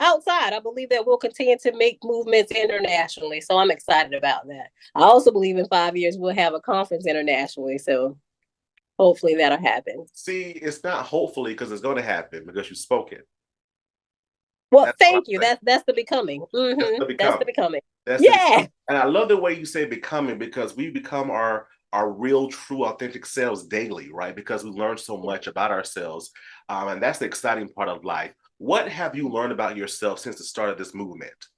outside. 0.00 0.52
I 0.52 0.60
believe 0.60 0.90
that 0.90 1.06
we'll 1.06 1.16
continue 1.16 1.58
to 1.58 1.76
make 1.76 1.98
movements 2.02 2.52
internationally. 2.52 3.40
So 3.40 3.58
I'm 3.58 3.70
excited 3.70 4.14
about 4.14 4.46
that. 4.48 4.70
I 4.94 5.02
also 5.02 5.30
believe 5.30 5.56
in 5.56 5.66
five 5.66 5.96
years 5.96 6.16
we'll 6.18 6.34
have 6.34 6.54
a 6.54 6.60
conference 6.60 7.06
internationally. 7.06 7.78
So 7.78 8.18
hopefully 8.98 9.34
that'll 9.34 9.58
happen. 9.58 10.06
See, 10.12 10.50
it's 10.50 10.82
not 10.84 11.06
hopefully 11.06 11.52
because 11.52 11.72
it's 11.72 11.82
going 11.82 11.96
to 11.96 12.02
happen 12.02 12.44
because 12.46 12.68
you 12.68 12.76
spoke 12.76 13.12
it. 13.12 13.26
Well, 14.70 14.86
that's 14.86 14.98
thank 14.98 15.28
you. 15.28 15.38
That's 15.38 15.60
that's 15.62 15.84
the 15.84 15.92
becoming. 15.92 16.44
Mm-hmm. 16.52 16.80
That's 16.80 16.98
the 16.98 17.06
becoming. 17.06 17.16
That's 17.18 17.38
the 17.38 17.44
becoming. 17.44 17.80
That's 18.06 18.22
yeah. 18.22 18.62
The, 18.62 18.68
and 18.88 18.98
I 18.98 19.04
love 19.04 19.28
the 19.28 19.36
way 19.36 19.56
you 19.56 19.64
say 19.64 19.84
becoming 19.84 20.38
because 20.38 20.76
we 20.76 20.90
become 20.90 21.30
our 21.30 21.68
our 21.92 22.10
real, 22.10 22.48
true, 22.48 22.84
authentic 22.84 23.24
selves 23.24 23.64
daily, 23.64 24.10
right? 24.12 24.34
Because 24.34 24.64
we 24.64 24.70
learn 24.70 24.98
so 24.98 25.16
much 25.16 25.46
about 25.46 25.70
ourselves, 25.70 26.32
um, 26.68 26.88
and 26.88 27.00
that's 27.00 27.20
the 27.20 27.24
exciting 27.24 27.68
part 27.68 27.88
of 27.88 28.04
life. 28.04 28.34
What 28.58 28.88
have 28.88 29.14
you 29.14 29.28
learned 29.28 29.52
about 29.52 29.76
yourself 29.76 30.20
since 30.20 30.36
the 30.36 30.44
start 30.44 30.70
of 30.70 30.78
this 30.78 30.94
movement? 30.94 31.48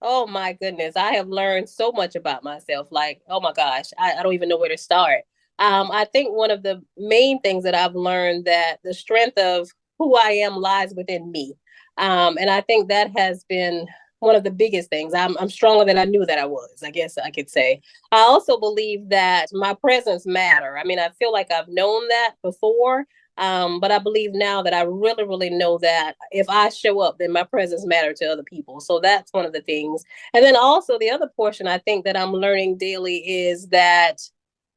Oh 0.00 0.26
my 0.26 0.52
goodness, 0.52 0.96
I 0.96 1.14
have 1.14 1.28
learned 1.28 1.68
so 1.68 1.90
much 1.92 2.14
about 2.14 2.44
myself. 2.44 2.88
Like, 2.90 3.20
oh 3.28 3.40
my 3.40 3.52
gosh, 3.52 3.86
I, 3.98 4.12
I 4.14 4.22
don't 4.22 4.34
even 4.34 4.48
know 4.48 4.58
where 4.58 4.68
to 4.68 4.78
start. 4.78 5.22
Um, 5.58 5.90
I 5.90 6.04
think 6.04 6.32
one 6.32 6.52
of 6.52 6.62
the 6.62 6.82
main 6.96 7.40
things 7.40 7.64
that 7.64 7.74
I've 7.74 7.96
learned 7.96 8.44
that 8.44 8.76
the 8.84 8.94
strength 8.94 9.38
of 9.38 9.68
who 9.98 10.16
I 10.16 10.30
am 10.30 10.56
lies 10.56 10.94
within 10.94 11.32
me. 11.32 11.54
Um, 11.96 12.38
and 12.38 12.48
I 12.48 12.60
think 12.60 12.88
that 12.88 13.10
has 13.16 13.44
been 13.44 13.88
one 14.20 14.36
of 14.36 14.44
the 14.44 14.52
biggest 14.52 14.88
things. 14.88 15.14
I'm, 15.14 15.36
I'm 15.38 15.50
stronger 15.50 15.84
than 15.84 15.98
I 15.98 16.04
knew 16.04 16.24
that 16.26 16.38
I 16.38 16.46
was, 16.46 16.82
I 16.84 16.90
guess 16.90 17.18
I 17.18 17.30
could 17.30 17.50
say. 17.50 17.80
I 18.12 18.20
also 18.20 18.58
believe 18.58 19.08
that 19.08 19.46
my 19.52 19.74
presence 19.74 20.26
matter. 20.26 20.78
I 20.78 20.84
mean, 20.84 21.00
I 21.00 21.08
feel 21.18 21.32
like 21.32 21.50
I've 21.50 21.68
known 21.68 22.06
that 22.08 22.34
before, 22.42 23.06
um, 23.38 23.78
but 23.80 23.92
I 23.92 23.98
believe 23.98 24.32
now 24.34 24.62
that 24.62 24.74
I 24.74 24.82
really, 24.82 25.24
really 25.24 25.50
know 25.50 25.78
that 25.78 26.14
if 26.32 26.48
I 26.48 26.68
show 26.70 27.00
up, 27.00 27.18
then 27.18 27.32
my 27.32 27.44
presence 27.44 27.86
matters 27.86 28.18
to 28.18 28.26
other 28.26 28.42
people. 28.42 28.80
So 28.80 28.98
that's 29.00 29.32
one 29.32 29.46
of 29.46 29.52
the 29.52 29.62
things. 29.62 30.04
And 30.34 30.44
then 30.44 30.56
also 30.56 30.98
the 30.98 31.10
other 31.10 31.30
portion 31.36 31.66
I 31.66 31.78
think 31.78 32.04
that 32.04 32.16
I'm 32.16 32.32
learning 32.32 32.78
daily 32.78 33.18
is 33.18 33.68
that 33.68 34.18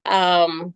um, 0.05 0.74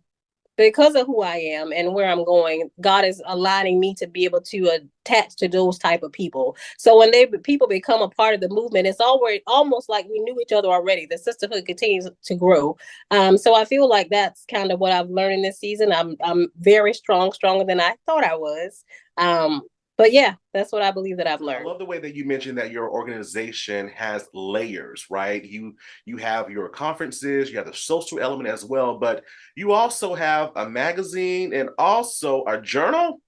because 0.56 0.94
of 0.94 1.06
who 1.06 1.22
I 1.22 1.36
am 1.36 1.72
and 1.72 1.94
where 1.94 2.08
I'm 2.10 2.24
going, 2.24 2.70
God 2.80 3.04
is 3.04 3.22
aligning 3.26 3.80
me 3.80 3.94
to 3.96 4.06
be 4.06 4.24
able 4.24 4.40
to 4.42 4.80
attach 5.04 5.36
to 5.36 5.48
those 5.48 5.78
type 5.78 6.02
of 6.02 6.12
people. 6.12 6.56
So 6.78 6.98
when 6.98 7.10
they 7.10 7.26
people 7.26 7.68
become 7.68 8.02
a 8.02 8.08
part 8.08 8.34
of 8.34 8.40
the 8.40 8.48
movement, 8.48 8.86
it's 8.86 9.00
already 9.00 9.42
almost 9.46 9.88
like 9.88 10.06
we 10.08 10.20
knew 10.20 10.38
each 10.40 10.52
other 10.52 10.68
already. 10.68 11.06
The 11.06 11.18
sisterhood 11.18 11.66
continues 11.66 12.08
to 12.24 12.34
grow. 12.34 12.76
Um, 13.10 13.38
so 13.38 13.54
I 13.54 13.64
feel 13.64 13.88
like 13.88 14.08
that's 14.10 14.44
kind 14.50 14.72
of 14.72 14.80
what 14.80 14.92
I've 14.92 15.10
learned 15.10 15.34
in 15.34 15.42
this 15.42 15.58
season. 15.58 15.92
I'm 15.92 16.16
I'm 16.22 16.48
very 16.58 16.94
strong, 16.94 17.32
stronger 17.32 17.64
than 17.64 17.80
I 17.80 17.94
thought 18.06 18.24
I 18.24 18.36
was. 18.36 18.84
Um, 19.18 19.62
but 19.96 20.12
yeah, 20.12 20.34
that's 20.52 20.72
what 20.72 20.82
I 20.82 20.90
believe 20.90 21.16
that 21.16 21.26
I've 21.26 21.40
learned. 21.40 21.66
I 21.66 21.70
love 21.70 21.78
the 21.78 21.86
way 21.86 21.98
that 21.98 22.14
you 22.14 22.24
mentioned 22.26 22.58
that 22.58 22.70
your 22.70 22.90
organization 22.90 23.88
has 23.88 24.28
layers, 24.34 25.06
right? 25.10 25.42
You 25.44 25.76
you 26.04 26.18
have 26.18 26.50
your 26.50 26.68
conferences, 26.68 27.50
you 27.50 27.56
have 27.56 27.66
the 27.66 27.74
social 27.74 28.20
element 28.20 28.48
as 28.48 28.64
well, 28.64 28.98
but 28.98 29.24
you 29.54 29.72
also 29.72 30.14
have 30.14 30.52
a 30.56 30.68
magazine 30.68 31.54
and 31.54 31.70
also 31.78 32.44
a 32.46 32.60
journal. 32.60 33.20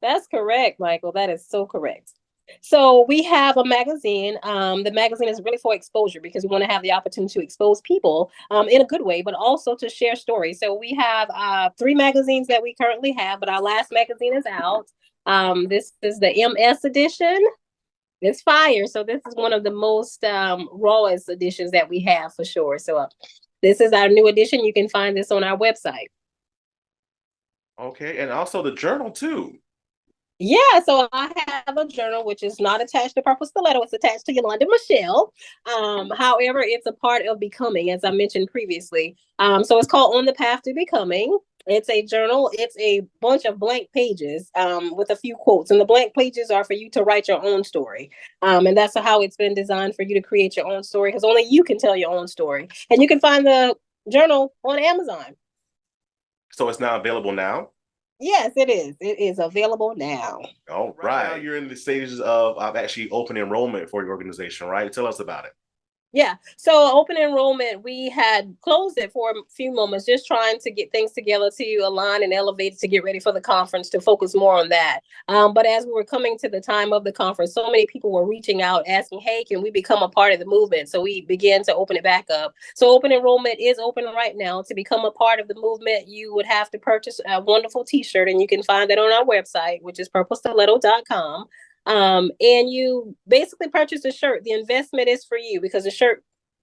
That's 0.00 0.26
correct, 0.26 0.80
Michael. 0.80 1.12
That 1.12 1.28
is 1.28 1.46
so 1.46 1.66
correct. 1.66 2.12
So 2.60 3.04
we 3.08 3.22
have 3.24 3.56
a 3.56 3.64
magazine. 3.64 4.36
Um, 4.42 4.82
the 4.82 4.92
magazine 4.92 5.28
is 5.28 5.40
really 5.44 5.58
for 5.58 5.74
exposure 5.74 6.20
because 6.20 6.42
we 6.44 6.48
want 6.48 6.64
to 6.64 6.70
have 6.70 6.82
the 6.82 6.92
opportunity 6.92 7.32
to 7.34 7.44
expose 7.44 7.80
people 7.82 8.30
um, 8.50 8.68
in 8.68 8.80
a 8.80 8.86
good 8.86 9.02
way, 9.02 9.22
but 9.22 9.34
also 9.34 9.74
to 9.76 9.88
share 9.88 10.16
stories. 10.16 10.58
So 10.58 10.74
we 10.74 10.94
have 10.94 11.30
uh, 11.34 11.70
three 11.78 11.94
magazines 11.94 12.46
that 12.48 12.62
we 12.62 12.74
currently 12.74 13.12
have, 13.12 13.40
but 13.40 13.48
our 13.48 13.62
last 13.62 13.92
magazine 13.92 14.34
is 14.34 14.46
out. 14.46 14.88
Um, 15.26 15.68
this 15.68 15.92
is 16.02 16.18
the 16.18 16.32
MS 16.54 16.84
edition. 16.84 17.38
It's 18.20 18.42
fire. 18.42 18.86
So 18.86 19.02
this 19.02 19.22
is 19.26 19.34
one 19.34 19.52
of 19.52 19.64
the 19.64 19.70
most 19.70 20.24
um, 20.24 20.68
rawest 20.72 21.28
editions 21.28 21.70
that 21.70 21.88
we 21.88 22.00
have 22.00 22.34
for 22.34 22.44
sure. 22.44 22.78
So 22.78 22.98
uh, 22.98 23.08
this 23.62 23.80
is 23.80 23.92
our 23.92 24.08
new 24.08 24.28
edition. 24.28 24.64
You 24.64 24.72
can 24.72 24.88
find 24.88 25.16
this 25.16 25.30
on 25.30 25.44
our 25.44 25.56
website. 25.56 26.08
Okay, 27.78 28.18
and 28.18 28.30
also 28.30 28.62
the 28.62 28.74
journal 28.74 29.10
too. 29.10 29.58
Yeah, 30.42 30.80
so 30.86 31.06
I 31.12 31.30
have 31.66 31.76
a 31.76 31.86
journal 31.86 32.24
which 32.24 32.42
is 32.42 32.58
not 32.58 32.80
attached 32.80 33.14
to 33.16 33.22
Purple 33.22 33.46
Stiletto. 33.46 33.82
It's 33.82 33.92
attached 33.92 34.24
to 34.24 34.32
Yolanda 34.32 34.66
Michelle. 34.70 35.34
Um, 35.76 36.10
however, 36.16 36.60
it's 36.60 36.86
a 36.86 36.92
part 36.92 37.26
of 37.26 37.38
becoming, 37.38 37.90
as 37.90 38.04
I 38.04 38.10
mentioned 38.10 38.50
previously. 38.50 39.16
Um, 39.38 39.64
so 39.64 39.78
it's 39.78 39.86
called 39.86 40.16
On 40.16 40.24
the 40.24 40.32
Path 40.32 40.62
to 40.62 40.72
Becoming. 40.72 41.38
It's 41.66 41.90
a 41.90 42.02
journal. 42.06 42.50
It's 42.54 42.74
a 42.78 43.02
bunch 43.20 43.44
of 43.44 43.58
blank 43.58 43.92
pages 43.92 44.50
um, 44.54 44.96
with 44.96 45.10
a 45.10 45.16
few 45.16 45.36
quotes, 45.36 45.70
and 45.70 45.78
the 45.78 45.84
blank 45.84 46.14
pages 46.14 46.50
are 46.50 46.64
for 46.64 46.72
you 46.72 46.88
to 46.88 47.02
write 47.02 47.28
your 47.28 47.44
own 47.44 47.62
story. 47.62 48.10
Um, 48.40 48.66
and 48.66 48.74
that's 48.74 48.98
how 48.98 49.20
it's 49.20 49.36
been 49.36 49.52
designed 49.52 49.94
for 49.94 50.04
you 50.04 50.14
to 50.14 50.22
create 50.22 50.56
your 50.56 50.66
own 50.66 50.84
story, 50.84 51.10
because 51.10 51.22
only 51.22 51.44
you 51.50 51.62
can 51.62 51.76
tell 51.76 51.94
your 51.94 52.12
own 52.12 52.28
story. 52.28 52.66
And 52.88 53.02
you 53.02 53.08
can 53.08 53.20
find 53.20 53.44
the 53.44 53.76
journal 54.10 54.54
on 54.64 54.78
Amazon. 54.78 55.36
So 56.50 56.70
it's 56.70 56.80
now 56.80 56.96
available 56.98 57.32
now. 57.32 57.72
Yes, 58.20 58.52
it 58.54 58.68
is. 58.68 58.96
It 59.00 59.18
is 59.18 59.38
available 59.38 59.94
now. 59.96 60.40
All 60.70 60.94
right. 61.02 61.32
right. 61.32 61.42
You're 61.42 61.56
in 61.56 61.68
the 61.68 61.76
stages 61.76 62.20
of, 62.20 62.58
of 62.58 62.76
actually 62.76 63.08
open 63.10 63.38
enrollment 63.38 63.88
for 63.88 64.02
your 64.02 64.10
organization, 64.10 64.66
right? 64.66 64.92
Tell 64.92 65.06
us 65.06 65.20
about 65.20 65.46
it. 65.46 65.52
Yeah. 66.12 66.34
So 66.56 66.98
open 66.98 67.16
enrollment, 67.16 67.84
we 67.84 68.08
had 68.08 68.56
closed 68.62 68.98
it 68.98 69.12
for 69.12 69.30
a 69.30 69.34
few 69.48 69.72
moments, 69.72 70.06
just 70.06 70.26
trying 70.26 70.58
to 70.58 70.70
get 70.70 70.90
things 70.90 71.12
together 71.12 71.50
to 71.56 71.76
align 71.84 72.24
and 72.24 72.32
elevate 72.32 72.78
to 72.78 72.88
get 72.88 73.04
ready 73.04 73.20
for 73.20 73.30
the 73.30 73.40
conference 73.40 73.88
to 73.90 74.00
focus 74.00 74.34
more 74.34 74.56
on 74.56 74.70
that. 74.70 75.00
Um, 75.28 75.54
but 75.54 75.66
as 75.66 75.86
we 75.86 75.92
were 75.92 76.04
coming 76.04 76.36
to 76.38 76.48
the 76.48 76.60
time 76.60 76.92
of 76.92 77.04
the 77.04 77.12
conference, 77.12 77.54
so 77.54 77.70
many 77.70 77.86
people 77.86 78.10
were 78.10 78.26
reaching 78.26 78.60
out 78.60 78.82
asking, 78.88 79.20
hey, 79.20 79.44
can 79.44 79.62
we 79.62 79.70
become 79.70 80.02
a 80.02 80.08
part 80.08 80.32
of 80.32 80.40
the 80.40 80.46
movement? 80.46 80.88
So 80.88 81.00
we 81.00 81.20
began 81.20 81.62
to 81.64 81.74
open 81.76 81.96
it 81.96 82.02
back 82.02 82.28
up. 82.28 82.54
So 82.74 82.88
open 82.88 83.12
enrollment 83.12 83.60
is 83.60 83.78
open 83.78 84.04
right 84.06 84.34
now. 84.36 84.62
To 84.62 84.74
become 84.74 85.04
a 85.04 85.12
part 85.12 85.38
of 85.38 85.46
the 85.46 85.54
movement, 85.54 86.08
you 86.08 86.34
would 86.34 86.46
have 86.46 86.70
to 86.70 86.78
purchase 86.78 87.20
a 87.24 87.40
wonderful 87.40 87.84
t-shirt 87.84 88.28
and 88.28 88.40
you 88.40 88.48
can 88.48 88.64
find 88.64 88.90
that 88.90 88.98
on 88.98 89.12
our 89.12 89.24
website, 89.24 89.80
which 89.82 90.00
is 90.00 90.08
purplestiletto.com 90.08 91.46
um, 91.90 92.30
and 92.40 92.70
you 92.70 93.16
basically 93.26 93.68
purchase 93.68 94.04
a 94.04 94.12
shirt. 94.12 94.44
The 94.44 94.52
investment 94.52 95.08
is 95.08 95.24
for 95.24 95.36
you 95.36 95.60
because 95.60 95.82
the 95.82 95.90
shirt 95.90 96.22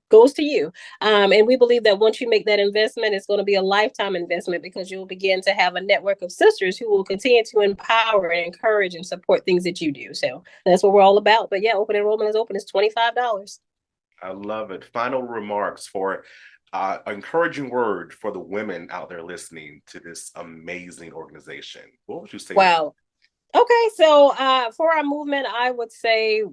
goes 0.10 0.32
to 0.32 0.42
you. 0.42 0.72
Um, 1.02 1.34
and 1.34 1.46
we 1.46 1.58
believe 1.58 1.84
that 1.84 2.00
once 2.00 2.22
you 2.22 2.30
make 2.30 2.46
that 2.46 2.60
investment, 2.60 3.14
it's 3.14 3.26
going 3.26 3.40
to 3.40 3.44
be 3.44 3.56
a 3.56 3.62
lifetime 3.62 4.16
investment 4.16 4.64
because 4.64 4.90
you'll 4.90 5.06
begin 5.06 5.42
to 5.42 5.52
have 5.52 5.76
a 5.76 5.82
network 5.82 6.22
of 6.22 6.32
sisters 6.32 6.78
who 6.78 6.90
will 6.90 7.04
continue 7.04 7.44
to 7.44 7.60
empower 7.60 8.30
and 8.30 8.46
encourage 8.46 8.96
and 8.96 9.06
support 9.06 9.44
things 9.44 9.66
that 9.66 9.82
you 9.82 9.92
do. 9.92 10.14
So 10.14 10.46
that's 10.66 10.82
what 10.82 10.94
we're 10.94 11.02
all 11.02 11.18
about. 11.18 11.50
But 11.50 11.62
yeah, 11.62 11.74
open 11.74 11.98
enrollment 11.98 12.30
is 12.30 12.38
open. 12.38 12.56
It's 12.56 12.72
$25. 12.72 13.60
I 14.24 14.32
love 14.32 14.72
it. 14.72 14.86
Final 14.86 15.24
remarks 15.24 15.88
for 15.88 16.24
uh, 16.72 17.00
encouraging 17.06 17.70
word 17.70 18.14
for 18.14 18.32
the 18.32 18.40
women 18.40 18.88
out 18.92 19.10
there 19.10 19.24
listening 19.24 19.82
to 19.88 20.00
this 20.00 20.32
amazing 20.36 21.12
organization. 21.12 21.82
What 22.06 22.22
would 22.22 22.32
you 22.32 22.40
say? 22.40 22.56
Wow. 22.56 22.96
Okay, 23.56 23.90
so 23.96 24.34
uh, 24.38 24.72
for 24.72 24.94
our 24.94 25.04
movement, 25.04 25.48
I 25.48 25.72
would 25.72 25.92
say 25.92 26.44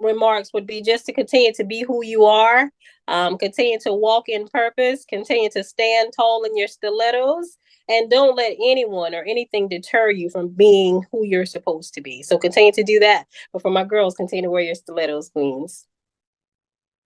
remarks 0.00 0.52
would 0.52 0.66
be 0.66 0.82
just 0.82 1.06
to 1.06 1.12
continue 1.12 1.52
to 1.54 1.64
be 1.64 1.82
who 1.82 2.04
you 2.04 2.24
are, 2.24 2.70
um, 3.08 3.38
continue 3.38 3.78
to 3.80 3.92
walk 3.92 4.28
in 4.28 4.46
purpose, 4.48 5.04
continue 5.04 5.50
to 5.50 5.64
stand 5.64 6.12
tall 6.14 6.44
in 6.44 6.56
your 6.56 6.68
stilettos, 6.68 7.56
and 7.88 8.10
don't 8.10 8.36
let 8.36 8.52
anyone 8.62 9.14
or 9.14 9.22
anything 9.22 9.68
deter 9.68 10.10
you 10.10 10.28
from 10.28 10.48
being 10.48 11.04
who 11.10 11.24
you're 11.24 11.46
supposed 11.46 11.94
to 11.94 12.00
be. 12.00 12.22
So 12.22 12.38
continue 12.38 12.72
to 12.72 12.82
do 12.82 12.98
that. 13.00 13.26
But 13.52 13.62
for 13.62 13.70
my 13.70 13.84
girls, 13.84 14.14
continue 14.14 14.42
to 14.42 14.50
wear 14.50 14.62
your 14.62 14.74
stilettos, 14.74 15.30
queens. 15.30 15.86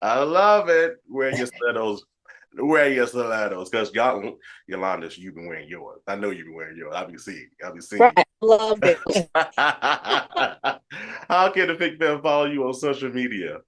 I 0.01 0.23
love 0.25 0.69
it. 0.69 0.97
Wear 1.09 1.31
your 1.31 1.47
stilettos, 1.47 2.05
wear 2.59 2.93
your 2.93 3.07
stilettos 3.07 3.71
because 3.71 3.93
y'all, 3.95 4.21
mm, 4.21 4.37
Yolanda, 4.67 5.09
you've 5.15 5.35
been 5.35 5.47
wearing 5.47 5.69
yours. 5.69 6.01
I 6.07 6.17
know 6.17 6.31
you've 6.31 6.47
been 6.47 6.55
wearing 6.55 6.77
yours. 6.77 6.93
I'll 6.95 7.11
be 7.11 7.19
seeing. 7.19 7.49
I'll 7.65 7.75
be 7.75 7.81
seeing. 7.81 8.03
Right. 8.03 8.27
Love 8.41 8.81
it. 8.83 8.99
How 11.29 11.51
can 11.51 11.69
the 11.69 11.77
Fink 11.79 11.99
Fam 11.99 12.21
follow 12.23 12.47
you 12.47 12.67
on 12.67 12.75
social 12.75 13.11
media? 13.11 13.59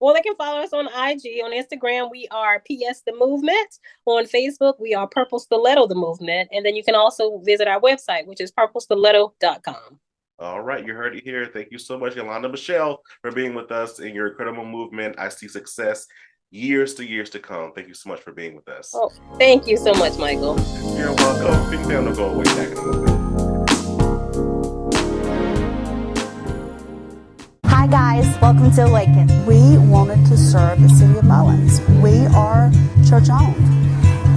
Well, 0.00 0.12
they 0.12 0.20
can 0.20 0.34
follow 0.36 0.60
us 0.60 0.72
on 0.72 0.86
IG. 0.86 1.40
On 1.44 1.52
Instagram, 1.52 2.10
we 2.10 2.28
are 2.30 2.60
PS 2.60 3.02
The 3.06 3.14
Movement. 3.18 3.78
On 4.04 4.24
Facebook, 4.24 4.74
we 4.78 4.94
are 4.94 5.06
Purple 5.06 5.38
Stiletto 5.38 5.86
The 5.86 5.94
Movement. 5.94 6.50
And 6.52 6.66
then 6.66 6.76
you 6.76 6.84
can 6.84 6.94
also 6.94 7.38
visit 7.38 7.68
our 7.68 7.80
website, 7.80 8.26
which 8.26 8.40
is 8.40 8.52
purplestiletto.com. 8.52 9.98
All 10.40 10.60
right, 10.60 10.84
you 10.84 10.94
heard 10.94 11.16
it 11.16 11.22
here. 11.22 11.46
Thank 11.46 11.70
you 11.70 11.78
so 11.78 11.96
much, 11.96 12.16
Yolanda 12.16 12.48
Michelle, 12.48 13.00
for 13.22 13.30
being 13.30 13.54
with 13.54 13.70
us 13.70 14.00
in 14.00 14.14
your 14.14 14.26
incredible 14.26 14.64
movement. 14.64 15.14
I 15.16 15.28
see 15.28 15.46
success 15.46 16.06
years 16.50 16.94
to 16.94 17.04
years 17.06 17.30
to 17.30 17.38
come. 17.38 17.72
Thank 17.72 17.88
you 17.88 17.94
so 17.94 18.08
much 18.08 18.20
for 18.20 18.32
being 18.32 18.54
with 18.54 18.68
us. 18.68 18.92
Oh, 18.94 19.10
thank 19.38 19.66
you 19.66 19.76
so 19.76 19.92
much, 19.94 20.16
Michael. 20.18 20.56
You're 20.96 21.14
welcome. 21.14 21.70
Fink 21.70 21.86
Fam 21.86 22.04
will 22.06 22.14
go 22.14 22.30
away 22.30 22.44
back 22.44 22.70
in 22.70 22.78
a 22.78 22.82
moment. 22.82 23.14
Hi 27.66 27.86
guys, 27.88 28.40
welcome 28.40 28.70
to 28.72 28.86
Awaken. 28.86 29.28
We 29.44 29.76
wanted 29.76 30.24
to 30.28 30.38
serve 30.38 30.80
the 30.80 30.88
city 30.88 31.18
of 31.18 31.24
Mullins. 31.24 31.80
We 32.02 32.24
are 32.34 32.70
church 33.06 33.28
owned 33.28 33.84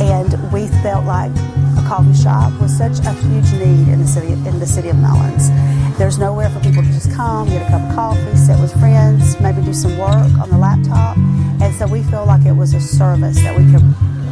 and 0.02 0.52
we 0.52 0.68
felt 0.84 1.06
like 1.06 1.32
a 1.32 1.57
coffee 1.88 2.14
shop 2.14 2.52
was 2.60 2.78
such 2.78 3.00
a 3.00 3.14
huge 3.14 3.50
need 3.54 3.88
in 3.88 4.00
the 4.00 4.08
city 4.08 4.34
in 4.34 4.60
the 4.60 4.68
city 4.68 4.90
of 4.90 4.98
Mullins. 4.98 5.50
There's 5.98 6.20
nowhere 6.20 6.50
for 6.50 6.60
people 6.60 6.84
to 6.84 6.92
just 6.92 7.12
come, 7.14 7.48
get 7.48 7.66
a 7.66 7.72
cup 7.72 7.82
of 7.82 7.96
coffee, 7.96 8.36
sit 8.36 8.60
with 8.60 8.78
friends, 8.78 9.40
maybe 9.40 9.62
do 9.62 9.74
some 9.74 9.98
work 9.98 10.32
on 10.38 10.50
the 10.50 10.58
laptop. 10.58 11.16
And 11.62 11.74
so 11.76 11.88
we 11.88 12.04
feel 12.04 12.26
like 12.26 12.46
it 12.46 12.52
was 12.52 12.74
a 12.74 12.82
service 12.82 13.38
that 13.38 13.58
we 13.58 13.64
could 13.72 13.88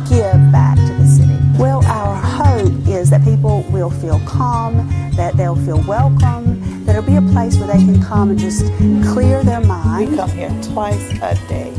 give 0.09 0.51
back 0.51 0.75
to 0.75 0.93
the 0.95 1.07
city. 1.07 1.39
Well, 1.57 1.83
our 1.85 2.15
hope 2.15 2.87
is 2.89 3.09
that 3.11 3.23
people 3.23 3.63
will 3.69 3.89
feel 3.89 4.19
calm, 4.27 4.75
that 5.15 5.37
they'll 5.37 5.55
feel 5.55 5.81
welcome, 5.87 6.85
that 6.85 6.97
it'll 6.97 7.09
be 7.09 7.15
a 7.15 7.31
place 7.33 7.57
where 7.57 7.67
they 7.67 7.83
can 7.85 8.03
come 8.03 8.31
and 8.31 8.37
just 8.37 8.65
clear 9.13 9.43
their 9.43 9.61
mind. 9.61 10.11
We 10.11 10.17
come 10.17 10.29
here 10.29 10.53
twice 10.61 11.09
a 11.21 11.35
day. 11.47 11.71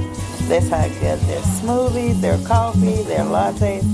That's 0.49 0.69
how 0.69 0.79
I 0.79 0.89
get 0.89 1.21
their 1.21 1.43
smoothies, 1.43 2.21
their 2.21 2.39
coffee, 2.47 3.03
their 3.03 3.25
lattes, 3.25 3.85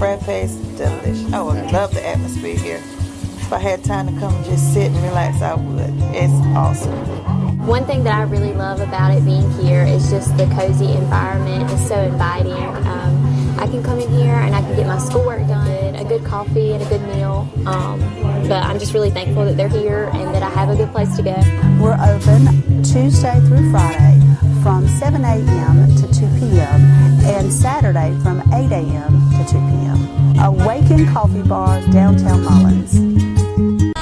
frappes, 0.00 0.56
delicious. 0.78 1.30
I 1.30 1.42
would 1.42 1.72
love 1.72 1.92
the 1.92 2.06
atmosphere 2.06 2.56
here. 2.56 2.76
If 2.76 3.52
I 3.52 3.58
had 3.58 3.84
time 3.84 4.06
to 4.06 4.18
come 4.18 4.34
and 4.34 4.44
just 4.46 4.72
sit 4.72 4.90
and 4.90 4.96
relax, 5.02 5.42
I 5.42 5.54
would. 5.54 5.92
It's 6.16 6.32
awesome. 6.56 7.66
One 7.66 7.84
thing 7.84 8.04
that 8.04 8.14
I 8.14 8.22
really 8.22 8.54
love 8.54 8.80
about 8.80 9.14
it 9.14 9.22
being 9.26 9.50
here 9.60 9.84
is 9.84 10.08
just 10.08 10.34
the 10.38 10.46
cozy 10.46 10.90
environment. 10.92 11.70
It's 11.70 11.86
so 11.86 12.00
inviting. 12.00 12.52
Um, 12.52 13.58
I 13.58 13.66
can 13.66 13.82
come 13.82 13.98
in 13.98 14.08
here 14.10 14.32
and 14.32 14.54
I 14.54 14.62
can 14.62 14.74
get 14.74 14.86
my 14.86 14.96
schoolwork 14.96 15.46
done, 15.46 15.94
a 15.94 16.04
good 16.04 16.24
coffee 16.24 16.72
and 16.72 16.82
a 16.82 16.88
good 16.88 17.02
meal. 17.02 17.46
Um, 17.66 18.00
but 18.48 18.62
I'm 18.64 18.78
just 18.78 18.94
really 18.94 19.10
thankful 19.10 19.44
that 19.44 19.58
they're 19.58 19.68
here 19.68 20.08
and 20.14 20.34
that 20.34 20.42
I 20.42 20.48
have 20.48 20.70
a 20.70 20.76
good 20.76 20.90
place 20.92 21.14
to 21.16 21.22
go. 21.22 21.36
We're 21.78 21.92
open 22.00 22.82
Tuesday 22.82 23.38
through 23.40 23.70
Friday 23.70 24.29
from 24.62 24.86
7 24.86 25.24
a.m. 25.24 25.96
to 25.96 26.02
2 26.12 26.26
p.m. 26.38 26.80
and 27.24 27.52
Saturday 27.52 28.16
from 28.22 28.40
8 28.52 28.70
a.m. 28.72 29.30
to 29.32 29.52
2 29.52 29.58
p.m. 29.58 30.38
Awaken 30.40 31.06
Coffee 31.12 31.42
Bar, 31.42 31.80
downtown 31.90 32.42
Mullins. 32.44 32.94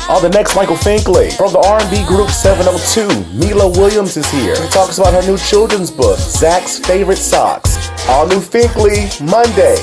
On 0.09 0.23
the 0.23 0.31
next, 0.31 0.57
Michael 0.57 0.77
Finkley 0.77 1.37
from 1.37 1.53
the 1.53 1.59
R&B 1.59 2.05
group 2.07 2.31
702. 2.31 3.09
Meelah 3.39 3.77
Williams 3.77 4.17
is 4.17 4.29
here. 4.31 4.57
She 4.57 4.69
talks 4.69 4.99
about 4.99 5.13
her 5.13 5.23
new 5.31 5.37
children's 5.37 5.91
book, 5.91 6.19
Zach's 6.19 6.79
Favorite 6.79 7.19
Socks. 7.19 7.91
All 8.09 8.27
new 8.27 8.41
Finkley 8.41 9.05
Monday, 9.21 9.77